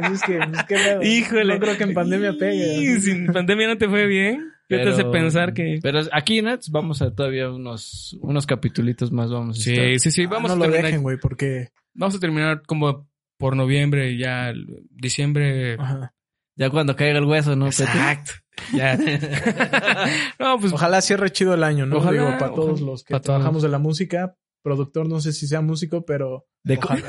[0.00, 1.02] Así es que, pues, qué pedo.
[1.02, 1.54] Híjole.
[1.54, 2.74] No creo que en pandemia pegue.
[2.78, 4.50] Y Sin pandemia no te fue bien.
[4.68, 5.78] ¿Qué te Pero- hace pensar que.?
[5.82, 9.98] Pero aquí, Nats, vamos a todavía unos, unos capitulitos más vamos a Sí, estar.
[10.00, 10.22] sí, sí.
[10.24, 10.86] Ah, Vamos no a lo terminar.
[10.86, 11.68] dejen, güey, porque...
[11.92, 13.08] Vamos a terminar como
[13.38, 14.52] por noviembre y ya
[14.90, 15.74] diciembre.
[15.78, 16.12] Ajá.
[16.56, 17.66] Ya cuando caiga el hueso, ¿no?
[17.66, 18.32] Exacto.
[18.72, 18.96] Ya.
[20.38, 21.96] no, pues Ojalá cierre chido el año, ¿no?
[21.96, 22.54] Ojalá, Digo, para ojalá.
[22.54, 23.22] todos los que todos.
[23.24, 24.36] trabajamos de la música.
[24.62, 26.46] Productor, no sé si sea músico, pero...
[26.62, 27.04] De, co- Ojalá.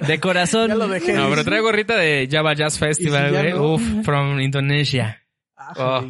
[0.00, 0.68] de- de corazón.
[0.68, 1.14] Ya lo dejé.
[1.14, 3.72] No, pero traigo gorrita de Java Jazz Festival, si no?
[3.74, 5.20] Uf, from Indonesia.
[5.56, 5.72] Ah,
[6.02, 6.08] Oh.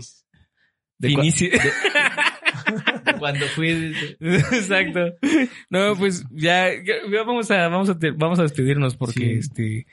[0.99, 1.49] De Inicio.
[3.19, 3.95] Cuando fui...
[4.21, 5.15] Exacto.
[5.71, 6.71] No, pues ya,
[7.25, 9.31] vamos a, vamos a, vamos a despedirnos porque Sí.
[9.39, 9.87] este,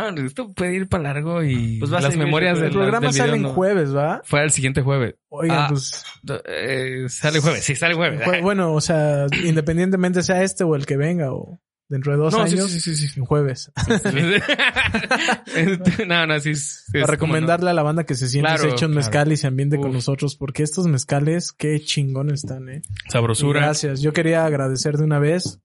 [0.00, 3.32] no, esto puede ir para largo y Pues las memorias del, El programa del sale
[3.32, 4.22] video en no- jueves, ¿va?
[4.24, 5.14] Fue el siguiente jueves.
[5.28, 5.66] Oigan, Ah.
[5.68, 6.04] pues...
[6.46, 8.20] Eh, sale jueves, sí, sale jueves.
[8.20, 12.32] jue- Bueno, o sea, independientemente sea este o el que venga o dentro de dos
[12.32, 13.20] no, sí, años, sí, sí, sí, sí.
[13.20, 13.70] en jueves.
[16.06, 16.50] no, no, sí.
[16.50, 19.06] es Para recomendarle a la banda que se siente Claro, se eche un claro.
[19.06, 22.82] mezcal y se ambiente con nosotros, porque estos mezcales, qué chingones están, eh.
[23.06, 23.60] Y Sabrosura.
[23.60, 24.00] Gracias.
[24.00, 25.60] Yo quería agradecer de una vez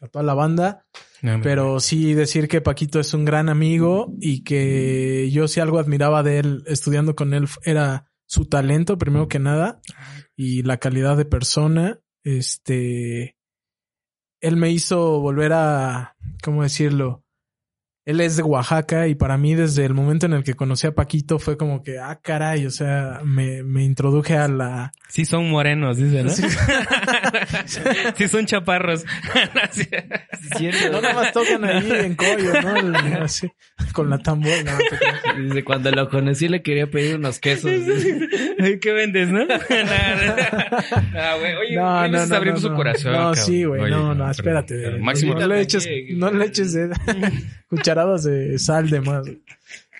[0.00, 0.84] a toda la banda,
[1.22, 1.50] No, hombre.
[1.50, 6.22] pero sí decir que Paquito es un gran amigo y que yo si algo admiraba
[6.22, 9.80] de él estudiando con él era su talento, primero que nada,
[10.36, 12.00] y la calidad de persona.
[12.22, 13.36] Este,
[14.40, 17.24] él me hizo volver a, ¿cómo decirlo?
[18.08, 20.92] Él es de Oaxaca y para mí desde el momento en el que conocí a
[20.94, 24.92] Paquito fue como que, ah, caray, o sea, me, me introduje a la...
[25.10, 26.30] Sí son morenos, dice, ¿no?
[26.30, 26.42] Sí.
[28.16, 29.04] Sí, son chaparros.
[30.56, 30.68] Sí.
[30.90, 32.76] No nada más tocan ahí en Coyo, ¿no?
[32.96, 33.50] El- así,
[33.92, 34.52] con la tambor.
[34.64, 35.42] No.
[35.42, 37.70] Desde cuando lo conocí le quería pedir unos quesos.
[38.58, 39.40] Ay, ¿Qué vendes, no?
[39.46, 40.34] No, no.
[41.18, 42.76] Ah, güey, Oye, No, no, no, abriendo no, su no.
[42.76, 43.12] corazón.
[43.12, 43.36] No, cabrón.
[43.36, 43.90] sí, güey.
[43.90, 44.80] No, no, espérate.
[44.82, 45.34] pero Máximo.
[45.34, 46.90] No le eches, no le eches de,
[48.06, 49.26] de sal de más.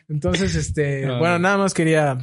[0.08, 1.38] Entonces, este, No, bueno, no.
[1.40, 2.18] nada más quería.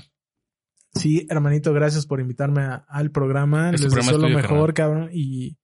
[0.94, 3.72] Sí, hermanito, gracias por invitarme a- al programa.
[3.72, 5.10] Este Les programa deseo es lo mejor, cabrón.
[5.12, 5.58] Y,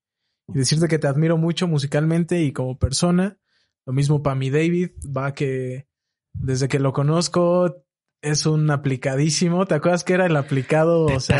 [0.47, 3.37] y decirte que te admiro mucho musicalmente y como persona.
[3.85, 5.87] Lo mismo para mi David, va que
[6.33, 7.83] desde que lo conozco
[8.21, 9.65] es un aplicadísimo.
[9.65, 11.05] ¿Te acuerdas que era el aplicado?
[11.05, 11.39] O sea,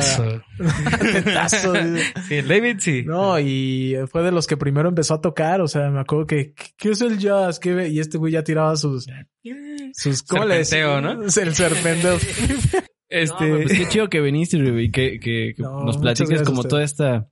[1.14, 1.74] Tetazo.
[2.28, 3.04] Sí, el David sí.
[3.06, 5.62] No, y fue de los que primero empezó a tocar.
[5.62, 7.60] O sea, me acuerdo que, ¿qué- ¿qué es el jazz?
[7.60, 7.88] ¿Qué?
[7.90, 9.08] Y este güey ya tiraba sus,
[9.94, 11.02] sus, ¿cómo le Serpenteo?
[11.02, 11.24] ¿no?
[11.24, 12.18] El serpenteo.
[13.14, 13.46] Este.
[13.46, 16.82] No, pues qué chido que viniste, y que, que, que No, nos platiques como toda
[16.82, 17.28] esta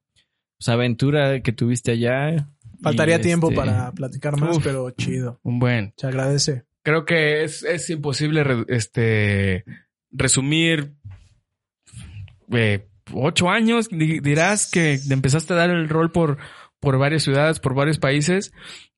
[0.58, 2.50] pues, aventura que tuviste allá.
[2.84, 4.64] Faltaría Y, tiempo este, para platicar más, Uf.
[4.66, 5.40] pero chido.
[5.42, 5.94] un buen.
[5.96, 6.66] Se agradece.
[6.90, 9.64] Creo que es, es imposible re- este
[10.12, 10.96] resumir
[12.52, 13.90] eh, ocho años.
[13.90, 16.40] Di- Dirás que empezaste a dar el rol por,
[16.80, 18.52] por varias ciudades, por varios países.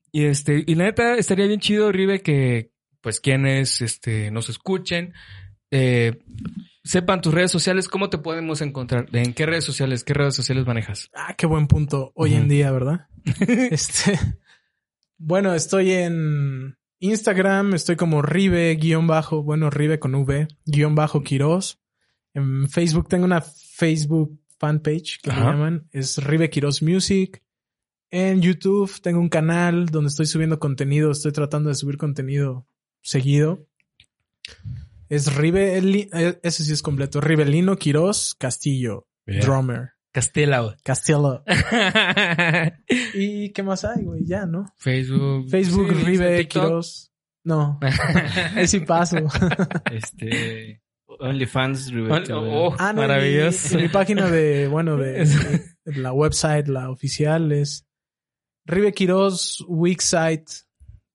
[0.10, 5.14] Y este, y la neta estaría bien chido, Ribe, que pues quienes este, nos escuchen,
[5.70, 6.18] eh,
[6.86, 10.66] sepan tus redes sociales, cómo te podemos encontrar, en qué redes sociales, qué redes sociales
[10.66, 11.10] manejas.
[11.14, 13.08] Ah, qué buen punto hoy en día, ¿verdad?
[13.70, 14.18] este.
[15.18, 21.24] Bueno, estoy en Instagram, estoy como Ribe guion bajo, bueno, Ribe con V, guion bajo
[21.24, 21.80] Quiroz.
[22.36, 25.52] En Facebook tengo una Facebook fanpage que Ajá.
[25.52, 27.44] llaman, es Ribe Quiroz Music.
[28.12, 32.68] En YouTube tengo un canal donde estoy subiendo contenido, estoy tratando de subir contenido
[33.02, 33.66] seguido.
[35.10, 40.76] Es Ribe, eh, ese sí es completo, Ribelino Quiroz Castillo, drummer, Castelao.
[40.84, 41.44] Castillo.
[43.14, 44.26] ¿Y qué más hay, güey?
[44.26, 44.66] Ya, ¿no?
[44.78, 45.50] Facebook.
[45.50, 46.48] Facebook, sí, TikTok.
[46.66, 47.12] Quiroz.
[47.44, 47.80] No,
[48.68, 49.18] sí paso.
[49.92, 50.82] Este.
[51.20, 52.12] OnlyFans, Rubí.
[52.32, 53.78] Oh, oh, Ah, no, mi- maravilloso.
[53.78, 55.26] y mi página de, bueno, de,
[55.86, 57.86] de la website, la oficial es
[58.66, 60.48] Ribe Quiroz, Wixsite,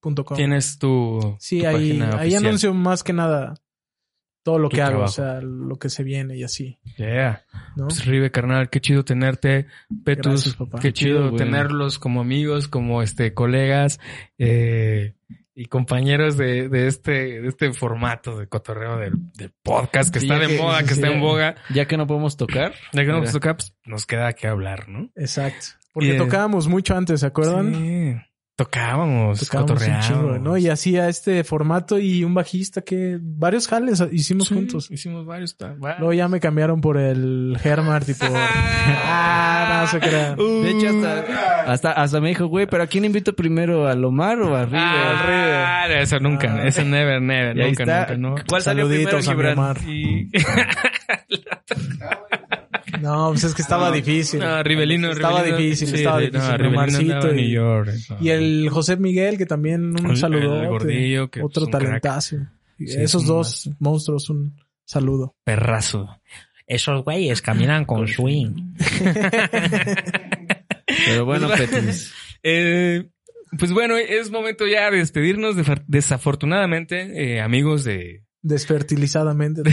[0.03, 0.37] Autoparts.com.
[0.37, 1.37] Tienes tu.
[1.41, 2.47] Sí, tu ahí, página ahí oficial.
[2.47, 3.55] anuncio más que nada
[4.47, 5.11] todo lo Tu que hago, trabajo.
[5.11, 7.43] o sea, lo que se viene y así, Yeah.
[7.75, 7.89] ¿no?
[7.89, 9.67] Pues Rive, carnal, qué chido tenerte.
[10.05, 10.79] Petus, Gracias, papá.
[10.79, 11.37] qué Qué chido, güey.
[11.37, 13.99] tenerlos como amigos, como este colegas
[14.39, 15.15] eh,
[15.55, 20.27] y compañeros de, de este de este formato de cotorreo del, del podcast que Sí,
[20.27, 21.13] está de que- moda, que sí, está sí.
[21.15, 21.57] en boga.
[21.75, 22.73] Ya que no podemos tocar.
[22.93, 23.25] Ya que no Mira.
[23.25, 25.11] nos toca, pues, nos queda que hablar, ¿no?
[25.17, 25.67] Exacto.
[25.93, 27.75] Porque Y, eh, tocábamos mucho antes, ¿se acuerdan?
[27.75, 28.17] Sí.
[28.57, 30.07] Tocábamos, Tocábamos un cotorreábamos.
[30.09, 30.57] chingo, ¿no?
[30.57, 34.91] Y hacía este formato y un bajista que varios jales hicimos Sí, juntos.
[34.91, 35.59] Hicimos varios.
[35.59, 38.31] ta- va- Luego ya me cambiaron por el Hermart y por...
[38.35, 40.37] ah, no se crean.
[40.37, 43.87] De hecho, hasta, hasta, hasta me dijo, güey, pero ¿a quién invito primero?
[43.87, 44.81] ¿Al Omar o a River?
[44.83, 46.67] Ah, eso nunca, Ah.
[46.67, 48.17] eso never, never, Y ahí nunca, está.
[48.17, 48.45] nunca, no.
[48.49, 49.59] ¿Cuál salió primero, a Gibran?
[49.59, 49.79] Omar.
[49.87, 50.31] Y...
[53.01, 54.41] No, pues es que estaba difícil.
[54.41, 56.51] No, Rivelino, Estaba Rivelino- difícil, sí, estaba sí, difícil.
[56.51, 57.91] No, Rivelino y- New York.
[58.11, 58.17] no.
[58.21, 60.61] Y el José Miguel, que también un El- saludo.
[60.63, 61.83] el gordillo, que Otro es un crack.
[62.03, 62.37] talentazo.
[62.79, 65.35] Sí, Esos es dos monstruos, un saludo.
[65.45, 66.09] perrazo.
[66.67, 68.75] Esos güeyes caminan con swing.
[71.07, 72.13] Pero bueno, Petis.
[72.49, 73.09] Eh,
[73.59, 75.57] pues bueno, es momento ya de despedirnos.
[75.57, 78.23] de- desafortunadamente, eh, amigos de...
[78.43, 79.63] Desfertilizadamente.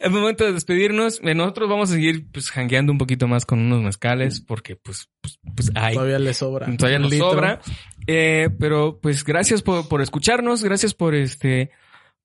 [0.00, 1.20] es momento de despedirnos.
[1.22, 5.08] Eh, Nosotros vamos a seguir pues jangueando un poquito más con unos mezcales porque pues,
[5.20, 5.94] pues, pues hay.
[5.94, 6.76] Todavía le sobra.
[6.76, 7.60] Todavía nos sobra.
[8.06, 11.70] Eh, pero pues gracias por, por escucharnos, gracias por este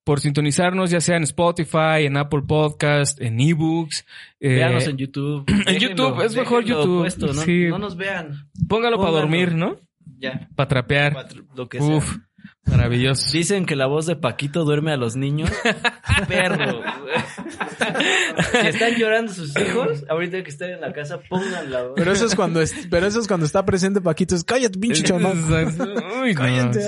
[0.08, 4.06] por sintonizarnos, ya sea en Spotify, en Apple Podcast, en ebooks.
[4.40, 5.44] Eh, Véanos en YouTube.
[5.68, 7.66] en YouTube, es mejor YouTube, puesto, no, sí.
[7.68, 8.50] no nos vean.
[8.70, 9.76] póngalo para dormir, ¿no?
[10.18, 10.48] Ya.
[10.56, 11.12] Para trapear.
[11.12, 11.98] cuatro, Lo que sea.
[11.98, 12.18] Uf,
[12.68, 13.32] maravilloso.
[13.32, 15.50] Dicen que la voz de Paquito duerme a los niños.
[16.28, 16.82] Perro.
[18.62, 21.94] si están llorando sus hijos, ahorita que estén en la casa, pongan la voz.
[21.96, 24.36] Pero eso es cuando es, pero eso es cuando está presente Paquito.
[24.36, 25.02] Es cállate, pinche.
[25.02, 25.84] Exacto.
[26.22, 26.40] Uy, no.
[26.42, 26.88] Cállate.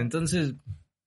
[0.00, 0.54] Entonces,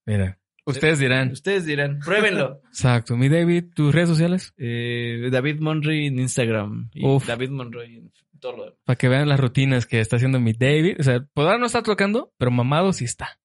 [0.06, 1.30] Mira, ustedes dirán.
[1.32, 2.60] ustedes dirán, pruébenlo.
[2.68, 3.16] Exacto.
[3.16, 6.90] Mi David, tus redes sociales, Eh, David Monroy en Instagram.
[6.94, 7.26] Y Uf.
[7.26, 8.78] David Monroy en todo lo demás.
[8.84, 10.96] para que vean las rutinas que está haciendo mi David.
[10.98, 13.38] O sea, podrá no estar tocando, pero mamado sí está.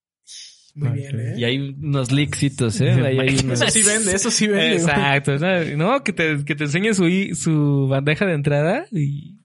[0.75, 1.33] Muy bien, ¿eh?
[1.37, 2.91] Y hay unos leaksitos, ¿eh?
[2.91, 4.75] Ahí hay unos- Eso sí vende, eso sí vende.
[4.75, 5.37] Exacto.
[5.77, 6.03] ¿no?
[6.03, 9.37] Que te, que te enseñe su, i- su bandeja de entrada y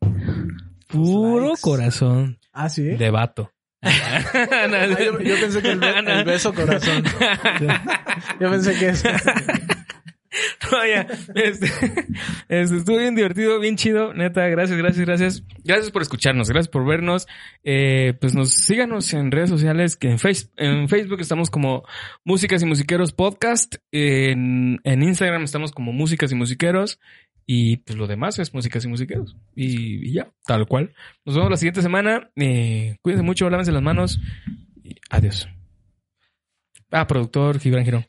[0.88, 1.60] puro likes.
[1.60, 2.82] corazón Ah, sí.
[2.82, 3.50] de vato.
[3.82, 7.02] Ah, yo, yo pensé que el, be- el beso corazón.
[8.40, 9.02] Yo pensé que es.
[10.70, 10.82] No.
[11.34, 11.66] Este,
[12.48, 14.14] este, estuvo bien divertido, bien chido.
[14.14, 15.44] Neta, gracias, gracias, gracias.
[15.64, 17.26] Gracias por escucharnos, gracias por vernos.
[17.64, 21.84] Eh, pues nos síganos en redes sociales, que en, face, en Facebook estamos como
[22.24, 23.76] Músicas y Musiqueros Podcast.
[23.90, 27.00] En, en Instagram estamos como Músicas y Musiqueros.
[27.46, 29.36] Y pues lo demás es Músicas y Musiqueros.
[29.56, 30.94] Y, ya, tal cual.
[31.24, 32.30] Nos vemos la siguiente semana.
[32.36, 34.20] Eh, cuídense mucho, lávense las manos.
[35.10, 35.48] Adiós.
[36.90, 38.06] Ah, productor Gibran Girón.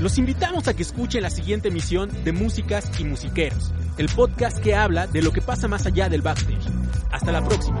[0.00, 4.74] Los invitamos a que escuchen la siguiente emisión de Músicas y Musiqueros, el podcast que
[4.74, 6.66] habla de lo que pasa más allá del backstage.
[7.10, 7.80] Hasta la próxima.